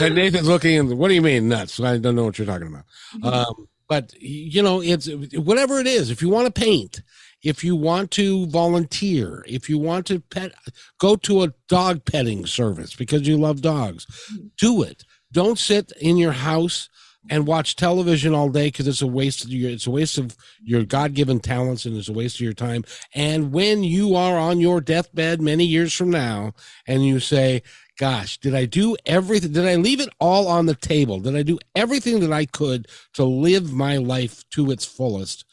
and 0.00 0.14
Nathan's 0.14 0.46
looking 0.46 0.78
and 0.78 0.98
what 0.98 1.08
do 1.08 1.14
you 1.14 1.22
mean 1.22 1.48
nuts? 1.48 1.80
I 1.80 1.96
don't 1.96 2.14
know 2.14 2.24
what 2.24 2.38
you're 2.38 2.46
talking 2.46 2.68
about. 2.68 2.84
Mm-hmm. 3.14 3.26
Um, 3.26 3.68
but 3.90 4.14
you 4.20 4.62
know, 4.62 4.80
it's 4.80 5.08
whatever 5.34 5.80
it 5.80 5.86
is. 5.88 6.10
If 6.10 6.22
you 6.22 6.28
want 6.28 6.46
to 6.46 6.60
paint, 6.60 7.02
if 7.42 7.64
you 7.64 7.74
want 7.74 8.12
to 8.12 8.46
volunteer, 8.46 9.44
if 9.48 9.68
you 9.68 9.78
want 9.78 10.06
to 10.06 10.20
pet, 10.20 10.52
go 10.98 11.16
to 11.16 11.42
a 11.42 11.52
dog 11.68 12.04
petting 12.04 12.46
service 12.46 12.94
because 12.94 13.26
you 13.26 13.36
love 13.36 13.62
dogs. 13.62 14.06
Mm-hmm. 14.06 14.46
Do 14.58 14.82
it. 14.82 15.04
Don't 15.32 15.58
sit 15.58 15.92
in 16.00 16.16
your 16.16 16.32
house 16.32 16.88
and 17.28 17.48
watch 17.48 17.74
television 17.74 18.32
all 18.32 18.48
day 18.48 18.68
because 18.68 18.86
it's 18.86 19.02
a 19.02 19.06
waste 19.06 19.44
of 19.44 19.50
your 19.50 19.70
it's 19.70 19.86
a 19.86 19.90
waste 19.90 20.18
of 20.18 20.36
your 20.62 20.84
god-given 20.84 21.40
talents 21.40 21.84
and 21.84 21.96
it's 21.96 22.08
a 22.08 22.12
waste 22.14 22.36
of 22.36 22.40
your 22.40 22.54
time 22.54 22.82
and 23.14 23.52
when 23.52 23.84
you 23.84 24.14
are 24.14 24.38
on 24.38 24.58
your 24.58 24.80
deathbed 24.80 25.38
many 25.38 25.66
years 25.66 25.92
from 25.92 26.08
now 26.08 26.54
and 26.86 27.04
you 27.04 27.20
say 27.20 27.62
gosh 28.00 28.38
did 28.38 28.54
i 28.54 28.64
do 28.64 28.96
everything 29.04 29.52
did 29.52 29.66
i 29.66 29.76
leave 29.76 30.00
it 30.00 30.08
all 30.18 30.48
on 30.48 30.66
the 30.66 30.74
table 30.74 31.20
did 31.20 31.36
i 31.36 31.42
do 31.42 31.58
everything 31.74 32.20
that 32.20 32.32
i 32.32 32.46
could 32.46 32.88
to 33.12 33.24
live 33.24 33.72
my 33.72 33.96
life 33.98 34.42
to 34.50 34.70
its 34.70 34.84
fullest 34.84 35.44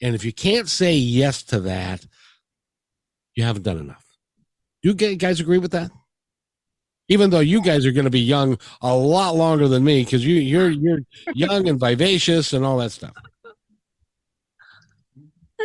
and 0.00 0.14
if 0.14 0.24
you 0.24 0.32
can't 0.32 0.68
say 0.68 0.94
yes 0.94 1.42
to 1.44 1.60
that, 1.60 2.06
you 3.34 3.44
haven't 3.44 3.62
done 3.62 3.78
enough. 3.78 4.04
Do 4.82 4.90
You 4.90 5.16
guys 5.16 5.40
agree 5.40 5.58
with 5.58 5.72
that? 5.72 5.90
Even 7.08 7.30
though 7.30 7.40
you 7.40 7.62
guys 7.62 7.86
are 7.86 7.92
going 7.92 8.04
to 8.04 8.10
be 8.10 8.20
young 8.20 8.58
a 8.82 8.94
lot 8.94 9.34
longer 9.34 9.66
than 9.66 9.82
me, 9.82 10.04
because 10.04 10.24
you 10.26 10.36
you're 10.36 10.70
you're 10.70 11.00
young 11.34 11.66
and 11.66 11.80
vivacious 11.80 12.52
and 12.52 12.64
all 12.64 12.76
that 12.78 12.92
stuff. 12.92 13.14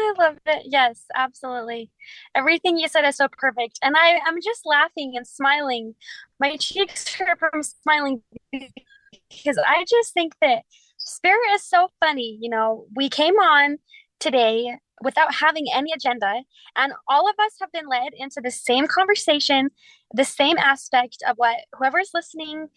I 0.04 0.14
love 0.18 0.38
it. 0.46 0.64
Yes, 0.66 1.06
absolutely. 1.16 1.92
Everything 2.36 2.78
you 2.78 2.88
said 2.88 3.06
is 3.06 3.18
so 3.18 3.28
perfect. 3.32 3.80
And 3.82 3.96
I, 3.98 4.20
I'm 4.26 4.42
just 4.42 4.62
laughing 4.66 5.14
and 5.16 5.28
smiling. 5.28 5.96
My 6.40 6.58
cheeks 6.58 7.14
hurt 7.14 7.40
from 7.40 7.64
smiling 7.64 8.22
because 8.52 9.58
I 9.58 9.86
just 9.90 10.14
think 10.14 10.34
that 10.42 10.64
spirit 10.98 11.54
is 11.54 11.64
so 11.64 11.90
funny. 12.00 12.38
You 12.42 12.50
know, 12.50 12.86
we 12.96 13.10
came 13.10 13.36
on 13.36 13.78
today 14.20 14.78
without 15.04 15.36
having 15.36 15.66
any 15.74 15.92
agenda. 15.94 16.44
And 16.76 16.94
all 17.08 17.30
of 17.30 17.36
us 17.40 17.54
have 17.60 17.72
been 17.72 17.88
led 17.88 18.14
into 18.18 18.42
the 18.42 18.52
same 18.52 18.88
conversation, 18.88 19.70
the 20.14 20.24
same 20.24 20.58
aspect 20.58 21.18
of 21.28 21.36
what 21.38 21.58
whoever's 21.78 22.12
listening, 22.14 22.68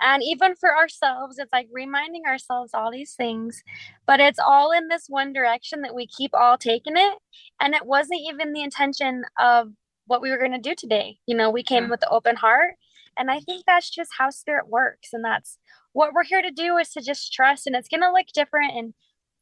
and 0.00 0.22
even 0.22 0.54
for 0.56 0.76
ourselves, 0.76 1.38
it's 1.38 1.52
like 1.52 1.68
reminding 1.72 2.22
ourselves 2.26 2.72
all 2.72 2.90
these 2.90 3.14
things. 3.14 3.62
But 4.06 4.20
it's 4.20 4.38
all 4.38 4.72
in 4.72 4.88
this 4.88 5.06
one 5.08 5.32
direction 5.32 5.82
that 5.82 5.94
we 5.94 6.06
keep 6.06 6.32
all 6.34 6.56
taking 6.56 6.96
it. 6.96 7.18
And 7.60 7.74
it 7.74 7.84
wasn't 7.84 8.22
even 8.26 8.52
the 8.52 8.62
intention 8.62 9.24
of 9.38 9.68
what 10.06 10.22
we 10.22 10.30
were 10.30 10.38
going 10.38 10.52
to 10.52 10.58
do 10.58 10.74
today. 10.74 11.18
You 11.26 11.36
know, 11.36 11.50
we 11.50 11.62
came 11.62 11.84
yeah. 11.84 11.90
with 11.90 12.00
the 12.00 12.08
open 12.08 12.36
heart. 12.36 12.74
And 13.18 13.30
I 13.30 13.40
think 13.40 13.64
that's 13.66 13.90
just 13.90 14.12
how 14.16 14.30
spirit 14.30 14.68
works. 14.68 15.10
And 15.12 15.24
that's 15.24 15.58
what 15.92 16.14
we're 16.14 16.24
here 16.24 16.42
to 16.42 16.50
do 16.50 16.78
is 16.78 16.90
to 16.90 17.02
just 17.02 17.32
trust. 17.32 17.66
And 17.66 17.76
it's 17.76 17.88
going 17.88 18.00
to 18.00 18.10
look 18.10 18.26
different. 18.32 18.72
And 18.74 18.94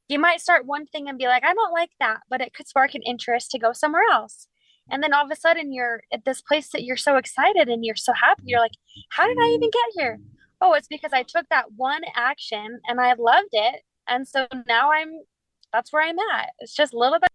you 0.09 0.19
might 0.19 0.41
start 0.41 0.67
one 0.67 0.87
thing 0.87 1.09
and 1.09 1.19
be 1.19 1.27
like, 1.27 1.45
I 1.45 1.55
don't 1.55 1.73
like 1.73 1.91
that, 2.01 2.21
but 2.29 2.41
it 2.41 2.55
could 2.55 2.67
spark 2.67 2.95
an 2.95 3.03
interest 3.03 3.51
to 3.53 3.59
go 3.59 3.73
somewhere 3.73 4.03
else. 4.11 4.49
And 4.91 5.03
then 5.03 5.13
all 5.13 5.25
of 5.25 5.31
a 5.31 5.37
sudden 5.37 5.73
you're 5.73 6.01
at 6.13 6.25
this 6.25 6.41
place 6.41 6.71
that 6.73 6.83
you're 6.83 6.97
so 6.97 7.17
excited 7.17 7.69
and 7.69 7.85
you're 7.85 7.95
so 7.95 8.13
happy. 8.15 8.45
You're 8.47 8.61
like, 8.61 8.73
how 9.11 9.27
did 9.27 9.37
I 9.39 9.49
even 9.49 9.71
get 9.71 9.85
here? 9.95 10.19
Oh, 10.61 10.75
it's 10.75 10.89
because 10.89 11.13
I 11.13 11.23
took 11.23 11.49
that 11.51 11.67
one 11.77 12.03
action 12.17 12.81
and 12.89 13.01
I 13.01 13.15
loved 13.15 13.49
it. 13.53 13.83
And 14.09 14.27
so 14.27 14.47
now 14.67 14.91
I'm, 14.93 15.13
that's 15.73 15.93
where 15.93 16.03
I'm 16.03 16.19
at. 16.19 16.51
It's 16.59 16.75
just 16.75 16.95
a 16.95 16.99
little 16.99 17.21
bit 17.21 17.29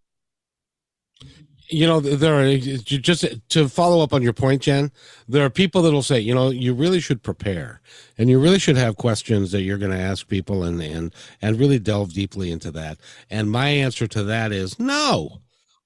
you 1.68 1.86
know 1.86 2.00
there 2.00 2.34
are 2.34 2.44
eh, 2.44 2.58
just 2.58 3.24
to 3.48 3.68
follow 3.68 4.02
up 4.02 4.12
on 4.12 4.22
your 4.22 4.32
point 4.32 4.62
jen 4.62 4.90
there 5.28 5.44
are 5.44 5.50
people 5.50 5.82
that'll 5.82 6.02
say 6.02 6.18
you 6.18 6.34
know 6.34 6.50
you 6.50 6.74
really 6.74 7.00
should 7.00 7.22
prepare 7.22 7.80
and 8.18 8.28
you 8.28 8.38
really 8.38 8.58
should 8.58 8.76
have 8.76 8.96
questions 8.96 9.50
that 9.52 9.62
you're 9.62 9.78
going 9.78 9.90
to 9.90 9.98
ask 9.98 10.28
people 10.28 10.62
and 10.62 10.80
and 10.82 11.14
and 11.40 11.58
really 11.58 11.78
delve 11.78 12.12
deeply 12.12 12.50
into 12.50 12.70
that 12.70 12.98
and 13.30 13.50
my 13.50 13.68
answer 13.68 14.06
to 14.06 14.22
that 14.22 14.52
is 14.52 14.78
no 14.78 15.40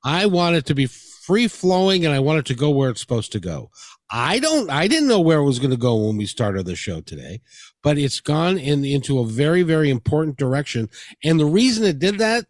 i 0.05 0.26
want 0.26 0.57
it 0.57 0.66
to 0.66 0.74
be 0.74 0.86
free 0.86 1.47
flowing 1.49 2.05
and 2.05 2.14
i 2.14 2.18
want 2.18 2.39
it 2.39 2.47
to 2.47 2.55
go 2.55 2.70
where 2.70 2.91
it's 2.91 3.01
supposed 3.01 3.32
to 3.32 3.41
go 3.41 3.70
i 4.11 4.38
don't 4.38 4.70
i 4.70 4.88
didn't 4.88 5.09
know 5.09 5.20
where 5.20 5.38
it 5.38 5.44
was 5.44 5.59
going 5.59 5.70
to 5.70 5.76
go 5.76 5.96
when 5.96 6.16
we 6.16 6.26
started 6.26 6.66
the 6.66 6.76
show 6.76 7.00
today 7.00 7.40
but 7.82 7.98
it's 7.98 8.20
gone 8.20 8.59
in 8.59 8.84
into 8.84 9.18
a 9.18 9.26
very 9.26 9.62
very 9.62 9.90
important 9.90 10.36
direction 10.36 10.88
and 11.24 11.38
the 11.38 11.46
reason 11.46 11.84
it 11.84 11.98
did 11.98 12.18
that 12.18 12.44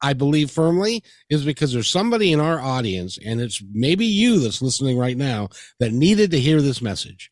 I 0.00 0.12
believe 0.12 0.50
firmly 0.50 1.02
is 1.28 1.44
because 1.44 1.72
there's 1.72 1.88
somebody 1.90 2.32
in 2.32 2.38
our 2.38 2.60
audience, 2.60 3.18
and 3.24 3.40
it's 3.40 3.62
maybe 3.72 4.06
you 4.06 4.38
that's 4.38 4.62
listening 4.62 4.96
right 4.96 5.16
now 5.16 5.48
that 5.80 5.92
needed 5.92 6.30
to 6.30 6.40
hear 6.40 6.62
this 6.62 6.80
message. 6.80 7.30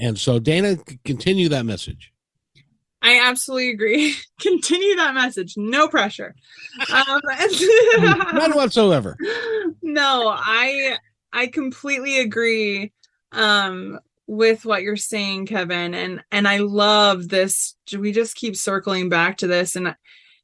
And 0.00 0.18
so, 0.18 0.38
Dana, 0.38 0.78
continue 1.04 1.48
that 1.50 1.66
message. 1.66 2.12
I 3.02 3.20
absolutely 3.28 3.70
agree. 3.70 4.14
Continue 4.40 4.96
that 4.96 5.14
message. 5.14 5.54
No 5.56 5.88
pressure. 5.88 6.34
Um, 6.92 7.20
None 7.98 8.52
whatsoever. 8.52 9.16
No, 9.82 10.28
I 10.28 10.98
I 11.32 11.48
completely 11.48 12.20
agree 12.20 12.92
um, 13.32 13.98
with 14.26 14.64
what 14.64 14.82
you're 14.82 14.96
saying, 14.96 15.46
Kevin, 15.46 15.94
and 15.94 16.22
and 16.30 16.46
I 16.46 16.58
love 16.58 17.28
this. 17.28 17.74
We 17.96 18.12
just 18.12 18.36
keep 18.36 18.56
circling 18.56 19.08
back 19.08 19.38
to 19.38 19.46
this, 19.46 19.76
and 19.76 19.94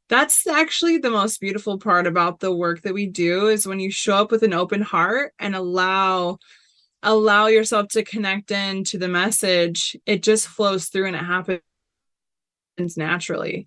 that's 0.08 0.46
actually 0.46 0.98
the 0.98 1.10
most 1.10 1.40
beautiful 1.40 1.78
part 1.78 2.06
about 2.06 2.40
the 2.40 2.54
work 2.54 2.82
that 2.82 2.94
we 2.94 3.06
do 3.06 3.48
is 3.48 3.66
when 3.66 3.80
you 3.80 3.90
show 3.90 4.16
up 4.16 4.30
with 4.30 4.42
an 4.42 4.54
open 4.54 4.82
heart 4.82 5.32
and 5.38 5.54
allow 5.54 6.38
allow 7.02 7.46
yourself 7.46 7.88
to 7.88 8.04
connect 8.04 8.50
in 8.50 8.82
to 8.84 8.98
the 8.98 9.08
message 9.08 9.96
it 10.06 10.22
just 10.22 10.48
flows 10.48 10.86
through 10.86 11.06
and 11.06 11.16
it 11.16 11.22
happens 11.22 11.60
naturally 12.96 13.66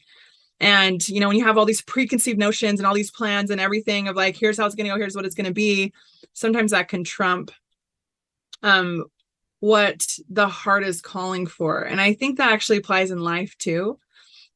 and 0.60 1.08
you 1.08 1.20
know 1.20 1.28
when 1.28 1.38
you 1.38 1.46
have 1.46 1.58
all 1.58 1.66
these 1.66 1.82
preconceived 1.82 2.40
notions 2.40 2.80
and 2.80 2.88
all 2.88 2.94
these 2.94 3.12
plans 3.12 3.52
and 3.52 3.62
everything 3.62 4.08
of 4.08 4.16
like 4.16 4.36
here's 4.36 4.58
how 4.58 4.66
it's 4.66 4.76
going 4.76 4.86
to 4.86 4.94
go 4.94 4.98
here's 4.98 5.16
what 5.16 5.26
it's 5.26 5.36
going 5.36 5.46
to 5.46 5.54
be 5.54 5.94
sometimes 6.34 6.72
that 6.72 6.88
can 6.88 7.04
trump 7.04 7.52
um 8.64 9.06
what 9.62 10.06
the 10.30 10.48
heart 10.48 10.84
is 10.84 11.02
calling 11.02 11.46
for. 11.46 11.82
And 11.82 12.00
i 12.00 12.14
think 12.14 12.38
that 12.38 12.52
actually 12.52 12.78
applies 12.78 13.12
in 13.12 13.20
life 13.20 13.58
too 13.58 14.00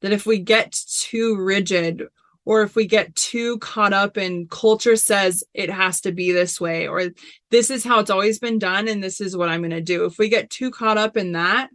that 0.02 0.12
if 0.14 0.26
we 0.26 0.40
get 0.40 0.78
too 1.02 1.38
rigid 1.38 2.04
or 2.46 2.62
if 2.62 2.76
we 2.76 2.86
get 2.86 3.16
too 3.16 3.58
caught 3.60 3.94
up 3.94 4.18
in 4.18 4.48
culture 4.48 4.98
says 4.98 5.46
it 5.54 5.70
has 5.70 6.02
to 6.02 6.12
be 6.12 6.32
this 6.34 6.60
way 6.60 6.88
or 6.88 7.10
this 7.52 7.70
is 7.70 7.86
how 7.86 8.00
it's 8.00 8.10
always 8.10 8.38
been 8.38 8.60
done 8.60 8.88
and 8.88 9.02
this 9.02 9.22
is 9.22 9.36
what 9.36 9.50
i'm 9.50 9.62
going 9.62 9.72
to 9.72 9.82
do. 9.82 10.06
If 10.06 10.18
we 10.18 10.30
get 10.30 10.50
too 10.50 10.72
caught 10.72 10.98
up 10.98 11.18
in 11.18 11.34
that 11.34 11.70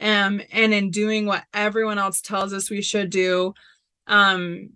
um 0.00 0.40
and 0.52 0.74
in 0.74 0.90
doing 0.90 1.26
what 1.26 1.44
everyone 1.54 1.98
else 1.98 2.20
tells 2.20 2.52
us 2.52 2.70
we 2.70 2.82
should 2.82 3.10
do 3.10 3.54
um 4.06 4.70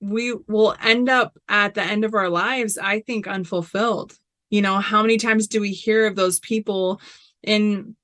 we 0.00 0.34
will 0.48 0.74
end 0.82 1.08
up 1.08 1.38
at 1.48 1.74
the 1.74 1.82
end 1.82 2.04
of 2.04 2.14
our 2.14 2.28
lives 2.28 2.78
i 2.78 3.00
think 3.00 3.26
unfulfilled 3.26 4.16
you 4.52 4.60
know 4.60 4.78
how 4.80 5.00
many 5.00 5.16
times 5.16 5.48
do 5.48 5.62
we 5.62 5.70
hear 5.72 6.06
of 6.06 6.14
those 6.14 6.38
people 6.38 7.00
in 7.42 7.96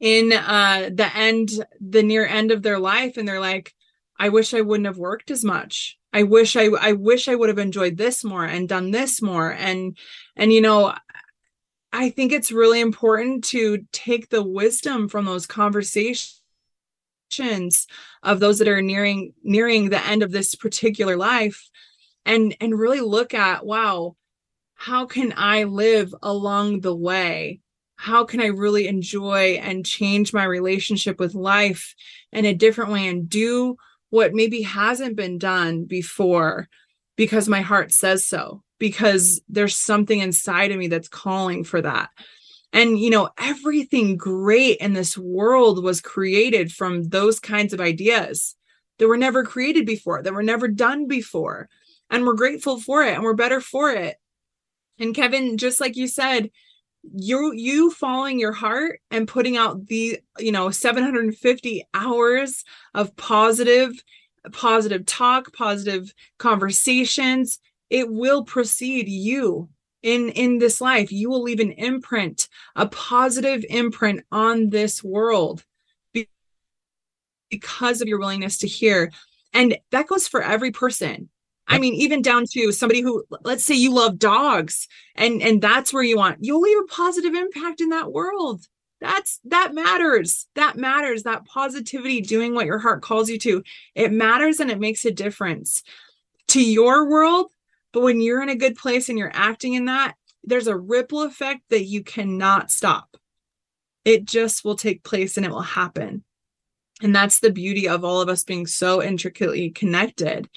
in 0.00 0.32
uh 0.32 0.88
the 0.92 1.14
end 1.14 1.50
the 1.78 2.02
near 2.02 2.26
end 2.26 2.50
of 2.50 2.62
their 2.62 2.78
life? 2.78 3.18
And 3.18 3.28
they're 3.28 3.38
like 3.38 3.74
i 4.18 4.30
wish 4.30 4.54
i 4.54 4.62
wouldn't 4.62 4.86
have 4.86 4.96
worked 4.96 5.30
as 5.30 5.44
much. 5.44 5.98
I 6.12 6.22
wish 6.22 6.56
i 6.56 6.68
i 6.80 6.92
wish 6.92 7.28
i 7.28 7.34
would 7.34 7.50
have 7.50 7.58
enjoyed 7.58 7.98
this 7.98 8.24
more 8.24 8.46
and 8.46 8.66
done 8.66 8.92
this 8.92 9.20
more. 9.20 9.52
And 9.52 9.98
and 10.36 10.50
you 10.54 10.62
know 10.62 10.94
i 11.92 12.08
think 12.08 12.32
it's 12.32 12.50
really 12.50 12.80
important 12.80 13.44
to 13.44 13.84
take 13.92 14.30
the 14.30 14.42
wisdom 14.42 15.06
from 15.06 15.26
those 15.26 15.46
conversations 15.46 16.40
of 18.22 18.40
those 18.40 18.58
that 18.58 18.68
are 18.68 18.80
nearing 18.80 19.34
nearing 19.42 19.90
the 19.90 20.02
end 20.06 20.22
of 20.22 20.32
this 20.32 20.54
particular 20.54 21.16
life 21.18 21.68
and 22.24 22.56
and 22.58 22.78
really 22.78 23.00
look 23.00 23.34
at 23.34 23.66
wow 23.66 24.16
how 24.84 25.06
can 25.06 25.32
i 25.36 25.64
live 25.64 26.14
along 26.22 26.80
the 26.80 26.94
way 26.94 27.60
how 27.96 28.24
can 28.24 28.40
I 28.40 28.46
really 28.46 28.86
enjoy 28.86 29.58
and 29.62 29.86
change 29.86 30.32
my 30.32 30.44
relationship 30.44 31.18
with 31.18 31.34
life 31.34 31.94
in 32.32 32.44
a 32.44 32.52
different 32.52 32.90
way 32.90 33.08
and 33.08 33.28
do 33.28 33.76
what 34.10 34.34
maybe 34.34 34.62
hasn't 34.62 35.16
been 35.16 35.38
done 35.38 35.84
before 35.84 36.68
because 37.16 37.48
my 37.48 37.62
heart 37.62 37.92
says 37.92 38.26
so, 38.26 38.62
because 38.78 39.40
there's 39.48 39.76
something 39.76 40.18
inside 40.18 40.70
of 40.70 40.78
me 40.78 40.88
that's 40.88 41.08
calling 41.08 41.64
for 41.64 41.80
that. 41.80 42.10
And, 42.72 42.98
you 42.98 43.10
know, 43.10 43.30
everything 43.38 44.16
great 44.16 44.78
in 44.78 44.92
this 44.92 45.16
world 45.16 45.82
was 45.82 46.00
created 46.00 46.72
from 46.72 47.04
those 47.04 47.38
kinds 47.38 47.72
of 47.72 47.80
ideas 47.80 48.56
that 48.98 49.08
were 49.08 49.16
never 49.16 49.44
created 49.44 49.86
before, 49.86 50.22
that 50.22 50.34
were 50.34 50.42
never 50.42 50.66
done 50.66 51.06
before. 51.06 51.68
And 52.10 52.26
we're 52.26 52.34
grateful 52.34 52.80
for 52.80 53.02
it 53.04 53.14
and 53.14 53.22
we're 53.22 53.34
better 53.34 53.60
for 53.60 53.90
it. 53.90 54.16
And 54.98 55.14
Kevin, 55.14 55.58
just 55.58 55.80
like 55.80 55.96
you 55.96 56.06
said, 56.08 56.50
you 57.12 57.52
you 57.52 57.90
following 57.90 58.38
your 58.38 58.52
heart 58.52 59.00
and 59.10 59.28
putting 59.28 59.56
out 59.56 59.86
the 59.86 60.20
you 60.38 60.52
know 60.52 60.70
750 60.70 61.86
hours 61.92 62.64
of 62.94 63.14
positive 63.16 63.92
positive 64.52 65.04
talk 65.04 65.52
positive 65.52 66.14
conversations 66.38 67.60
it 67.90 68.10
will 68.10 68.44
precede 68.44 69.08
you 69.08 69.68
in 70.02 70.28
in 70.30 70.58
this 70.58 70.80
life. 70.80 71.12
You 71.12 71.30
will 71.30 71.42
leave 71.42 71.60
an 71.60 71.72
imprint 71.72 72.48
a 72.76 72.86
positive 72.86 73.64
imprint 73.68 74.24
on 74.32 74.70
this 74.70 75.02
world 75.02 75.64
because 77.50 78.00
of 78.00 78.08
your 78.08 78.18
willingness 78.18 78.58
to 78.58 78.66
hear. 78.66 79.12
And 79.52 79.78
that 79.90 80.08
goes 80.08 80.26
for 80.26 80.42
every 80.42 80.72
person 80.72 81.28
I 81.66 81.78
mean, 81.78 81.94
even 81.94 82.22
down 82.22 82.44
to 82.52 82.72
somebody 82.72 83.00
who, 83.00 83.24
let's 83.42 83.64
say 83.64 83.74
you 83.74 83.92
love 83.92 84.18
dogs 84.18 84.86
and, 85.14 85.40
and 85.42 85.62
that's 85.62 85.92
where 85.92 86.02
you 86.02 86.16
want, 86.16 86.38
you'll 86.40 86.60
leave 86.60 86.78
a 86.78 86.86
positive 86.86 87.34
impact 87.34 87.80
in 87.80 87.88
that 87.88 88.12
world. 88.12 88.66
That's, 89.00 89.40
that 89.44 89.74
matters. 89.74 90.46
That 90.54 90.76
matters. 90.76 91.22
That 91.22 91.46
positivity, 91.46 92.20
doing 92.20 92.54
what 92.54 92.66
your 92.66 92.78
heart 92.78 93.02
calls 93.02 93.28
you 93.28 93.38
to, 93.40 93.62
it 93.94 94.12
matters 94.12 94.60
and 94.60 94.70
it 94.70 94.80
makes 94.80 95.04
a 95.04 95.10
difference 95.10 95.82
to 96.48 96.62
your 96.62 97.08
world. 97.08 97.50
But 97.92 98.02
when 98.02 98.20
you're 98.20 98.42
in 98.42 98.48
a 98.48 98.56
good 98.56 98.76
place 98.76 99.08
and 99.08 99.18
you're 99.18 99.30
acting 99.34 99.74
in 99.74 99.86
that, 99.86 100.14
there's 100.42 100.66
a 100.66 100.76
ripple 100.76 101.22
effect 101.22 101.62
that 101.70 101.84
you 101.84 102.02
cannot 102.02 102.70
stop. 102.70 103.16
It 104.04 104.26
just 104.26 104.64
will 104.64 104.76
take 104.76 105.02
place 105.02 105.36
and 105.36 105.46
it 105.46 105.52
will 105.52 105.62
happen. 105.62 106.24
And 107.02 107.14
that's 107.14 107.40
the 107.40 107.50
beauty 107.50 107.88
of 107.88 108.04
all 108.04 108.20
of 108.20 108.28
us 108.28 108.44
being 108.44 108.66
so 108.66 109.02
intricately 109.02 109.70
connected 109.70 110.48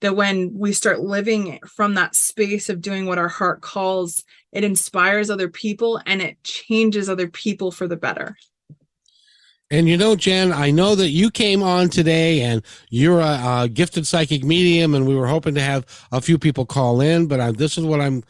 that 0.00 0.16
when 0.16 0.52
we 0.54 0.72
start 0.72 1.00
living 1.00 1.58
from 1.66 1.94
that 1.94 2.14
space 2.14 2.68
of 2.68 2.80
doing 2.80 3.06
what 3.06 3.18
our 3.18 3.28
heart 3.28 3.60
calls, 3.60 4.24
it 4.52 4.64
inspires 4.64 5.30
other 5.30 5.48
people 5.48 6.00
and 6.06 6.22
it 6.22 6.42
changes 6.44 7.08
other 7.08 7.28
people 7.28 7.70
for 7.70 7.88
the 7.88 7.96
better. 7.96 8.36
And 9.70 9.86
you 9.88 9.98
know, 9.98 10.16
Jen, 10.16 10.52
I 10.52 10.70
know 10.70 10.94
that 10.94 11.10
you 11.10 11.30
came 11.30 11.62
on 11.62 11.90
today 11.90 12.40
and 12.40 12.62
you're 12.88 13.20
a, 13.20 13.62
a 13.62 13.68
gifted 13.68 14.06
psychic 14.06 14.42
medium, 14.42 14.94
and 14.94 15.06
we 15.06 15.14
were 15.14 15.26
hoping 15.26 15.54
to 15.56 15.60
have 15.60 15.84
a 16.10 16.22
few 16.22 16.38
people 16.38 16.64
call 16.64 17.02
in, 17.02 17.26
but 17.26 17.38
I, 17.38 17.52
this 17.52 17.76
is 17.76 17.84
what 17.84 18.00
I'm 18.00 18.24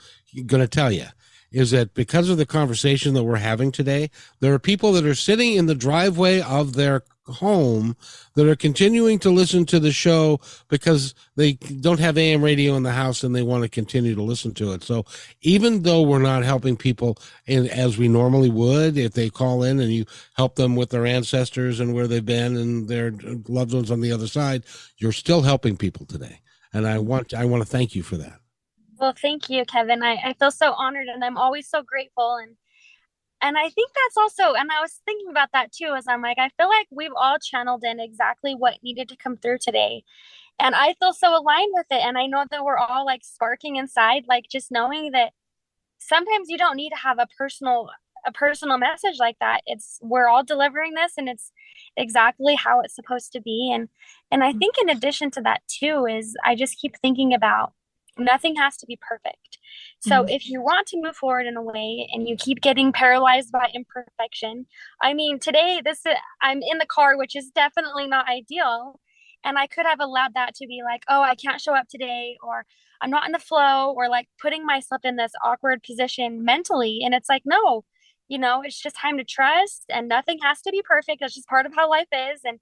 going 0.46 0.62
to 0.62 0.68
tell 0.68 0.90
you 0.90 1.06
is 1.50 1.70
that 1.70 1.94
because 1.94 2.28
of 2.28 2.36
the 2.36 2.46
conversation 2.46 3.14
that 3.14 3.24
we're 3.24 3.36
having 3.36 3.72
today, 3.72 4.10
there 4.40 4.52
are 4.52 4.58
people 4.58 4.92
that 4.92 5.06
are 5.06 5.14
sitting 5.14 5.54
in 5.54 5.66
the 5.66 5.74
driveway 5.74 6.40
of 6.40 6.74
their 6.74 7.04
home 7.26 7.96
that 8.34 8.48
are 8.48 8.56
continuing 8.56 9.18
to 9.18 9.30
listen 9.30 9.64
to 9.66 9.78
the 9.78 9.92
show 9.92 10.40
because 10.68 11.14
they 11.36 11.52
don't 11.52 12.00
have 12.00 12.16
AM 12.16 12.42
radio 12.42 12.74
in 12.74 12.82
the 12.82 12.92
house 12.92 13.22
and 13.22 13.34
they 13.34 13.42
want 13.42 13.62
to 13.62 13.68
continue 13.68 14.14
to 14.14 14.22
listen 14.22 14.52
to 14.54 14.72
it. 14.72 14.82
So 14.82 15.04
even 15.42 15.82
though 15.82 16.02
we're 16.02 16.18
not 16.18 16.44
helping 16.44 16.76
people 16.76 17.18
in, 17.46 17.68
as 17.68 17.98
we 17.98 18.08
normally 18.08 18.50
would, 18.50 18.96
if 18.96 19.12
they 19.12 19.30
call 19.30 19.62
in 19.62 19.80
and 19.80 19.92
you 19.92 20.04
help 20.34 20.56
them 20.56 20.76
with 20.76 20.90
their 20.90 21.06
ancestors 21.06 21.80
and 21.80 21.94
where 21.94 22.06
they've 22.06 22.24
been 22.24 22.56
and 22.56 22.88
their 22.88 23.12
loved 23.48 23.74
ones 23.74 23.90
on 23.90 24.00
the 24.00 24.12
other 24.12 24.26
side, 24.26 24.64
you're 24.96 25.12
still 25.12 25.42
helping 25.42 25.76
people 25.76 26.06
today. 26.06 26.40
And 26.72 26.86
I 26.86 26.98
want, 26.98 27.34
I 27.34 27.44
want 27.44 27.62
to 27.62 27.68
thank 27.68 27.94
you 27.94 28.02
for 28.02 28.16
that. 28.16 28.40
Well, 28.98 29.14
thank 29.20 29.48
you, 29.48 29.64
Kevin. 29.64 30.02
I, 30.02 30.14
I 30.24 30.32
feel 30.34 30.50
so 30.50 30.72
honored 30.72 31.06
and 31.06 31.24
I'm 31.24 31.36
always 31.36 31.68
so 31.68 31.82
grateful. 31.82 32.36
And 32.36 32.56
and 33.40 33.56
I 33.56 33.68
think 33.68 33.90
that's 33.94 34.16
also, 34.16 34.54
and 34.54 34.68
I 34.72 34.80
was 34.80 35.00
thinking 35.04 35.30
about 35.30 35.50
that 35.52 35.70
too, 35.70 35.94
as 35.96 36.06
I'm 36.08 36.22
like, 36.22 36.38
I 36.38 36.50
feel 36.58 36.68
like 36.68 36.88
we've 36.90 37.12
all 37.16 37.38
channeled 37.38 37.84
in 37.84 38.00
exactly 38.00 38.54
what 38.54 38.82
needed 38.82 39.08
to 39.10 39.16
come 39.16 39.36
through 39.36 39.58
today. 39.60 40.02
And 40.58 40.74
I 40.74 40.94
feel 40.98 41.12
so 41.12 41.38
aligned 41.38 41.70
with 41.72 41.86
it. 41.90 42.04
And 42.04 42.18
I 42.18 42.26
know 42.26 42.44
that 42.50 42.64
we're 42.64 42.76
all 42.76 43.06
like 43.06 43.24
sparking 43.24 43.76
inside, 43.76 44.24
like 44.28 44.46
just 44.50 44.72
knowing 44.72 45.12
that 45.12 45.32
sometimes 45.98 46.48
you 46.48 46.58
don't 46.58 46.76
need 46.76 46.90
to 46.90 46.96
have 46.96 47.18
a 47.20 47.28
personal 47.38 47.90
a 48.26 48.32
personal 48.32 48.78
message 48.78 49.14
like 49.20 49.36
that 49.38 49.60
it's 49.66 50.00
we're 50.02 50.26
all 50.28 50.42
delivering 50.42 50.94
this 50.94 51.12
and 51.16 51.28
it's 51.28 51.52
exactly 51.96 52.56
how 52.56 52.80
it's 52.80 52.94
supposed 52.94 53.30
to 53.32 53.40
be 53.40 53.70
and 53.72 53.88
and 54.32 54.42
i 54.42 54.50
mm-hmm. 54.50 54.58
think 54.58 54.74
in 54.82 54.88
addition 54.88 55.30
to 55.30 55.40
that 55.40 55.62
too 55.68 56.04
is 56.04 56.34
i 56.44 56.56
just 56.56 56.78
keep 56.80 56.96
thinking 56.96 57.32
about 57.32 57.72
nothing 58.18 58.56
has 58.56 58.76
to 58.78 58.86
be 58.86 58.98
perfect. 59.00 59.58
So 60.00 60.22
mm-hmm. 60.22 60.28
if 60.28 60.48
you 60.48 60.60
want 60.60 60.86
to 60.88 61.00
move 61.00 61.16
forward 61.16 61.46
in 61.46 61.56
a 61.56 61.62
way 61.62 62.08
and 62.12 62.28
you 62.28 62.36
keep 62.36 62.60
getting 62.60 62.92
paralyzed 62.92 63.52
by 63.52 63.68
imperfection, 63.74 64.66
I 65.02 65.14
mean, 65.14 65.38
today 65.38 65.80
this 65.84 66.04
is, 66.06 66.14
I'm 66.42 66.62
in 66.62 66.78
the 66.78 66.86
car, 66.86 67.16
which 67.16 67.36
is 67.36 67.50
definitely 67.54 68.06
not 68.06 68.28
ideal. 68.28 69.00
And 69.44 69.58
I 69.58 69.66
could 69.66 69.86
have 69.86 70.00
allowed 70.00 70.34
that 70.34 70.54
to 70.56 70.66
be 70.66 70.80
like, 70.84 71.02
oh, 71.08 71.22
I 71.22 71.36
can't 71.36 71.60
show 71.60 71.74
up 71.74 71.86
today, 71.88 72.36
or 72.42 72.66
I'm 73.00 73.10
not 73.10 73.24
in 73.24 73.32
the 73.32 73.38
flow, 73.38 73.92
or 73.96 74.08
like 74.08 74.28
putting 74.42 74.66
myself 74.66 75.02
in 75.04 75.16
this 75.16 75.32
awkward 75.44 75.82
position 75.84 76.44
mentally. 76.44 77.00
And 77.04 77.14
it's 77.14 77.28
like, 77.28 77.42
no, 77.44 77.84
you 78.26 78.38
know, 78.38 78.62
it's 78.62 78.80
just 78.80 78.96
time 78.96 79.16
to 79.16 79.24
trust 79.24 79.84
and 79.88 80.08
nothing 80.08 80.38
has 80.42 80.60
to 80.62 80.70
be 80.70 80.82
perfect. 80.82 81.20
That's 81.20 81.34
just 81.34 81.48
part 81.48 81.66
of 81.66 81.72
how 81.74 81.88
life 81.88 82.08
is. 82.12 82.40
And 82.44 82.58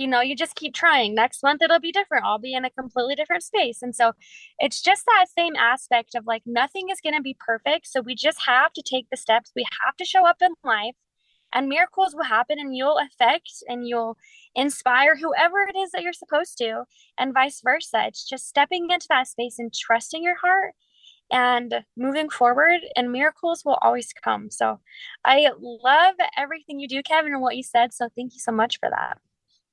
you 0.00 0.06
know, 0.06 0.22
you 0.22 0.34
just 0.34 0.54
keep 0.54 0.72
trying. 0.72 1.14
Next 1.14 1.42
month 1.42 1.60
it'll 1.60 1.78
be 1.78 1.92
different. 1.92 2.24
I'll 2.24 2.38
be 2.38 2.54
in 2.54 2.64
a 2.64 2.70
completely 2.70 3.14
different 3.14 3.42
space. 3.42 3.82
And 3.82 3.94
so 3.94 4.12
it's 4.58 4.80
just 4.80 5.04
that 5.04 5.26
same 5.36 5.54
aspect 5.56 6.14
of 6.14 6.26
like 6.26 6.42
nothing 6.46 6.88
is 6.90 7.02
going 7.02 7.14
to 7.14 7.20
be 7.20 7.36
perfect. 7.38 7.86
So 7.86 8.00
we 8.00 8.14
just 8.14 8.46
have 8.46 8.72
to 8.72 8.82
take 8.82 9.08
the 9.10 9.18
steps. 9.18 9.52
We 9.54 9.66
have 9.84 9.96
to 9.98 10.06
show 10.06 10.26
up 10.26 10.38
in 10.40 10.54
life 10.64 10.94
and 11.52 11.68
miracles 11.68 12.14
will 12.14 12.24
happen 12.24 12.58
and 12.58 12.74
you'll 12.74 12.98
affect 12.98 13.50
and 13.68 13.86
you'll 13.86 14.16
inspire 14.54 15.16
whoever 15.16 15.60
it 15.68 15.76
is 15.76 15.90
that 15.90 16.02
you're 16.02 16.14
supposed 16.14 16.56
to 16.58 16.84
and 17.18 17.34
vice 17.34 17.60
versa. 17.62 18.06
It's 18.06 18.26
just 18.26 18.48
stepping 18.48 18.88
into 18.90 19.06
that 19.10 19.28
space 19.28 19.56
and 19.58 19.70
trusting 19.70 20.22
your 20.22 20.38
heart 20.38 20.72
and 21.30 21.84
moving 21.94 22.30
forward 22.30 22.80
and 22.96 23.12
miracles 23.12 23.66
will 23.66 23.78
always 23.82 24.14
come. 24.24 24.50
So 24.50 24.80
I 25.26 25.50
love 25.60 26.14
everything 26.38 26.80
you 26.80 26.88
do, 26.88 27.02
Kevin, 27.02 27.34
and 27.34 27.42
what 27.42 27.56
you 27.56 27.62
said. 27.62 27.92
So 27.92 28.08
thank 28.16 28.32
you 28.32 28.40
so 28.40 28.52
much 28.52 28.78
for 28.80 28.88
that. 28.88 29.18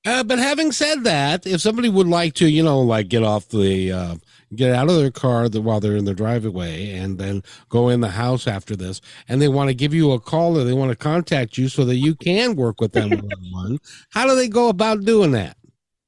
Uh, 0.07 0.23
but 0.23 0.39
having 0.39 0.71
said 0.71 1.03
that, 1.03 1.45
if 1.45 1.59
somebody 1.59 1.89
would 1.89 2.07
like 2.07 2.33
to, 2.33 2.47
you 2.47 2.63
know, 2.63 2.79
like 2.79 3.09
get 3.09 3.23
off 3.23 3.49
the, 3.49 3.91
uh, 3.91 4.15
get 4.55 4.73
out 4.73 4.87
of 4.87 4.95
their 4.95 5.11
car 5.11 5.49
while 5.49 5.81
they're 5.81 5.97
in 5.97 6.05
the 6.05 6.13
driveway 6.13 6.91
and 6.91 7.17
then 7.17 7.43
go 7.67 7.89
in 7.89 7.99
the 7.99 8.11
house 8.11 8.47
after 8.47 8.73
this, 8.73 9.01
and 9.27 9.41
they 9.41 9.49
want 9.49 9.69
to 9.69 9.73
give 9.73 9.93
you 9.93 10.13
a 10.13 10.19
call 10.19 10.57
or 10.57 10.63
they 10.63 10.71
want 10.71 10.91
to 10.91 10.95
contact 10.95 11.57
you 11.57 11.67
so 11.67 11.83
that 11.83 11.97
you 11.97 12.15
can 12.15 12.55
work 12.55 12.79
with 12.79 12.93
them 12.93 13.09
one 13.09 13.19
on 13.19 13.51
one, 13.51 13.79
how 14.11 14.25
do 14.25 14.33
they 14.33 14.47
go 14.47 14.69
about 14.69 15.03
doing 15.03 15.31
that? 15.31 15.57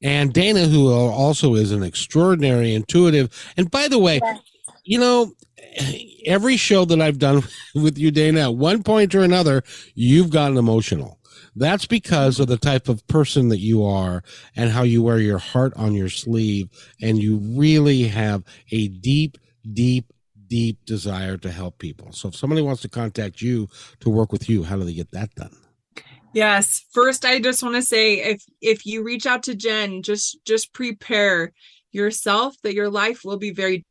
And 0.02 0.34
Dana, 0.34 0.66
who 0.66 0.92
also 0.92 1.56
is 1.56 1.72
an 1.72 1.84
extraordinary 1.84 2.74
intuitive. 2.74 3.54
And 3.58 3.70
by 3.70 3.88
the 3.88 4.00
way, 4.00 4.20
yes. 4.24 4.40
you 4.84 5.00
know, 5.00 5.34
every 6.26 6.58
show 6.58 6.86
that 6.86 7.02
I've 7.02 7.20
done 7.20 7.44
with 7.76 7.98
you, 7.98 8.12
Dana, 8.12 8.50
at 8.50 8.56
one 8.56 8.84
point 8.84 9.14
or 9.16 9.22
another, 9.22 9.64
you've 9.96 10.30
gotten 10.30 10.58
emotional. 10.58 11.20
That's 11.58 11.88
because 11.88 12.40
of 12.40 12.48
the 12.48 12.58
type 12.58 12.88
of 12.88 13.06
person 13.08 13.50
that 13.50 13.60
you 13.60 13.84
are 13.84 14.24
and 14.56 14.70
how 14.70 14.84
you 14.84 15.02
wear 15.02 15.20
your 15.20 15.40
heart 15.40 15.74
on 15.76 15.94
your 15.94 16.10
sleeve. 16.10 16.70
And 17.02 17.18
you 17.18 17.38
really 17.38 18.04
have 18.04 18.44
a 18.72 18.88
deep, 18.90 19.38
deep, 19.74 20.14
deep 20.48 20.86
desire 20.86 21.36
to 21.38 21.52
help 21.52 21.80
people. 21.80 22.12
So 22.12 22.30
if 22.30 22.36
somebody 22.36 22.62
wants 22.62 22.84
to 22.84 22.90
contact 22.90 23.42
you 23.42 23.70
to 24.02 24.10
work 24.10 24.32
with 24.32 24.48
you, 24.48 24.64
how 24.64 24.78
do 24.78 24.84
they 24.84 24.94
get 24.94 25.12
that 25.12 25.34
done? 25.36 25.56
Yes. 26.34 26.86
First, 26.92 27.26
I 27.26 27.40
just 27.40 27.64
want 27.64 27.76
to 27.76 27.82
say 27.82 28.20
if 28.20 28.44
if 28.62 28.86
you 28.86 29.04
reach 29.04 29.26
out 29.26 29.44
to 29.44 29.56
Jen, 29.56 30.04
just 30.04 30.38
just 30.46 30.74
prepare 30.74 31.54
yourself 31.92 32.56
that 32.62 32.76
your 32.76 32.90
life 32.90 33.22
will 33.26 33.38
be 33.38 33.52
very 33.52 33.86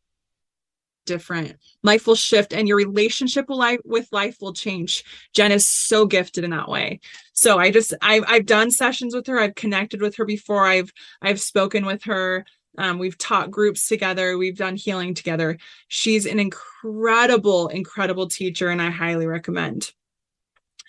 different. 1.07 1.57
Life 1.83 2.07
will 2.07 2.15
shift 2.15 2.53
and 2.53 2.69
your 2.69 2.77
relationship 2.77 3.49
will 3.49 3.65
with 3.85 4.09
life 4.13 4.37
will 4.41 4.53
change. 4.53 5.03
Jen 5.35 5.53
is 5.53 5.67
so 5.67 6.05
gifted 6.05 6.45
in 6.45 6.51
that 6.51 6.69
way. 6.69 7.01
So 7.37 7.59
I 7.59 7.71
just 7.71 7.93
I've 8.01 8.25
I've 8.27 8.47
done 8.47 8.71
sessions 8.71 9.15
with 9.15 9.27
her. 9.27 9.39
I've 9.39 9.55
connected 9.55 10.01
with 10.01 10.17
her 10.17 10.25
before. 10.25 10.67
I've 10.67 10.93
I've 11.21 11.41
spoken 11.41 11.85
with 11.85 12.03
her. 12.05 12.47
Um, 12.79 12.99
we've 12.99 13.17
taught 13.17 13.51
groups 13.51 13.89
together. 13.89 14.37
We've 14.37 14.57
done 14.57 14.77
healing 14.77 15.15
together. 15.15 15.59
She's 15.89 16.27
an 16.27 16.39
incredible, 16.41 17.69
incredible 17.69 18.29
teacher, 18.29 18.69
and 18.71 18.83
I 18.83 18.91
highly 18.91 19.27
recommend 19.27 19.93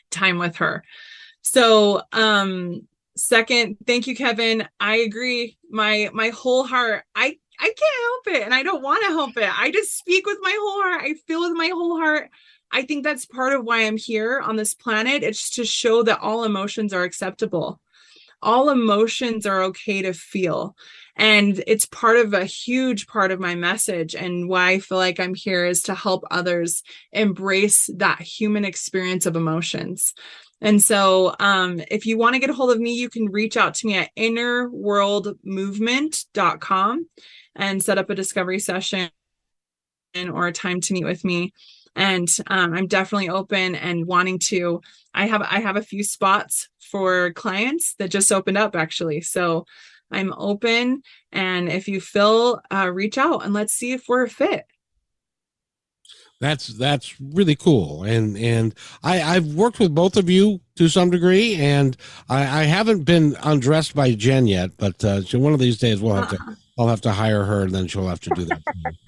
time 0.09 0.37
with 0.37 0.57
her. 0.57 0.83
So, 1.41 2.01
um, 2.13 2.87
second, 3.15 3.77
thank 3.85 4.07
you, 4.07 4.15
Kevin. 4.15 4.67
I 4.79 4.97
agree. 4.97 5.57
My 5.69 6.09
my 6.13 6.29
whole 6.29 6.63
heart. 6.63 7.03
I 7.13 7.37
I 7.59 7.65
can't 7.65 8.27
help 8.27 8.37
it 8.37 8.43
and 8.43 8.53
I 8.53 8.63
don't 8.63 8.83
want 8.83 9.03
to 9.03 9.09
help 9.09 9.35
it. 9.37 9.59
I 9.59 9.71
just 9.71 9.97
speak 9.97 10.25
with 10.25 10.37
my 10.41 10.55
whole 10.59 10.81
heart. 10.83 11.01
I 11.03 11.15
feel 11.25 11.41
with 11.41 11.57
my 11.57 11.71
whole 11.73 11.97
heart. 11.97 12.29
I 12.71 12.83
think 12.83 13.03
that's 13.03 13.25
part 13.25 13.53
of 13.53 13.63
why 13.63 13.85
I'm 13.85 13.97
here 13.97 14.39
on 14.39 14.55
this 14.55 14.73
planet. 14.73 15.23
It's 15.23 15.51
to 15.51 15.65
show 15.65 16.03
that 16.03 16.19
all 16.19 16.43
emotions 16.43 16.93
are 16.93 17.03
acceptable. 17.03 17.79
All 18.41 18.69
emotions 18.69 19.45
are 19.45 19.63
okay 19.63 20.01
to 20.03 20.13
feel. 20.13 20.75
And 21.15 21.63
it's 21.65 21.85
part 21.85 22.17
of 22.17 22.33
a 22.33 22.45
huge 22.45 23.07
part 23.07 23.31
of 23.31 23.39
my 23.39 23.55
message. 23.55 24.13
And 24.13 24.47
why 24.47 24.71
I 24.71 24.79
feel 24.79 24.99
like 24.99 25.19
I'm 25.19 25.33
here 25.33 25.65
is 25.65 25.81
to 25.83 25.95
help 25.95 26.23
others 26.29 26.83
embrace 27.11 27.89
that 27.95 28.21
human 28.21 28.65
experience 28.65 29.25
of 29.25 29.35
emotions. 29.35 30.13
And 30.61 30.81
so, 30.81 31.35
um, 31.39 31.81
if 31.89 32.05
you 32.05 32.17
want 32.17 32.33
to 32.33 32.39
get 32.39 32.49
a 32.49 32.53
hold 32.53 32.71
of 32.71 32.79
me, 32.79 32.93
you 32.93 33.09
can 33.09 33.31
reach 33.31 33.57
out 33.57 33.73
to 33.75 33.87
me 33.87 33.95
at 33.95 34.13
innerworldmovement.com 34.15 37.07
and 37.55 37.83
set 37.83 37.97
up 37.97 38.09
a 38.09 38.15
discovery 38.15 38.59
session 38.59 39.09
or 40.15 40.47
a 40.47 40.51
time 40.51 40.81
to 40.81 40.93
meet 40.93 41.05
with 41.05 41.23
me 41.23 41.53
and 41.97 42.29
um, 42.47 42.73
i'm 42.73 42.87
definitely 42.87 43.27
open 43.27 43.75
and 43.75 44.07
wanting 44.07 44.39
to 44.39 44.79
i 45.13 45.25
have 45.25 45.41
i 45.41 45.59
have 45.59 45.75
a 45.75 45.81
few 45.81 46.03
spots 46.03 46.69
for 46.79 47.33
clients 47.33 47.95
that 47.95 48.09
just 48.09 48.31
opened 48.31 48.57
up 48.57 48.75
actually 48.75 49.19
so 49.19 49.65
i'm 50.11 50.33
open 50.37 51.01
and 51.33 51.67
if 51.67 51.87
you 51.87 51.99
fill 51.99 52.61
uh, 52.71 52.89
reach 52.89 53.17
out 53.17 53.43
and 53.43 53.53
let's 53.53 53.73
see 53.73 53.91
if 53.91 54.07
we're 54.07 54.23
a 54.23 54.29
fit 54.29 54.65
that's 56.39 56.67
that's 56.77 57.19
really 57.19 57.55
cool 57.55 58.03
and 58.03 58.37
and 58.37 58.75
i 59.03 59.21
i've 59.21 59.55
worked 59.55 59.79
with 59.79 59.93
both 59.93 60.15
of 60.15 60.29
you 60.29 60.61
to 60.75 60.87
some 60.87 61.09
degree 61.09 61.55
and 61.55 61.97
i 62.29 62.61
i 62.61 62.63
haven't 62.63 63.03
been 63.03 63.35
undressed 63.43 63.95
by 63.95 64.13
jen 64.13 64.45
yet 64.47 64.69
but 64.77 65.03
uh, 65.03 65.19
one 65.33 65.53
of 65.53 65.59
these 65.59 65.79
days 65.79 65.99
we'll 65.99 66.13
have 66.15 66.29
to 66.29 66.37
uh-uh. 66.37 66.53
I'll 66.77 66.87
have 66.87 67.01
to 67.01 67.11
hire 67.11 67.43
her, 67.43 67.63
and 67.63 67.73
then 67.73 67.87
she'll 67.87 68.07
have 68.07 68.19
to 68.21 68.29
do 68.35 68.45
that. 68.45 68.61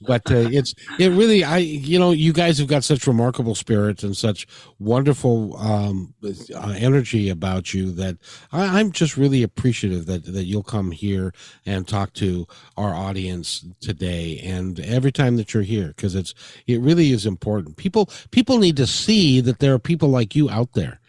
but 0.00 0.30
uh, 0.30 0.48
it's 0.50 0.74
it 0.98 1.08
really 1.08 1.44
I 1.44 1.58
you 1.58 1.98
know 1.98 2.12
you 2.12 2.32
guys 2.32 2.58
have 2.58 2.68
got 2.68 2.84
such 2.84 3.06
remarkable 3.06 3.54
spirit 3.54 4.02
and 4.02 4.16
such 4.16 4.46
wonderful 4.78 5.56
um, 5.58 6.14
uh, 6.24 6.74
energy 6.76 7.28
about 7.28 7.74
you 7.74 7.90
that 7.92 8.16
I, 8.52 8.80
am 8.80 8.92
just 8.92 9.16
really 9.16 9.42
appreciative 9.42 10.06
that 10.06 10.24
that 10.24 10.44
you'll 10.44 10.62
come 10.62 10.90
here 10.90 11.34
and 11.66 11.86
talk 11.86 12.12
to 12.14 12.46
our 12.76 12.94
audience 12.94 13.66
today 13.80 14.40
and 14.42 14.80
every 14.80 15.12
time 15.12 15.36
that 15.36 15.52
you're 15.52 15.62
here 15.62 15.88
because 15.88 16.14
it's 16.14 16.34
it 16.66 16.80
really 16.80 17.12
is 17.12 17.26
important. 17.26 17.76
People 17.76 18.08
people 18.30 18.58
need 18.58 18.76
to 18.78 18.86
see 18.86 19.40
that 19.42 19.58
there 19.58 19.74
are 19.74 19.78
people 19.78 20.08
like 20.08 20.34
you 20.34 20.48
out 20.48 20.72
there 20.72 21.00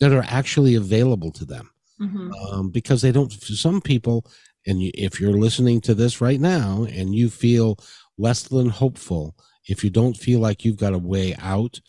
that 0.00 0.12
are 0.12 0.24
actually 0.28 0.76
available 0.76 1.32
to 1.32 1.44
them. 1.44 1.70
Mm-hmm. 2.00 2.32
Um, 2.32 2.70
because 2.70 3.02
they 3.02 3.10
don't 3.10 3.32
some 3.32 3.80
people 3.80 4.24
and 4.68 4.82
you, 4.82 4.90
if 4.94 5.20
you're 5.20 5.32
listening 5.32 5.80
to 5.80 5.94
this 5.94 6.20
right 6.20 6.40
now 6.40 6.84
and 6.84 7.14
you 7.14 7.28
feel 7.30 7.78
less 8.18 8.42
than 8.42 8.68
hopeful, 8.68 9.34
if 9.68 9.84
you 9.84 9.90
don't 9.90 10.16
feel 10.16 10.40
like 10.40 10.64
you've 10.64 10.76
got 10.76 10.94
a 10.94 10.98
way 10.98 11.34
out, 11.38 11.80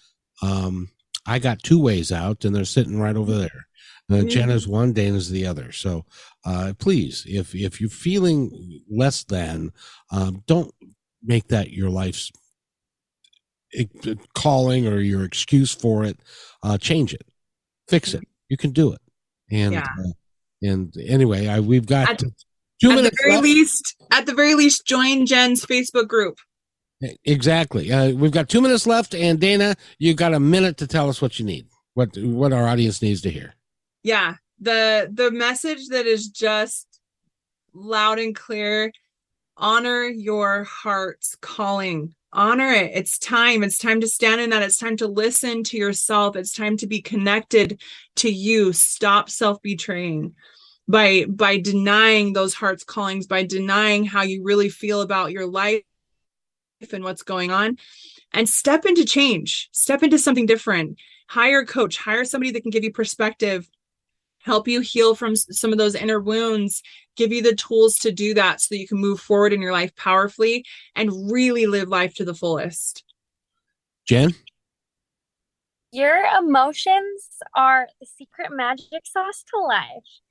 um, 0.41 0.89
I 1.25 1.39
got 1.39 1.63
two 1.63 1.82
ways 1.82 2.11
out, 2.11 2.45
and 2.45 2.55
they're 2.55 2.65
sitting 2.65 2.99
right 2.99 3.15
over 3.15 3.36
there. 3.36 3.67
Uh, 4.11 4.23
Jenna's 4.23 4.67
one, 4.67 4.91
Dana's 4.91 5.30
the 5.30 5.45
other. 5.45 5.71
So 5.71 6.05
uh, 6.43 6.73
please, 6.80 7.23
if 7.27 7.53
if 7.53 7.80
you're 7.80 7.91
feeling 7.91 8.82
less 8.89 9.23
than, 9.23 9.71
um, 10.11 10.43
don't 10.47 10.73
make 11.23 11.47
that 11.49 11.71
your 11.71 11.89
life's 11.89 12.32
calling 14.34 14.88
or 14.88 14.99
your 14.99 15.23
excuse 15.23 15.73
for 15.73 16.03
it. 16.05 16.19
Uh, 16.63 16.77
change 16.77 17.13
it, 17.13 17.27
fix 17.88 18.15
it. 18.15 18.23
You 18.47 18.57
can 18.57 18.71
do 18.71 18.93
it. 18.93 19.01
And 19.51 19.73
yeah. 19.73 19.86
uh, 19.99 20.11
and 20.63 20.93
anyway, 21.05 21.47
I, 21.47 21.59
we've 21.59 21.86
got 21.86 22.09
at, 22.09 22.23
Two 22.82 22.91
at 22.91 23.03
the 23.03 23.11
very 23.21 23.34
left. 23.34 23.43
least, 23.43 23.95
at 24.11 24.25
the 24.25 24.34
very 24.34 24.55
least, 24.55 24.86
join 24.86 25.25
Jen's 25.25 25.65
Facebook 25.65 26.07
group. 26.07 26.38
Exactly. 27.25 27.91
Uh, 27.91 28.11
we've 28.11 28.32
got 28.32 28.49
two 28.49 28.61
minutes 28.61 28.86
left, 28.86 29.15
and 29.15 29.39
Dana, 29.39 29.75
you've 29.99 30.17
got 30.17 30.34
a 30.34 30.39
minute 30.39 30.77
to 30.77 30.88
tell 30.88 31.09
us 31.09 31.21
what 31.21 31.39
you 31.39 31.45
need, 31.45 31.67
what 31.93 32.17
what 32.17 32.53
our 32.53 32.67
audience 32.67 33.01
needs 33.01 33.21
to 33.21 33.30
hear. 33.30 33.55
Yeah, 34.03 34.36
the 34.59 35.09
the 35.11 35.32
message 35.32 35.88
that 35.89 36.05
is 36.05 36.27
just 36.27 36.88
loud 37.73 38.19
and 38.19 38.36
clear. 38.36 38.91
Honor 39.57 40.05
your 40.05 40.63
heart's 40.63 41.36
calling. 41.41 42.15
Honor 42.32 42.71
it. 42.71 42.91
It's 42.93 43.17
time. 43.17 43.63
It's 43.63 43.77
time 43.77 43.99
to 44.01 44.07
stand 44.07 44.39
in 44.39 44.51
that. 44.51 44.61
It's 44.61 44.77
time 44.77 44.95
to 44.97 45.07
listen 45.07 45.63
to 45.65 45.77
yourself. 45.77 46.36
It's 46.36 46.53
time 46.53 46.77
to 46.77 46.88
be 46.88 47.01
connected 47.01 47.82
to 48.17 48.30
you. 48.30 48.71
Stop 48.71 49.30
self 49.30 49.61
betraying 49.61 50.36
by 50.89 51.25
by 51.29 51.57
denying 51.57 52.33
those 52.33 52.55
heart's 52.55 52.83
callings 52.83 53.27
by 53.27 53.43
denying 53.43 54.03
how 54.03 54.23
you 54.23 54.43
really 54.43 54.69
feel 54.69 55.01
about 55.01 55.31
your 55.31 55.45
life 55.45 55.83
and 56.91 57.03
what's 57.03 57.21
going 57.21 57.51
on 57.51 57.77
and 58.33 58.49
step 58.49 58.85
into 58.85 59.05
change. 59.05 59.69
Step 59.71 60.01
into 60.01 60.17
something 60.17 60.45
different. 60.45 60.97
Hire 61.27 61.59
a 61.59 61.65
coach. 61.65 61.97
Hire 61.97 62.25
somebody 62.25 62.51
that 62.51 62.61
can 62.61 62.71
give 62.71 62.83
you 62.83 62.91
perspective. 62.91 63.69
Help 64.41 64.67
you 64.67 64.79
heal 64.79 65.13
from 65.13 65.35
some 65.35 65.71
of 65.71 65.77
those 65.77 65.95
inner 65.95 66.19
wounds. 66.19 66.81
Give 67.15 67.31
you 67.31 67.41
the 67.41 67.55
tools 67.55 67.99
to 67.99 68.11
do 68.11 68.33
that 68.35 68.61
so 68.61 68.67
that 68.71 68.79
you 68.79 68.87
can 68.87 68.97
move 68.97 69.19
forward 69.19 69.53
in 69.53 69.61
your 69.61 69.73
life 69.73 69.95
powerfully 69.95 70.65
and 70.95 71.31
really 71.31 71.67
live 71.67 71.89
life 71.89 72.15
to 72.15 72.25
the 72.25 72.33
fullest. 72.33 73.03
Jen? 74.05 74.33
Your 75.91 76.23
emotions 76.39 77.27
are 77.55 77.87
the 77.99 78.07
secret 78.17 78.51
magic 78.51 79.05
sauce 79.05 79.43
to 79.53 79.59
life 79.59 80.21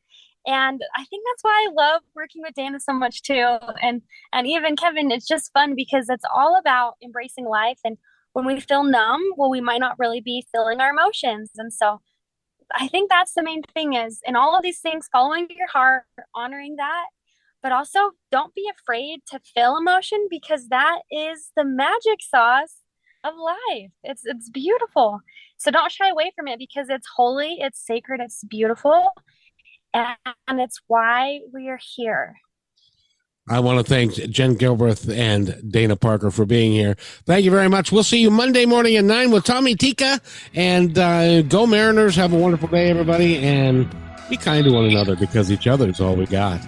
and 0.46 0.80
i 0.96 1.04
think 1.04 1.24
that's 1.26 1.42
why 1.42 1.66
i 1.66 1.72
love 1.74 2.02
working 2.14 2.42
with 2.42 2.54
dana 2.54 2.78
so 2.80 2.92
much 2.92 3.22
too 3.22 3.58
and 3.82 4.02
and 4.32 4.46
even 4.46 4.76
kevin 4.76 5.10
it's 5.10 5.26
just 5.26 5.52
fun 5.52 5.74
because 5.74 6.08
it's 6.08 6.24
all 6.34 6.58
about 6.58 6.94
embracing 7.02 7.46
life 7.46 7.78
and 7.84 7.96
when 8.32 8.44
we 8.44 8.60
feel 8.60 8.84
numb 8.84 9.20
well 9.36 9.50
we 9.50 9.60
might 9.60 9.80
not 9.80 9.98
really 9.98 10.20
be 10.20 10.46
feeling 10.52 10.80
our 10.80 10.90
emotions 10.90 11.50
and 11.56 11.72
so 11.72 12.00
i 12.76 12.88
think 12.88 13.10
that's 13.10 13.34
the 13.34 13.42
main 13.42 13.62
thing 13.74 13.94
is 13.94 14.20
in 14.24 14.36
all 14.36 14.56
of 14.56 14.62
these 14.62 14.80
things 14.80 15.08
following 15.12 15.46
your 15.50 15.68
heart 15.68 16.04
honoring 16.34 16.76
that 16.76 17.06
but 17.62 17.72
also 17.72 18.12
don't 18.30 18.54
be 18.54 18.70
afraid 18.80 19.20
to 19.26 19.40
feel 19.54 19.76
emotion 19.76 20.26
because 20.30 20.68
that 20.68 21.00
is 21.10 21.50
the 21.56 21.64
magic 21.64 22.20
sauce 22.20 22.82
of 23.24 23.34
life. 23.36 23.90
It's 24.02 24.22
it's 24.24 24.50
beautiful. 24.50 25.20
So 25.56 25.70
don't 25.70 25.90
shy 25.90 26.08
away 26.08 26.32
from 26.36 26.48
it 26.48 26.58
because 26.58 26.88
it's 26.88 27.08
holy, 27.16 27.58
it's 27.60 27.84
sacred, 27.84 28.20
it's 28.20 28.44
beautiful, 28.44 29.12
and 30.48 30.60
it's 30.60 30.80
why 30.86 31.40
we 31.52 31.68
are 31.68 31.80
here. 31.96 32.36
I 33.50 33.60
want 33.60 33.78
to 33.78 33.84
thank 33.84 34.14
Jen 34.14 34.56
Gilbreth 34.56 35.10
and 35.10 35.72
Dana 35.72 35.96
Parker 35.96 36.30
for 36.30 36.44
being 36.44 36.72
here. 36.72 36.96
Thank 37.24 37.44
you 37.44 37.50
very 37.50 37.68
much. 37.68 37.90
We'll 37.90 38.02
see 38.02 38.20
you 38.20 38.30
Monday 38.30 38.66
morning 38.66 38.96
at 38.96 39.04
9 39.04 39.30
with 39.30 39.44
Tommy 39.44 39.74
Tika. 39.74 40.20
And 40.54 40.98
uh, 40.98 41.42
go 41.42 41.66
Mariners. 41.66 42.14
Have 42.16 42.34
a 42.34 42.38
wonderful 42.38 42.68
day, 42.68 42.90
everybody. 42.90 43.38
And 43.38 43.88
be 44.28 44.36
kind 44.36 44.64
to 44.64 44.72
one 44.72 44.84
another 44.84 45.16
because 45.16 45.50
each 45.50 45.66
other 45.66 45.88
is 45.88 46.00
all 46.00 46.14
we 46.14 46.26
got. 46.26 46.60